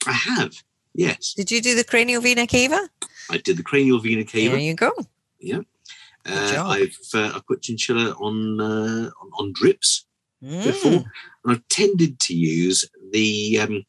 I 0.07 0.13
have 0.13 0.53
yes. 0.95 1.35
Did 1.37 1.51
you 1.51 1.61
do 1.61 1.75
the 1.75 1.85
cranial 1.85 2.21
vena 2.23 2.47
cava? 2.47 2.89
I 3.31 3.39
did 3.39 3.57
the 3.57 3.63
cranial 3.63 4.01
vena 4.01 4.25
cava. 4.25 4.51
There 4.51 4.59
you 4.59 4.75
go. 4.75 4.93
Uh. 6.27 6.63
I've 6.67 6.99
uh, 7.15 7.33
I 7.37 7.41
put 7.47 7.63
chinchilla 7.63 8.13
on, 8.21 8.61
uh, 8.61 9.11
on 9.23 9.31
on 9.39 9.53
drips 9.55 10.05
before, 10.41 10.93
Mm. 10.93 11.05
and 11.45 11.53
I've 11.53 11.69
tended 11.69 12.19
to 12.21 12.35
use 12.35 12.85
the 13.13 13.59
um, 13.61 13.85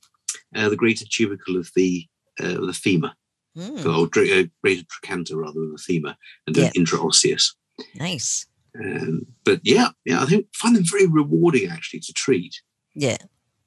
uh, 0.56 0.70
the 0.70 0.76
greater 0.78 1.06
tubercle 1.06 1.58
of 1.58 1.70
the 1.76 2.08
uh, 2.40 2.66
the 2.66 2.74
femur, 2.74 3.12
Mm. 3.58 3.86
or 3.98 4.08
dra- 4.08 4.40
uh, 4.40 4.44
greater 4.62 4.84
trochanter 4.90 5.36
rather 5.38 5.60
than 5.60 5.74
a 5.76 5.78
femur, 5.78 6.16
and 6.46 6.56
do 6.56 6.62
Yeah. 6.62 6.72
intraosseous. 6.76 7.56
Nice. 7.96 8.46
Um, 8.80 9.26
but 9.44 9.60
yeah, 9.64 9.90
yeah, 10.06 10.22
I 10.22 10.26
think 10.26 10.46
find 10.54 10.76
them 10.76 10.84
very 10.90 11.08
rewarding 11.08 11.68
actually 11.70 12.02
to 12.02 12.14
treat 12.14 12.62
Yeah. 12.96 13.18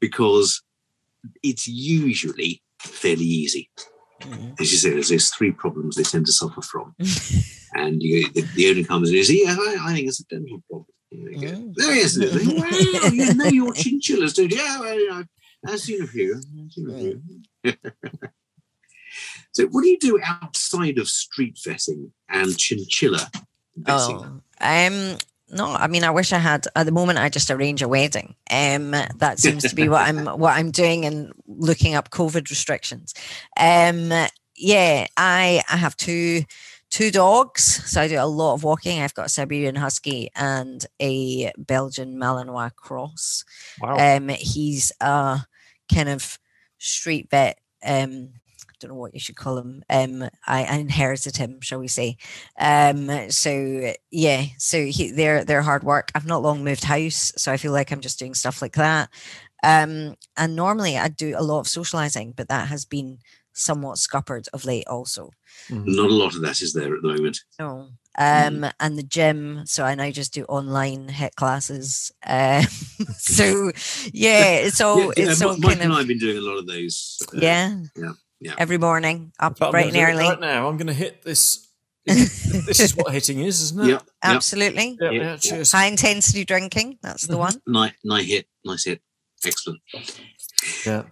because 0.00 0.62
it's 1.42 1.66
usually 1.68 2.62
fairly 2.80 3.24
easy. 3.24 3.70
Mm. 4.20 4.54
as 4.60 4.70
you 4.70 4.78
say, 4.78 4.90
there's 4.90 5.08
those 5.08 5.30
three 5.30 5.50
problems 5.50 5.96
they 5.96 6.04
tend 6.04 6.26
to 6.26 6.32
suffer 6.32 6.62
from. 6.62 6.94
and 7.74 8.00
you, 8.00 8.30
the, 8.32 8.42
the 8.54 8.70
owner 8.70 8.84
comes 8.84 9.10
in 9.10 9.16
and 9.16 9.26
says, 9.26 9.34
Yeah, 9.36 9.56
I, 9.58 9.76
I 9.88 9.94
think 9.94 10.06
it's 10.06 10.20
a 10.20 10.24
dental 10.26 10.62
problem. 10.70 10.86
And 11.10 11.26
they 11.26 11.46
go, 11.46 11.52
Mm. 11.56 11.74
There 11.74 11.96
is 11.96 12.16
it. 12.16 12.32
Wow, 12.46 13.08
you 13.12 13.34
know 13.34 13.46
your 13.46 13.72
chinchillas, 13.74 14.34
don't 14.34 14.52
you? 14.52 14.58
Yeah, 14.58 14.78
well, 14.80 14.98
I've, 15.18 15.28
I've 15.66 15.80
seen 15.80 16.02
a 16.02 16.06
few. 16.06 16.36
I've 16.36 16.70
seen 16.72 16.90
a 16.90 16.98
few. 16.98 17.74
so, 19.52 19.66
what 19.66 19.82
do 19.82 19.88
you 19.88 19.98
do 19.98 20.20
outside 20.24 20.98
of 20.98 21.08
street 21.08 21.56
vetting 21.56 22.10
and 22.28 22.56
chinchilla 22.56 23.30
vetting? 23.78 24.40
Oh, 24.60 24.86
um, 25.10 25.18
no. 25.50 25.74
I 25.74 25.86
mean, 25.86 26.04
I 26.04 26.10
wish 26.10 26.32
I 26.32 26.38
had. 26.38 26.66
At 26.74 26.86
the 26.86 26.92
moment, 26.92 27.18
I 27.18 27.28
just 27.28 27.50
arrange 27.50 27.82
a 27.82 27.88
wedding. 27.88 28.34
Um, 28.50 28.90
that 28.90 29.38
seems 29.38 29.62
to 29.68 29.74
be 29.74 29.88
what 29.88 30.06
I'm 30.06 30.26
what 30.38 30.56
I'm 30.56 30.70
doing 30.70 31.04
and 31.04 31.32
looking 31.46 31.94
up 31.94 32.10
COVID 32.10 32.48
restrictions. 32.50 33.14
Um, 33.58 34.10
yeah, 34.56 35.06
I 35.16 35.62
I 35.70 35.76
have 35.76 35.96
two 35.96 36.44
two 36.92 37.10
dogs, 37.10 37.62
so 37.90 38.00
I 38.02 38.08
do 38.08 38.20
a 38.20 38.26
lot 38.26 38.54
of 38.54 38.64
walking. 38.64 39.00
I've 39.00 39.14
got 39.14 39.26
a 39.26 39.30
Siberian 39.30 39.74
Husky 39.74 40.28
and 40.36 40.84
a 41.00 41.50
Belgian 41.56 42.16
Malinois 42.16 42.74
cross. 42.76 43.44
Wow. 43.80 43.96
Um, 43.96 44.28
he's 44.28 44.92
a 45.00 45.40
kind 45.92 46.08
of 46.10 46.38
street 46.78 47.28
vet. 47.30 47.58
Um, 47.84 48.34
don't 48.82 48.90
know 48.90 49.00
what 49.00 49.14
you 49.14 49.20
should 49.20 49.36
call 49.36 49.56
him. 49.58 49.82
Um, 49.88 50.22
I, 50.46 50.64
I 50.64 50.76
inherited 50.76 51.36
him, 51.36 51.60
shall 51.60 51.78
we 51.78 51.88
say? 51.88 52.16
Um, 52.58 53.30
so 53.30 53.92
yeah, 54.10 54.44
so 54.58 54.84
he, 54.84 55.10
they're 55.10 55.44
they're 55.44 55.62
hard 55.62 55.84
work. 55.84 56.10
I've 56.14 56.26
not 56.26 56.42
long 56.42 56.62
moved 56.64 56.84
house, 56.84 57.32
so 57.36 57.50
I 57.52 57.56
feel 57.56 57.72
like 57.72 57.90
I'm 57.92 58.00
just 58.00 58.18
doing 58.18 58.34
stuff 58.34 58.60
like 58.60 58.74
that. 58.74 59.08
Um, 59.62 60.16
and 60.36 60.56
normally 60.56 60.98
I 60.98 61.08
do 61.08 61.34
a 61.36 61.42
lot 61.42 61.60
of 61.60 61.68
socializing, 61.68 62.34
but 62.36 62.48
that 62.48 62.68
has 62.68 62.84
been 62.84 63.18
somewhat 63.54 63.98
scuppered 63.98 64.48
of 64.52 64.64
late, 64.64 64.86
also. 64.88 65.30
Mhm. 65.68 65.84
Not 65.86 66.10
a 66.10 66.14
lot 66.14 66.34
of 66.34 66.40
that 66.40 66.60
is 66.62 66.72
there 66.72 66.94
at 66.96 67.02
the 67.02 67.08
moment. 67.08 67.38
No. 67.60 67.90
Um, 68.18 68.66
and 68.80 68.98
the 68.98 69.02
gym. 69.02 69.62
So 69.66 69.84
I 69.84 69.94
now 69.94 70.10
just 70.10 70.34
do 70.34 70.44
online 70.44 71.08
HIIT 71.08 71.34
classes. 71.36 72.10
Um, 72.26 72.64
so 73.18 73.70
yeah, 74.12 74.54
it's 74.54 74.80
all 74.86 74.98
yeah, 74.98 75.12
yeah, 75.16 75.30
it's 75.30 75.40
Mi- 75.40 75.46
all 75.46 75.56
Mike 75.58 75.70
kind 75.78 75.82
and 75.82 75.92
I've 75.92 76.08
been 76.08 76.18
doing 76.18 76.38
a 76.38 76.40
lot 76.40 76.58
of 76.58 76.66
those. 76.66 77.18
uh, 77.34 77.38
yeah, 77.40 77.76
yeah, 77.96 78.12
yeah. 78.43 78.55
Every 78.59 78.78
morning, 78.78 79.32
up 79.38 79.59
But 79.59 79.66
I'm 79.66 79.70
bright 79.72 79.84
and 79.86 79.95
gonna 79.95 80.07
do 80.07 80.11
it 80.12 80.14
early. 80.14 80.28
Right 80.30 80.40
now, 80.40 80.68
I'm 80.68 80.76
going 80.76 80.86
to 80.88 80.93
hit 80.95 81.22
this. 81.22 81.68
this 82.05 82.80
is 82.80 82.97
what 82.97 83.12
hitting 83.18 83.40
is, 83.40 83.61
isn't 83.62 83.80
it? 83.80 83.86
Yeah, 83.88 83.93
yeah. 83.95 84.01
Absolutely. 84.22 84.99
Yeah. 85.01 85.36
cheers. 85.36 85.70
High 85.72 85.86
intensity 85.86 86.45
drinking. 86.45 86.99
That's 87.03 87.26
the 87.26 87.34
Mhm. 87.34 87.38
one. 87.38 87.62
Nice, 87.66 87.93
nice 88.05 88.26
hit, 88.26 88.47
nice 88.64 88.84
hit. 88.84 89.01
Excellent. 89.47 89.80
Yeah. 90.86 91.03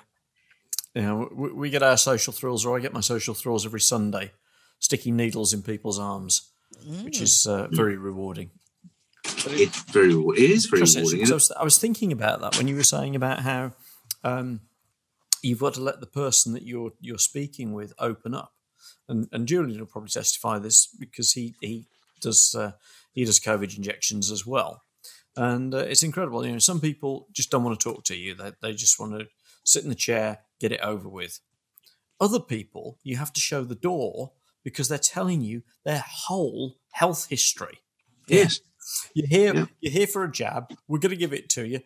Yeah, 0.94 1.14
we, 1.14 1.52
we 1.52 1.70
get 1.70 1.82
our 1.84 1.96
social 1.96 2.32
thrills, 2.32 2.66
or 2.66 2.76
I 2.76 2.80
get 2.80 2.92
my 2.92 3.00
social 3.00 3.34
thrills 3.34 3.64
every 3.64 3.80
Sunday, 3.80 4.32
sticking 4.80 5.14
needles 5.16 5.52
in 5.52 5.62
people's 5.62 5.98
arms, 6.00 6.50
which 7.04 7.18
Mm. 7.18 7.22
is 7.22 7.46
uh, 7.46 7.68
very 7.70 7.96
rewarding. 7.96 8.50
It's 9.24 9.42
very, 9.44 10.12
it 10.42 10.50
is 10.50 10.66
very 10.66 10.82
rewarding. 10.82 11.30
I 11.30 11.34
was, 11.34 11.52
I 11.52 11.62
was 11.62 11.78
thinking 11.78 12.10
about 12.10 12.40
that 12.40 12.56
when 12.56 12.66
you 12.66 12.74
were 12.74 12.82
saying 12.82 13.14
about 13.14 13.40
how 13.40 13.72
um, 14.24 14.60
you've 15.42 15.60
got 15.60 15.74
to 15.74 15.80
let 15.80 16.00
the 16.00 16.06
person 16.06 16.52
that 16.52 16.62
you're 16.62 16.92
you're 17.00 17.18
speaking 17.18 17.72
with 17.72 17.92
open 17.98 18.34
up, 18.34 18.52
and 19.08 19.28
and 19.32 19.46
Julian 19.46 19.80
will 19.80 19.86
probably 19.86 20.10
testify 20.10 20.58
this 20.58 20.86
because 20.86 21.32
he 21.32 21.54
he 21.60 21.86
does 22.20 22.54
uh, 22.56 22.72
he 23.12 23.24
does 23.24 23.40
COVID 23.40 23.76
injections 23.76 24.30
as 24.30 24.46
well, 24.46 24.82
and 25.36 25.74
uh, 25.74 25.78
it's 25.78 26.02
incredible. 26.02 26.44
You 26.44 26.52
know, 26.52 26.58
some 26.58 26.80
people 26.80 27.26
just 27.32 27.50
don't 27.50 27.64
want 27.64 27.78
to 27.78 27.84
talk 27.84 28.04
to 28.04 28.16
you; 28.16 28.34
they 28.34 28.52
they 28.62 28.72
just 28.72 28.98
want 29.00 29.18
to 29.18 29.26
sit 29.64 29.82
in 29.82 29.88
the 29.88 29.94
chair, 29.94 30.40
get 30.60 30.72
it 30.72 30.80
over 30.80 31.08
with. 31.08 31.40
Other 32.20 32.40
people, 32.40 32.98
you 33.02 33.16
have 33.16 33.32
to 33.32 33.40
show 33.40 33.64
the 33.64 33.74
door 33.74 34.32
because 34.62 34.88
they're 34.88 34.98
telling 34.98 35.40
you 35.40 35.62
their 35.84 36.04
whole 36.06 36.76
health 36.92 37.26
history. 37.30 37.78
Yes. 38.28 38.60
You're 39.14 39.28
here. 39.28 39.54
Yeah. 39.54 39.64
You're 39.80 39.92
here 39.92 40.06
for 40.06 40.24
a 40.24 40.30
jab. 40.30 40.72
We're 40.88 40.98
going 40.98 41.10
to 41.10 41.16
give 41.16 41.32
it 41.32 41.48
to 41.50 41.66
you. 41.66 41.80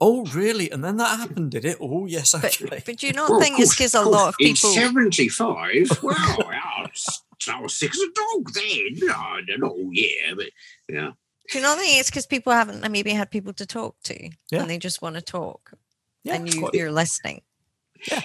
Oh, 0.00 0.24
really? 0.26 0.70
And 0.70 0.84
then 0.84 0.96
that 0.98 1.18
happened, 1.18 1.52
did 1.52 1.64
it? 1.64 1.78
Oh, 1.80 2.06
yes. 2.06 2.34
actually. 2.34 2.68
But, 2.70 2.78
Okay. 2.78 2.92
but 2.92 3.02
you 3.02 3.12
know, 3.16 3.26
Well, 3.28 3.38
the 3.38 3.44
thing 3.44 3.52
is, 3.54 3.68
course, 3.74 3.76
because 3.76 3.94
a 3.94 3.98
course. 4.02 4.12
lot 4.14 4.28
of 4.28 4.34
In 4.40 4.54
people. 4.54 4.70
75, 4.70 5.88
well, 6.02 6.14
I 6.18 6.82
was, 6.90 7.22
I 7.48 7.60
was 7.60 7.74
sick 7.76 7.90
as 7.92 8.00
a 8.00 8.06
dog 8.12 8.52
then. 8.52 9.10
I 9.10 9.40
don't 9.46 9.60
know, 9.60 9.88
yeah, 9.92 10.34
but 10.36 10.46
yeah. 10.88 11.10
Do 11.50 11.58
you 11.58 11.62
know 11.62 11.74
the 11.76 11.82
thing 11.82 11.98
is 11.98 12.06
because 12.06 12.26
people 12.26 12.52
haven't 12.52 12.90
maybe 12.90 13.10
had 13.10 13.30
people 13.30 13.52
to 13.54 13.66
talk 13.66 13.96
to, 14.04 14.30
Yeah. 14.50 14.60
and 14.62 14.70
they 14.70 14.78
just 14.78 15.02
want 15.02 15.14
to 15.16 15.22
talk, 15.22 15.72
yeah, 16.24 16.34
and 16.36 16.52
you, 16.52 16.60
quite- 16.60 16.74
you're 16.74 16.90
listening. 16.92 17.42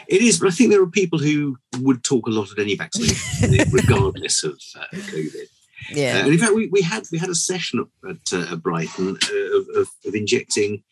It 0.07 0.21
is, 0.21 0.39
but 0.39 0.47
I 0.47 0.51
think 0.51 0.71
there 0.71 0.81
are 0.81 0.87
people 0.87 1.19
who 1.19 1.57
would 1.79 2.03
talk 2.03 2.27
a 2.27 2.29
lot 2.31 2.51
at 2.51 2.59
any 2.59 2.75
vaccination, 2.75 3.65
regardless 3.71 4.43
of 4.43 4.59
uh, 4.77 4.83
COVID. 4.93 5.35
Uh, 5.43 5.45
Yeah. 5.91 6.17
and 6.17 6.33
in 6.33 6.37
fact, 6.39 6.53
we, 6.53 6.67
we 6.67 6.81
had 6.81 7.03
we 7.11 7.17
had 7.17 7.29
a 7.29 7.35
session 7.35 7.85
at, 8.09 8.33
uh, 8.33 8.55
Brighton 8.57 9.17
uh, 9.21 9.57
of, 9.57 9.67
of, 9.75 9.87
of 10.05 10.15
injecting, 10.15 10.83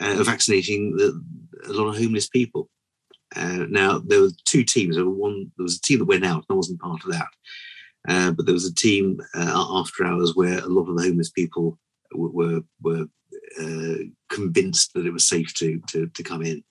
uh, 0.00 0.22
vaccinating 0.22 0.96
the, 0.96 1.22
a 1.68 1.72
lot 1.72 1.88
of 1.88 1.96
homeless 1.96 2.28
people. 2.28 2.68
Uh, 3.34 3.66
now 3.68 3.98
there 3.98 4.20
were 4.20 4.30
two 4.44 4.64
teams. 4.64 4.96
There 4.96 5.04
were 5.04 5.10
one. 5.10 5.50
There 5.56 5.64
was 5.64 5.76
a 5.76 5.82
team 5.82 5.98
that 5.98 6.04
went 6.04 6.24
out. 6.24 6.44
And 6.48 6.54
I 6.54 6.54
wasn't 6.54 6.80
part 6.80 7.04
of 7.04 7.10
that, 7.12 7.28
uh, 8.08 8.30
but 8.30 8.46
there 8.46 8.54
was 8.54 8.66
a 8.66 8.74
team 8.74 9.20
uh, 9.34 9.66
after 9.70 10.04
hours 10.04 10.34
where 10.34 10.58
a 10.58 10.68
lot 10.68 10.88
of 10.88 10.96
the 10.96 11.02
homeless 11.02 11.30
people 11.30 11.78
were 12.12 12.60
were 12.82 13.06
uh, 13.60 13.94
convinced 14.30 14.94
that 14.94 15.06
it 15.06 15.12
was 15.12 15.28
safe 15.28 15.52
to 15.54 15.80
to, 15.88 16.06
to 16.06 16.22
come 16.22 16.42
in. 16.42 16.62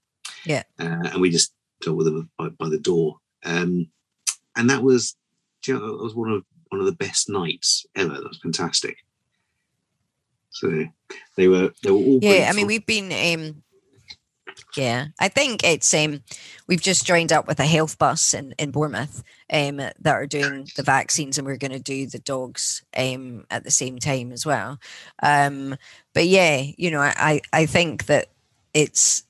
Yeah. 0.45 0.63
uh, 0.79 1.09
and 1.11 1.21
we 1.21 1.29
just 1.29 1.53
dealt 1.81 1.97
with 1.97 2.07
them 2.07 2.29
by, 2.37 2.49
by 2.49 2.69
the 2.69 2.79
door. 2.79 3.17
Um, 3.43 3.89
and 4.55 4.69
that 4.69 4.83
was, 4.83 5.15
you 5.65 5.73
know, 5.73 5.97
that 5.97 6.03
was 6.03 6.15
one 6.15 6.31
of 6.31 6.43
one 6.69 6.79
of 6.79 6.85
the 6.85 6.93
best 6.93 7.29
nights 7.29 7.85
ever. 7.95 8.13
That 8.13 8.27
was 8.27 8.39
fantastic. 8.41 8.97
So 10.55 10.85
they 11.35 11.47
were 11.49 11.73
they 11.83 11.91
were 11.91 11.97
all 11.97 12.19
Yeah, 12.21 12.47
I 12.49 12.53
mean, 12.53 12.65
we've 12.65 12.85
been. 12.85 13.11
Um, 13.11 13.61
yeah, 14.77 15.07
I 15.19 15.27
think 15.27 15.63
it's 15.63 15.93
um, 15.93 16.21
we've 16.67 16.81
just 16.81 17.05
joined 17.05 17.33
up 17.33 17.45
with 17.45 17.59
a 17.59 17.65
health 17.65 17.97
bus 17.97 18.33
in 18.33 18.53
in 18.57 18.71
Bournemouth 18.71 19.21
um, 19.51 19.77
that 19.77 20.05
are 20.05 20.25
doing 20.25 20.69
the 20.77 20.83
vaccines, 20.83 21.37
and 21.37 21.45
we're 21.45 21.57
going 21.57 21.71
to 21.71 21.79
do 21.79 22.07
the 22.07 22.19
dogs 22.19 22.83
um 22.95 23.45
at 23.51 23.65
the 23.65 23.71
same 23.71 23.99
time 23.99 24.31
as 24.31 24.45
well. 24.45 24.79
Um, 25.21 25.75
but 26.13 26.25
yeah, 26.25 26.63
you 26.77 26.89
know, 26.89 27.01
I 27.01 27.13
I 27.17 27.41
I 27.51 27.65
think 27.65 28.05
that 28.05 28.29
it's 28.73 29.23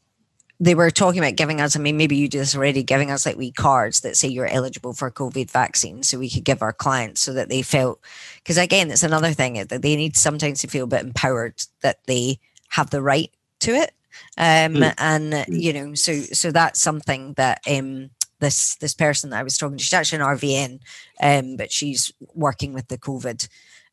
they 0.65 0.75
were 0.75 0.89
talking 0.91 1.19
about 1.19 1.35
giving 1.35 1.61
us, 1.61 1.75
I 1.75 1.79
mean, 1.79 1.95
maybe 1.95 2.15
you 2.15 2.27
do 2.27 2.39
this 2.39 2.55
already, 2.55 2.83
giving 2.83 3.11
us 3.11 3.25
like 3.25 3.37
wee 3.37 3.51
cards 3.51 4.01
that 4.01 4.17
say 4.17 4.27
you're 4.27 4.47
eligible 4.47 4.93
for 4.93 5.11
COVID 5.11 5.49
vaccine 5.51 6.03
so 6.03 6.17
we 6.17 6.29
could 6.29 6.43
give 6.43 6.61
our 6.61 6.73
clients 6.73 7.21
so 7.21 7.33
that 7.33 7.49
they 7.49 7.61
felt, 7.61 7.99
because 8.37 8.57
again, 8.57 8.89
it's 8.89 9.03
another 9.03 9.31
thing 9.31 9.53
that 9.53 9.81
they 9.81 9.95
need 9.95 10.17
sometimes 10.17 10.61
to 10.61 10.67
feel 10.67 10.85
a 10.85 10.87
bit 10.87 11.03
empowered 11.03 11.61
that 11.81 11.99
they 12.07 12.39
have 12.69 12.89
the 12.89 13.01
right 13.01 13.31
to 13.59 13.71
it. 13.71 13.91
Um, 14.37 14.75
Mm. 14.75 14.93
and 14.97 15.33
uh, 15.33 15.45
you 15.47 15.71
know, 15.73 15.93
so, 15.93 16.19
so 16.21 16.51
that's 16.51 16.79
something 16.81 17.33
that, 17.33 17.61
um, 17.69 18.09
this, 18.39 18.75
this 18.75 18.93
person 18.93 19.29
that 19.29 19.39
I 19.39 19.43
was 19.43 19.57
talking 19.57 19.77
to, 19.77 19.83
she's 19.83 19.93
actually 19.93 20.21
an 20.21 20.37
RVN, 20.37 20.79
um, 21.21 21.55
but 21.57 21.71
she's 21.71 22.11
working 22.33 22.73
with 22.73 22.87
the 22.87 22.97
COVID, 22.97 23.47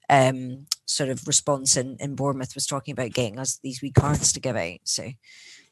um, 0.08 0.66
sort 0.86 1.10
of 1.10 1.26
response 1.26 1.76
in, 1.76 1.96
in 2.00 2.14
Bournemouth 2.14 2.54
was 2.54 2.66
talking 2.66 2.92
about 2.92 3.12
getting 3.12 3.38
us 3.38 3.58
these 3.62 3.80
wee 3.82 3.90
cards 3.92 4.32
to 4.32 4.40
give 4.40 4.56
out. 4.56 4.80
So, 4.84 5.10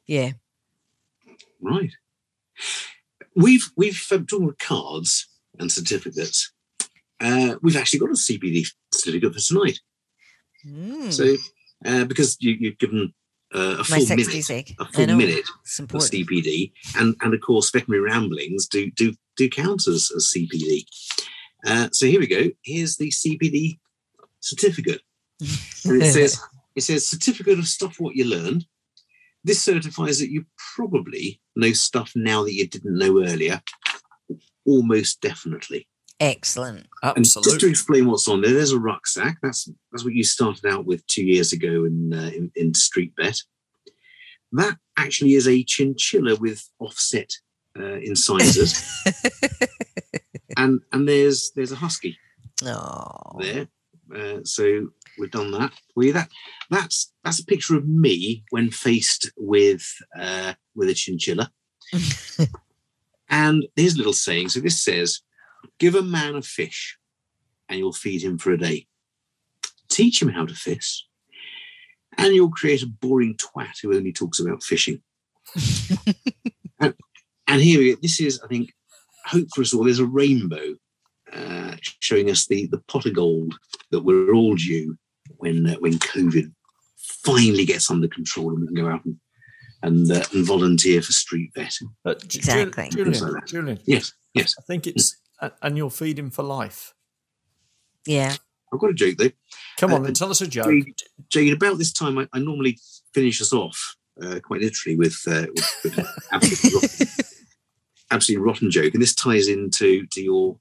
yeah. 0.06 0.32
Right. 1.60 1.92
We've 3.36 3.68
we've 3.76 4.06
um, 4.12 4.26
talking 4.26 4.46
about 4.46 4.58
cards 4.58 5.28
and 5.58 5.70
certificates. 5.70 6.52
Uh, 7.20 7.56
we've 7.62 7.76
actually 7.76 8.00
got 8.00 8.10
a 8.10 8.14
CPD 8.14 8.66
certificate 8.92 9.34
for 9.34 9.40
tonight. 9.40 9.80
Mm. 10.66 11.12
So 11.12 11.36
uh, 11.84 12.04
because 12.04 12.36
you, 12.40 12.56
you've 12.58 12.78
given 12.78 13.12
uh, 13.54 13.76
a 13.78 13.84
full 13.84 14.00
60 14.00 14.16
minute, 14.16 14.44
sake. 14.44 14.76
a 14.78 14.84
full 14.86 15.06
minute 15.06 15.44
of. 15.80 15.88
CPD, 15.88 16.72
and 16.96 17.16
and 17.20 17.34
of 17.34 17.40
course 17.40 17.70
veterinary 17.70 18.02
ramblings 18.02 18.66
do 18.66 18.90
do 18.92 19.14
do 19.36 19.48
count 19.48 19.86
as, 19.86 20.10
as 20.14 20.32
CPD. 20.34 20.84
Uh, 21.66 21.88
so 21.92 22.06
here 22.06 22.20
we 22.20 22.26
go. 22.26 22.50
Here's 22.64 22.96
the 22.96 23.10
CPD 23.10 23.78
certificate, 24.40 25.00
and 25.40 26.02
it 26.02 26.12
says 26.12 26.40
it 26.76 26.82
says 26.82 27.06
certificate 27.06 27.58
of 27.58 27.66
stuff 27.66 27.98
what 27.98 28.14
you 28.14 28.24
learned. 28.24 28.66
This 29.44 29.62
certifies 29.62 30.18
that 30.18 30.30
you 30.30 30.44
probably 30.76 31.40
know 31.56 31.72
stuff 31.72 32.12
now 32.14 32.44
that 32.44 32.54
you 32.54 32.68
didn't 32.68 32.98
know 32.98 33.22
earlier, 33.24 33.62
almost 34.66 35.20
definitely. 35.20 35.86
Excellent. 36.18 36.86
And 37.02 37.24
just 37.24 37.60
to 37.60 37.68
explain 37.68 38.06
what's 38.06 38.28
on 38.28 38.42
there, 38.42 38.52
there's 38.52 38.72
a 38.72 38.78
rucksack. 38.78 39.38
That's 39.42 39.70
that's 39.90 40.04
what 40.04 40.12
you 40.12 40.22
started 40.22 40.66
out 40.66 40.84
with 40.84 41.06
two 41.06 41.24
years 41.24 41.52
ago 41.52 41.84
in 41.86 42.12
uh, 42.12 42.30
in, 42.34 42.52
in 42.54 42.74
Street 42.74 43.14
Vet. 43.18 43.38
That 44.52 44.76
actually 44.98 45.34
is 45.34 45.48
a 45.48 45.64
chinchilla 45.64 46.36
with 46.36 46.62
offset 46.78 47.30
uh, 47.78 48.00
incisors, 48.00 48.84
and 50.58 50.82
and 50.92 51.08
there's 51.08 51.52
there's 51.56 51.72
a 51.72 51.76
husky 51.76 52.18
Oh, 52.64 53.38
there. 53.38 53.68
Uh, 54.14 54.40
so 54.44 54.88
we've 55.18 55.30
done 55.30 55.50
that 55.52 55.72
for 55.94 56.04
you. 56.04 56.12
That 56.12 56.28
that's 56.70 57.12
that's 57.24 57.40
a 57.40 57.44
picture 57.44 57.76
of 57.76 57.86
me 57.86 58.44
when 58.50 58.70
faced 58.70 59.30
with 59.36 59.84
uh, 60.18 60.54
with 60.74 60.88
a 60.88 60.94
chinchilla. 60.94 61.50
and 63.28 63.66
here's 63.76 63.94
a 63.94 63.98
little 63.98 64.12
saying. 64.12 64.50
So 64.50 64.60
this 64.60 64.82
says, 64.82 65.20
give 65.78 65.94
a 65.94 66.02
man 66.02 66.36
a 66.36 66.42
fish 66.42 66.96
and 67.68 67.78
you'll 67.78 67.92
feed 67.92 68.22
him 68.22 68.38
for 68.38 68.52
a 68.52 68.58
day. 68.58 68.86
Teach 69.88 70.22
him 70.22 70.28
how 70.28 70.46
to 70.46 70.54
fish 70.54 71.04
and 72.20 72.34
you'll 72.34 72.50
create 72.50 72.82
a 72.82 72.86
boring 72.86 73.36
twat 73.36 73.80
who 73.82 73.94
only 73.94 74.12
talks 74.12 74.38
about 74.38 74.62
fishing. 74.62 75.00
and, 76.80 76.94
and 77.46 77.62
here 77.62 77.78
we 77.78 77.94
go. 77.94 78.00
This 78.02 78.20
is, 78.20 78.40
I 78.44 78.48
think, 78.48 78.72
hope 79.26 79.48
for 79.54 79.62
us 79.62 79.74
all. 79.74 79.84
There's 79.84 79.98
a 79.98 80.06
rainbow 80.06 80.74
uh, 81.32 81.76
showing 82.00 82.30
us 82.30 82.46
the, 82.46 82.66
the 82.66 82.78
pot 82.88 83.06
of 83.06 83.14
gold 83.14 83.54
that 83.90 84.00
we're 84.02 84.34
all 84.34 84.54
due 84.54 84.96
when 85.36 85.66
uh, 85.66 85.74
when 85.76 85.94
COVID 85.94 86.52
finally 87.24 87.64
gets 87.64 87.90
under 87.90 88.08
control 88.08 88.50
and 88.50 88.60
we 88.60 88.66
can 88.66 88.76
go 88.76 88.88
out 88.88 89.04
and 89.04 89.16
and, 89.82 90.10
uh, 90.12 90.22
and 90.34 90.46
volunteer 90.46 91.00
for 91.00 91.12
street 91.12 91.50
vet. 91.54 91.74
Uh, 92.04 92.10
Exactly. 92.10 92.88
Julian, 92.90 93.12
Things 93.14 93.22
like. 93.22 93.46
Julian, 93.46 93.80
Yes, 93.86 94.12
yes. 94.34 94.54
I 94.58 94.62
think 94.62 94.86
it's, 94.86 95.16
and 95.62 95.76
you'll 95.76 95.90
feed 95.90 96.18
him 96.18 96.30
for 96.30 96.42
life. 96.42 96.92
Yeah. 98.06 98.34
I've 98.72 98.78
got 98.78 98.90
a 98.90 98.94
joke 98.94 99.16
though. 99.16 99.30
Come 99.78 99.92
on, 99.94 100.02
Uh, 100.02 100.04
then 100.04 100.14
tell 100.14 100.30
us 100.30 100.40
a 100.42 100.46
joke. 100.46 100.66
Jade, 100.66 100.94
Jade, 101.30 101.52
about 101.54 101.78
this 101.78 101.92
time, 101.92 102.18
I, 102.18 102.28
I 102.32 102.38
normally 102.40 102.78
finish 103.14 103.40
us 103.40 103.52
off 103.52 103.96
uh, 104.22 104.38
quite 104.40 104.60
literally 104.60 104.96
with, 104.96 105.18
uh, 105.26 105.46
with, 105.54 105.80
with 105.84 105.98
absolutely, 106.32 106.70
rotten, 106.74 107.06
absolutely 108.10 108.46
rotten 108.46 108.70
joke, 108.70 108.92
and 108.92 109.02
this 109.02 109.14
ties 109.14 109.48
into 109.48 110.06
to 110.12 110.20
your 110.22 110.58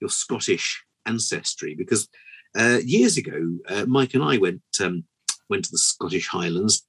your 0.00 0.10
Scottish 0.10 0.84
ancestry 1.06 1.74
because 1.74 2.08
uh, 2.58 2.78
years 2.84 3.16
ago, 3.16 3.56
uh, 3.68 3.84
Mike 3.86 4.14
and 4.14 4.22
I 4.22 4.38
went 4.38 4.62
um, 4.80 5.04
went 5.48 5.64
to 5.66 5.70
the 5.70 5.78
Scottish 5.78 6.28
Highlands. 6.28 6.86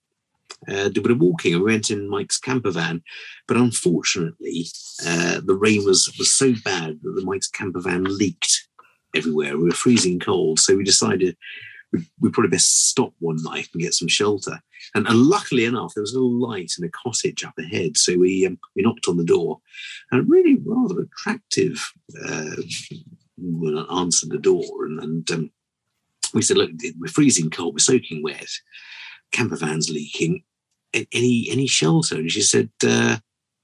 Uh, 0.67 0.89
did 0.89 0.97
a 0.97 1.01
bit 1.01 1.11
of 1.11 1.19
walking 1.19 1.53
and 1.53 1.63
we 1.63 1.71
went 1.71 1.89
in 1.89 2.09
Mike's 2.09 2.37
camper 2.37 2.71
van, 2.71 3.01
but 3.47 3.57
unfortunately, 3.57 4.65
uh, 5.07 5.39
the 5.43 5.55
rain 5.55 5.85
was 5.85 6.13
was 6.19 6.35
so 6.35 6.53
bad 6.65 6.99
that 7.01 7.13
the 7.15 7.23
Mike's 7.23 7.47
camper 7.47 7.79
van 7.79 8.03
leaked 8.03 8.67
everywhere. 9.15 9.57
We 9.57 9.65
were 9.65 9.71
freezing 9.71 10.19
cold, 10.19 10.59
so 10.59 10.75
we 10.75 10.83
decided 10.83 11.37
we, 11.91 12.29
probably 12.31 12.49
best 12.49 12.89
stop 12.89 13.13
one 13.19 13.41
night 13.43 13.67
and 13.73 13.81
get 13.81 13.93
some 13.93 14.07
shelter. 14.07 14.59
And, 14.95 15.07
and 15.07 15.17
luckily 15.17 15.65
enough, 15.65 15.93
there 15.93 16.01
was 16.01 16.13
a 16.13 16.15
little 16.15 16.39
light 16.39 16.71
in 16.77 16.85
a 16.85 16.89
cottage 16.89 17.43
up 17.43 17.57
ahead. 17.57 17.97
So 17.97 18.17
we 18.17 18.45
um, 18.45 18.59
we 18.75 18.81
knocked 18.81 19.07
on 19.07 19.17
the 19.17 19.23
door, 19.23 19.59
and 20.11 20.21
a 20.21 20.23
really 20.23 20.57
rather 20.63 21.01
attractive 21.01 21.91
uh, 22.25 22.55
woman 23.37 23.85
answered 23.91 24.29
the 24.29 24.37
door, 24.37 24.85
and, 24.85 24.99
and 24.99 25.31
um, 25.31 25.51
we 26.33 26.41
said, 26.41 26.57
"Look, 26.57 26.71
we're 26.99 27.07
freezing 27.07 27.49
cold, 27.49 27.73
we're 27.75 27.79
soaking 27.79 28.23
wet, 28.23 28.49
camper 29.31 29.57
van's 29.57 29.89
leaking. 29.89 30.43
Any 30.93 31.47
any 31.49 31.67
shelter?" 31.67 32.15
And 32.15 32.31
she 32.31 32.41
said. 32.41 32.69
Uh, 32.85 33.17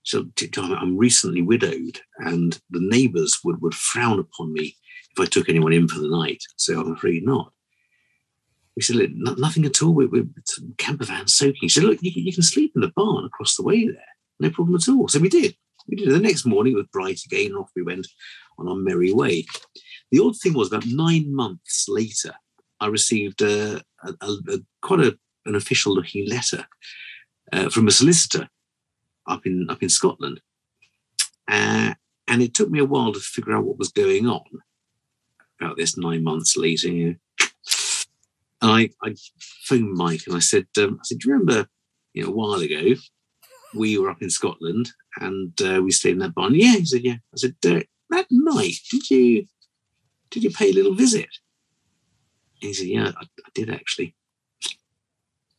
so 0.03 0.23
I'm 0.55 0.97
recently 0.97 1.41
widowed, 1.41 1.99
and 2.19 2.57
the 2.69 2.79
neighbours 2.79 3.39
would, 3.43 3.61
would 3.61 3.73
frown 3.73 4.19
upon 4.19 4.53
me 4.53 4.77
if 5.11 5.19
I 5.19 5.25
took 5.25 5.49
anyone 5.49 5.73
in 5.73 5.89
for 5.89 5.99
the 5.99 6.07
night. 6.07 6.41
So 6.55 6.79
I'm 6.79 6.93
afraid 6.93 7.25
not. 7.25 7.51
We 8.77 8.83
said, 8.83 8.97
Look, 8.97 9.09
no- 9.11 9.33
nothing 9.33 9.65
at 9.65 9.81
all. 9.81 9.91
We're, 9.91 10.07
we're 10.07 10.27
camper 10.77 11.05
van 11.05 11.27
soaking. 11.27 11.67
She 11.67 11.69
said, 11.69 11.83
look, 11.83 11.97
you 12.03 12.13
can, 12.13 12.23
you 12.23 12.31
can 12.31 12.43
sleep 12.43 12.73
in 12.75 12.81
the 12.81 12.93
barn 12.95 13.25
across 13.25 13.55
the 13.55 13.63
way 13.63 13.87
there. 13.87 13.97
No 14.39 14.51
problem 14.51 14.75
at 14.75 14.87
all. 14.87 15.07
So 15.07 15.19
we 15.19 15.29
did. 15.29 15.55
We 15.87 15.95
did. 15.95 16.09
The 16.09 16.19
next 16.19 16.45
morning 16.45 16.73
it 16.73 16.77
was 16.77 16.85
bright 16.93 17.19
again, 17.25 17.47
and 17.47 17.57
off 17.57 17.71
we 17.75 17.81
went 17.81 18.05
on 18.59 18.67
our 18.67 18.75
merry 18.75 19.11
way. 19.11 19.45
The 20.11 20.19
odd 20.19 20.37
thing 20.37 20.53
was, 20.53 20.67
about 20.67 20.85
nine 20.85 21.33
months 21.33 21.87
later, 21.89 22.35
I 22.79 22.85
received 22.85 23.41
a, 23.41 23.81
a, 24.03 24.13
a, 24.21 24.59
quite 24.83 24.99
a, 24.99 25.17
an 25.47 25.55
official-looking 25.55 26.29
letter 26.29 26.67
uh, 27.51 27.69
from 27.69 27.87
a 27.87 27.91
solicitor 27.91 28.47
up 29.25 29.47
in 29.47 29.67
up 29.71 29.81
in 29.81 29.89
Scotland, 29.89 30.39
uh, 31.47 31.95
and 32.27 32.41
it 32.43 32.53
took 32.53 32.69
me 32.69 32.77
a 32.77 32.85
while 32.85 33.11
to 33.11 33.19
figure 33.19 33.53
out 33.53 33.63
what 33.63 33.79
was 33.79 33.91
going 33.91 34.27
on 34.27 34.45
about 35.59 35.77
this 35.77 35.97
nine 35.97 36.23
months 36.23 36.55
later. 36.55 36.89
You 36.89 37.07
know. 37.07 37.15
And 38.61 38.71
I, 38.71 38.89
I 39.03 39.15
phoned 39.65 39.93
Mike 39.93 40.21
and 40.27 40.35
I 40.35 40.39
said, 40.39 40.65
um, 40.77 40.97
I 40.99 41.03
said, 41.03 41.19
do 41.19 41.29
you 41.29 41.33
remember, 41.35 41.67
you 42.13 42.23
know, 42.23 42.29
a 42.29 42.31
while 42.31 42.59
ago, 42.59 42.95
we 43.75 43.97
were 43.97 44.09
up 44.09 44.21
in 44.21 44.29
Scotland 44.29 44.91
and 45.19 45.59
uh, 45.61 45.81
we 45.83 45.91
stayed 45.91 46.13
in 46.13 46.19
that 46.19 46.33
barn. 46.33 46.55
Yeah, 46.55 46.75
he 46.77 46.85
said, 46.85 47.03
yeah. 47.03 47.17
I 47.33 47.37
said, 47.37 47.55
that 47.61 48.27
night, 48.31 48.75
did 48.89 49.09
you 49.09 49.45
did 50.29 50.43
you 50.43 50.49
pay 50.49 50.69
a 50.69 50.73
little 50.73 50.95
visit? 50.95 51.29
And 52.61 52.69
he 52.69 52.73
said, 52.73 52.87
yeah, 52.87 53.11
I, 53.15 53.23
I 53.23 53.49
did 53.53 53.69
actually. 53.69 54.15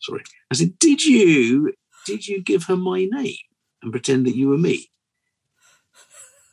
Sorry. 0.01 0.23
I 0.51 0.55
said, 0.55 0.79
did 0.79 1.05
you 1.05 1.73
did 2.07 2.27
you 2.27 2.43
give 2.43 2.65
her 2.65 2.77
my 2.77 3.07
name 3.11 3.37
and 3.83 3.93
pretend 3.93 4.27
that 4.27 4.37
you 4.37 4.49
were 4.49 4.59
me? 4.59 4.91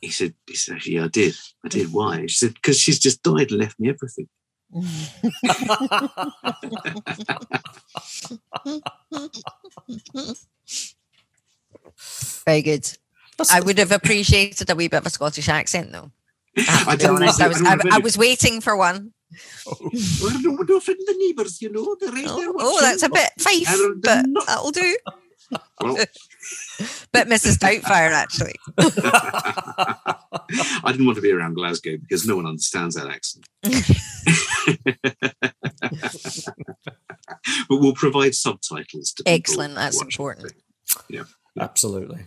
He 0.00 0.10
said, 0.10 0.34
he 0.46 0.54
said, 0.54 0.86
yeah, 0.86 1.06
I 1.06 1.08
did. 1.08 1.34
I 1.64 1.68
did. 1.68 1.92
Why? 1.92 2.26
She 2.26 2.36
said, 2.36 2.54
because 2.54 2.78
she's 2.78 2.98
just 2.98 3.22
died 3.22 3.50
and 3.50 3.60
left 3.60 3.80
me 3.80 3.88
everything. 3.88 4.28
Very 12.44 12.62
good. 12.62 12.92
I 13.50 13.60
would 13.60 13.78
have 13.78 13.92
appreciated 13.92 14.70
a 14.70 14.74
wee 14.74 14.88
bit 14.88 14.98
of 14.98 15.06
a 15.06 15.10
Scottish 15.10 15.48
accent, 15.48 15.92
though. 15.92 16.10
I 16.56 16.62
have 16.62 16.90
to 16.92 16.96
be 16.96 17.02
don't 17.04 17.16
honest. 17.16 17.40
I 17.40 17.48
was, 17.48 17.62
I, 17.62 17.76
I 17.92 17.98
was 17.98 18.16
waiting 18.16 18.60
for 18.60 18.76
one. 18.76 19.12
Well, 19.66 19.76
I 20.30 20.40
don't 20.42 20.56
want 20.56 20.68
to 20.68 20.76
offend 20.76 20.98
the 21.06 21.14
neighbours, 21.18 21.60
you 21.60 21.70
know. 21.70 21.96
Right 22.00 22.24
Oh, 22.28 22.54
oh, 22.58 22.80
that's 22.80 23.02
a 23.02 23.08
bit 23.08 23.30
fife, 23.38 23.68
but 24.00 24.24
that'll 24.46 24.70
do. 24.70 24.96
Well, 25.80 25.94
Bit 27.12 27.28
Mrs. 27.28 27.58
Doubtfire, 27.58 28.12
actually. 28.12 28.54
I 30.84 30.92
didn't 30.92 31.06
want 31.06 31.16
to 31.16 31.22
be 31.22 31.32
around 31.32 31.54
Glasgow 31.54 31.96
because 31.96 32.26
no 32.26 32.36
one 32.36 32.46
understands 32.46 32.94
that 32.96 33.08
accent. 33.08 33.46
but 37.68 37.80
we'll 37.80 37.94
provide 37.94 38.34
subtitles 38.34 39.12
to 39.12 39.22
Excellent, 39.26 39.74
that's 39.74 39.96
watching. 39.96 40.10
important. 40.12 40.52
Absolutely. 41.58 42.24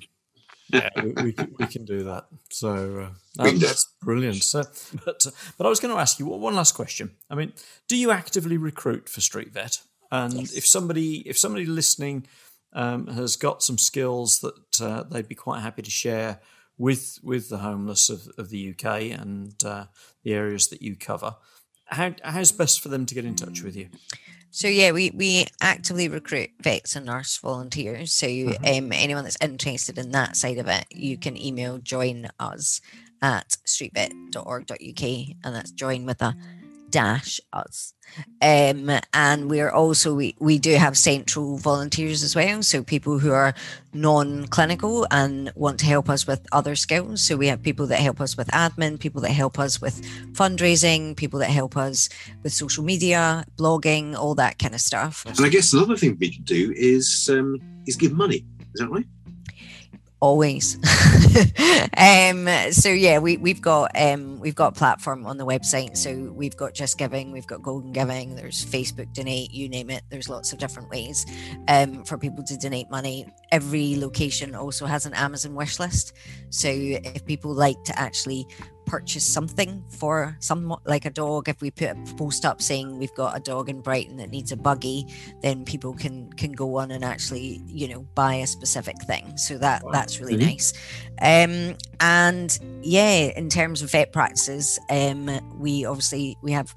Yeah, 0.72 0.90
we, 1.04 1.12
we, 1.24 1.34
can, 1.34 1.56
we 1.58 1.66
can 1.66 1.86
do 1.86 2.04
that. 2.04 2.26
So 2.52 2.70
uh, 2.70 3.10
that- 3.38 3.46
can 3.46 3.58
do 3.60 3.66
it. 3.66 3.68
that's 3.68 3.88
brilliant. 4.02 4.44
So, 4.44 4.64
but 5.06 5.26
uh, 5.26 5.32
but 5.58 5.66
I 5.66 5.70
was 5.70 5.80
going 5.80 5.94
to 5.94 6.00
ask 6.00 6.20
you 6.20 6.28
one 6.28 6.42
one 6.42 6.56
last 6.56 6.74
question. 6.74 7.12
I 7.30 7.36
mean, 7.36 7.54
do 7.88 7.96
you 7.98 8.12
actively 8.12 8.58
recruit 8.58 9.10
for 9.10 9.22
Street 9.22 9.52
Vet? 9.52 9.82
And 10.12 10.34
Yes. 10.34 10.54
if 10.54 10.68
somebody 10.68 11.28
if 11.28 11.38
somebody 11.38 11.66
listening 11.66 12.26
um, 12.74 13.08
has 13.08 13.36
got 13.36 13.64
some 13.64 13.78
skills 13.78 14.40
that 14.40 14.82
uh, 14.82 15.04
they'd 15.04 15.28
be 15.28 15.36
quite 15.36 15.62
happy 15.62 15.82
to 15.82 15.92
share 15.92 16.40
with 16.78 17.20
with 17.22 17.50
the 17.50 17.58
homeless 17.58 18.10
of, 18.10 18.28
of 18.38 18.50
the 18.50 18.70
UK 18.70 19.20
and 19.20 19.54
uh, 19.64 19.86
the 20.24 20.34
areas 20.34 20.70
that 20.70 20.82
you 20.82 20.96
cover, 20.96 21.36
how 21.86 22.14
how's 22.24 22.52
best 22.52 22.82
for 22.82 22.90
them 22.90 23.06
to 23.06 23.14
get 23.16 23.26
in 23.26 23.36
touch 23.36 23.62
with 23.62 23.76
you? 23.76 23.90
So 24.52 24.68
yeah, 24.68 24.92
we 24.92 25.12
we 25.12 25.46
actively 25.62 26.08
recruit 26.08 26.50
vets 26.62 26.96
and 26.96 27.06
nurse 27.06 27.38
volunteers. 27.38 28.14
So 28.14 28.28
um, 28.28 28.92
anyone 28.92 29.24
that's 29.24 29.38
interested 29.42 29.98
in 29.98 30.12
that 30.12 30.36
side 30.36 30.58
of 30.58 30.68
it, 30.68 30.86
you 30.90 31.18
can 31.18 31.38
email 31.38 31.78
join 31.78 32.30
us 32.40 32.82
at 33.22 33.58
streetvet.org.uk, 33.68 35.04
and 35.44 35.56
that's 35.56 35.72
join 35.72 36.06
with 36.06 36.22
a 36.22 36.36
dash 36.90 37.40
us. 37.54 37.94
Um, 38.42 38.90
and 39.14 39.50
we're 39.50 39.70
also 39.70 40.16
we, 40.16 40.36
we 40.40 40.58
do 40.58 40.74
have 40.76 40.98
central 40.98 41.58
volunteers 41.58 42.24
as 42.24 42.36
well. 42.36 42.64
So 42.64 42.84
people 42.84 43.20
who 43.20 43.32
are 43.32 43.54
non-clinical 43.94 45.06
and 45.12 45.52
want 45.56 45.80
to 45.80 45.86
help 45.86 46.10
us 46.10 46.26
with 46.26 46.46
other 46.52 46.76
skills. 46.76 47.22
So 47.22 47.38
we 47.38 47.48
have 47.48 47.62
people 47.62 47.86
that 47.88 48.00
help 48.00 48.20
us 48.20 48.36
with 48.36 48.48
admin, 48.48 49.00
people 49.00 49.22
that 49.22 49.32
help 49.32 49.60
us 49.60 49.80
with 49.82 50.02
fundraising, 50.34 51.16
people 51.16 51.40
that 51.40 51.50
help 51.50 51.78
us 51.78 52.10
with 52.44 52.54
social 52.54 52.84
media, 52.84 53.46
blogging, 53.58 54.16
all 54.16 54.36
that 54.36 54.58
kind 54.58 54.74
of 54.74 54.82
stuff. 54.82 55.24
And 55.28 55.46
I 55.46 55.50
guess 55.50 55.74
another 55.74 55.98
thing 55.98 56.18
we 56.20 56.34
could 56.34 56.46
do 56.46 56.74
is 56.76 57.30
um, 57.32 57.60
is 57.86 57.96
give 57.96 58.14
money. 58.14 58.46
Is 58.74 58.82
that 58.82 58.90
right? 58.90 59.06
Always. 60.22 60.76
um, 61.98 62.50
so 62.72 62.90
yeah, 62.90 63.20
we 63.20 63.38
we've 63.38 63.62
got 63.62 63.92
um 63.96 64.38
we've 64.42 64.56
got 64.56 64.76
platform 64.76 65.26
on 65.26 65.38
the 65.38 65.46
website. 65.46 65.96
So 65.96 66.34
we've 66.36 66.58
got 66.58 66.74
Just 66.74 66.98
Giving, 66.98 67.32
we've 67.32 67.48
got 67.48 67.62
Golden 67.62 67.94
Giving, 67.94 68.36
there's 68.36 68.66
Facebook 68.66 69.14
Donate, 69.14 69.54
you 69.54 69.70
name 69.70 69.90
it. 69.90 70.04
There's 70.10 70.28
lots 70.28 70.52
of 70.52 70.60
different 70.60 70.90
ways 70.90 71.26
um 71.70 72.04
for 72.04 72.18
people 72.18 72.44
to 72.44 72.58
donate 72.58 72.90
money. 72.92 73.28
Every 73.54 73.96
location 73.96 74.56
also 74.56 74.86
has 74.86 75.06
an 75.06 75.14
Amazon 75.14 75.56
wish 75.56 75.80
list. 75.80 76.12
So 76.50 76.68
if 76.68 77.26
people 77.26 77.54
like 77.54 77.82
to 77.86 77.98
actually 77.98 78.46
purchase 78.90 79.24
something 79.24 79.84
for 80.00 80.36
some 80.40 80.76
like 80.86 81.06
a 81.06 81.12
dog 81.12 81.48
if 81.48 81.62
we 81.62 81.70
put 81.70 81.90
a 81.90 81.96
post 82.18 82.44
up 82.44 82.60
saying 82.60 82.98
we've 82.98 83.14
got 83.14 83.38
a 83.38 83.40
dog 83.40 83.70
in 83.70 83.82
brighton 83.82 84.18
that 84.18 84.32
needs 84.32 84.52
a 84.52 84.58
buggy 84.58 85.06
then 85.44 85.64
people 85.64 85.94
can 85.94 86.28
can 86.34 86.52
go 86.52 86.78
on 86.78 86.90
and 86.90 87.04
actually 87.06 87.62
you 87.68 87.88
know 87.88 88.02
buy 88.16 88.34
a 88.34 88.48
specific 88.48 89.00
thing 89.04 89.38
so 89.38 89.58
that 89.60 89.84
Wow. 89.84 89.92
that's 89.92 90.20
really 90.20 90.38
Mhm. 90.38 90.46
nice 90.52 90.74
um 91.22 91.78
and 92.00 92.58
yeah 92.82 93.30
in 93.38 93.48
terms 93.48 93.84
of 93.84 93.92
vet 93.92 94.12
practices 94.12 94.80
um 94.90 95.30
we 95.60 95.86
obviously 95.86 96.36
we 96.42 96.52
have 96.52 96.74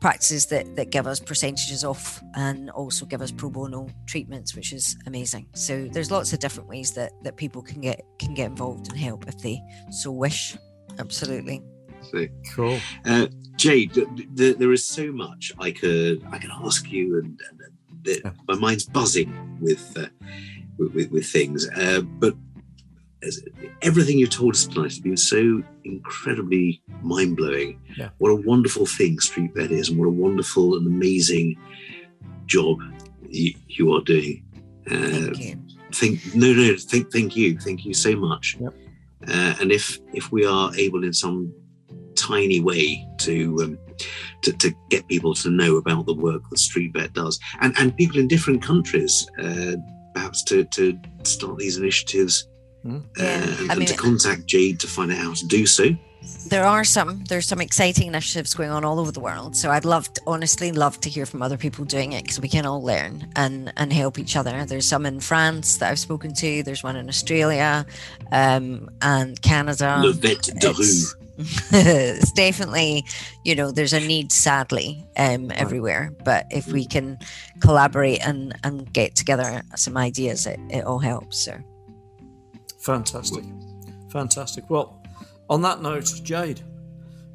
practices 0.00 0.46
that 0.46 0.64
that 0.76 0.90
give 0.90 1.06
us 1.06 1.18
percentages 1.20 1.82
off 1.84 2.22
and 2.36 2.70
also 2.70 3.04
give 3.04 3.20
us 3.20 3.32
pro 3.32 3.50
bono 3.50 3.88
treatments 4.06 4.54
which 4.54 4.72
is 4.72 4.96
amazing 5.06 5.46
so 5.54 5.88
there's 5.92 6.10
lots 6.12 6.32
of 6.32 6.38
different 6.38 6.68
ways 6.68 6.92
that 6.92 7.10
that 7.24 7.36
people 7.36 7.60
can 7.60 7.80
get 7.80 8.00
can 8.20 8.32
get 8.34 8.46
involved 8.46 8.88
and 8.88 8.98
help 8.98 9.26
if 9.28 9.36
they 9.38 9.60
so 9.90 10.10
wish 10.12 10.56
absolutely 11.00 11.62
So, 12.10 12.26
Cool. 12.54 12.78
uh, 13.04 13.26
Jade, 13.56 13.92
th- 13.94 14.08
th- 14.36 14.56
there 14.56 14.72
is 14.72 14.84
so 14.84 15.12
much 15.12 15.52
I 15.58 15.70
could 15.70 16.22
I 16.34 16.38
could 16.38 16.50
ask 16.66 16.90
you, 16.90 17.18
and, 17.18 17.40
and, 17.50 17.60
and 17.64 17.72
the, 18.04 18.20
Yeah. 18.24 18.32
my 18.48 18.54
mind's 18.56 18.84
buzzing 18.86 19.30
with 19.60 19.82
uh, 19.96 20.06
with, 20.78 20.94
with, 20.94 21.10
with 21.10 21.26
things. 21.26 21.68
Uh, 21.76 22.00
but 22.22 22.34
as, 23.22 23.42
everything 23.82 24.18
you've 24.18 24.30
told 24.30 24.54
us 24.54 24.66
tonight 24.66 24.84
has 24.94 24.98
been 24.98 25.16
so 25.16 25.62
incredibly 25.84 26.82
mind 27.02 27.36
blowing. 27.36 27.78
Yeah. 27.98 28.08
What 28.18 28.30
a 28.30 28.36
wonderful 28.36 28.86
thing 28.86 29.18
Street 29.20 29.50
Vet 29.54 29.70
is, 29.70 29.90
and 29.90 29.98
what 29.98 30.06
a 30.06 30.10
wonderful 30.26 30.76
and 30.76 30.86
amazing 30.86 31.56
job 32.46 32.78
you, 33.28 33.54
you 33.68 33.92
are 33.94 34.00
doing. 34.02 34.42
Uh, 34.90 34.96
Thank 34.96 35.38
you. 35.38 35.56
think 35.92 36.34
no 36.34 36.52
no 36.54 36.74
think 36.76 37.12
thank 37.12 37.36
you 37.36 37.58
thank 37.58 37.84
you 37.84 37.92
so 37.92 38.16
much 38.16 38.56
Yep. 38.60 38.74
Uh, 39.28 39.54
and 39.60 39.70
if 39.72 39.98
if 40.12 40.30
we 40.32 40.44
are 40.44 40.74
able 40.76 41.04
in 41.04 41.12
some 41.12 41.52
tiny 42.16 42.60
way 42.60 43.06
to 43.18 43.58
um, 43.62 43.78
to, 44.42 44.52
to 44.52 44.74
get 44.88 45.06
people 45.08 45.34
to 45.34 45.50
know 45.50 45.76
about 45.76 46.06
the 46.06 46.14
work 46.14 46.42
that 46.50 46.58
street 46.58 46.92
vet 46.92 47.12
does 47.12 47.38
and 47.60 47.74
and 47.78 47.96
people 47.96 48.18
in 48.18 48.28
different 48.28 48.62
countries 48.62 49.28
uh, 49.38 49.76
perhaps 50.14 50.42
to 50.42 50.64
to 50.64 50.98
start 51.24 51.58
these 51.58 51.76
initiatives 51.76 52.46
Mm. 52.84 53.02
uh, 53.02 53.02
Yeah, 53.18 53.60
and, 53.60 53.70
I 53.70 53.74
and 53.74 53.88
to 53.88 53.94
contact 53.94 54.46
jade 54.46 54.80
to 54.80 54.86
find 54.86 55.12
out 55.12 55.18
how 55.18 55.34
to 55.34 55.46
do 55.46 55.66
so 55.66 55.90
There 56.48 56.64
are 56.64 56.84
some 56.84 57.24
there's 57.24 57.46
some 57.46 57.60
exciting 57.60 58.08
initiatives 58.08 58.54
going 58.54 58.70
on 58.70 58.84
all 58.84 58.98
over 59.00 59.12
the 59.12 59.20
world. 59.20 59.56
So 59.56 59.70
I'd 59.70 59.84
love 59.84 60.12
to, 60.12 60.20
honestly 60.26 60.72
love 60.72 61.00
to 61.00 61.08
hear 61.08 61.26
from 61.26 61.42
other 61.42 61.56
people 61.56 61.84
doing 61.84 62.12
it 62.12 62.24
because 62.24 62.40
we 62.40 62.48
can 62.48 62.66
all 62.66 62.82
learn 62.82 63.30
and 63.36 63.72
and 63.76 63.92
help 63.92 64.18
each 64.18 64.36
other. 64.36 64.64
There's 64.64 64.86
some 64.86 65.06
in 65.06 65.20
France 65.20 65.78
that 65.78 65.90
I've 65.90 65.98
spoken 65.98 66.34
to. 66.34 66.62
There's 66.62 66.82
one 66.82 66.96
in 66.96 67.08
Australia, 67.08 67.86
um, 68.32 68.90
and 69.02 69.40
Canada. 69.42 70.00
le 70.02 70.12
vet 70.12 70.50
de 70.58 70.68
rue 70.68 70.74
it's, 70.78 71.14
it's 71.72 72.32
definitely 72.32 73.04
you 73.44 73.54
know 73.54 73.70
there's 73.70 73.94
a 73.94 74.00
need 74.00 74.30
sadly 74.30 75.02
um 75.16 75.50
everywhere 75.52 76.12
but 76.22 76.44
if 76.50 76.66
we 76.66 76.84
can 76.84 77.18
collaborate 77.60 78.20
and 78.26 78.54
and 78.62 78.92
get 78.92 79.14
together 79.16 79.62
some 79.74 79.96
ideas 79.96 80.46
it, 80.46 80.60
it 80.68 80.84
all 80.84 80.98
helps 80.98 81.38
so 81.38 81.56
Fantastic. 82.80 83.44
Fantastic. 84.08 84.68
Well, 84.70 84.99
on 85.50 85.60
that 85.62 85.82
note, 85.82 86.10
Jade. 86.22 86.62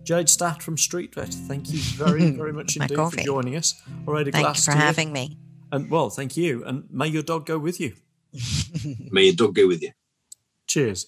Jade 0.04 0.30
Statt 0.30 0.62
from 0.64 0.78
Street 0.78 1.14
Vet, 1.16 1.34
thank 1.34 1.72
you 1.72 1.80
very, 1.80 2.32
very 2.32 2.54
much 2.54 2.78
My 2.78 2.86
indeed 2.86 3.12
for 3.12 3.18
joining 3.22 3.56
us. 3.56 3.80
All 4.08 4.14
right, 4.14 4.28
a 4.28 4.32
thank 4.32 4.42
you 4.44 4.46
glass 4.46 4.66
for 4.66 4.72
to 4.72 4.78
you. 4.78 4.84
having 4.84 5.12
me 5.12 5.38
And 5.72 5.90
well, 5.90 6.10
thank 6.10 6.38
you. 6.38 6.64
And 6.64 6.86
may 6.92 7.08
your 7.08 7.24
dog 7.24 7.46
go 7.46 7.58
with 7.60 7.80
you. 7.80 7.94
may 9.12 9.26
your 9.26 9.36
dog 9.36 9.56
go 9.56 9.66
with 9.68 9.82
you 9.82 9.92
Cheers. 10.68 11.08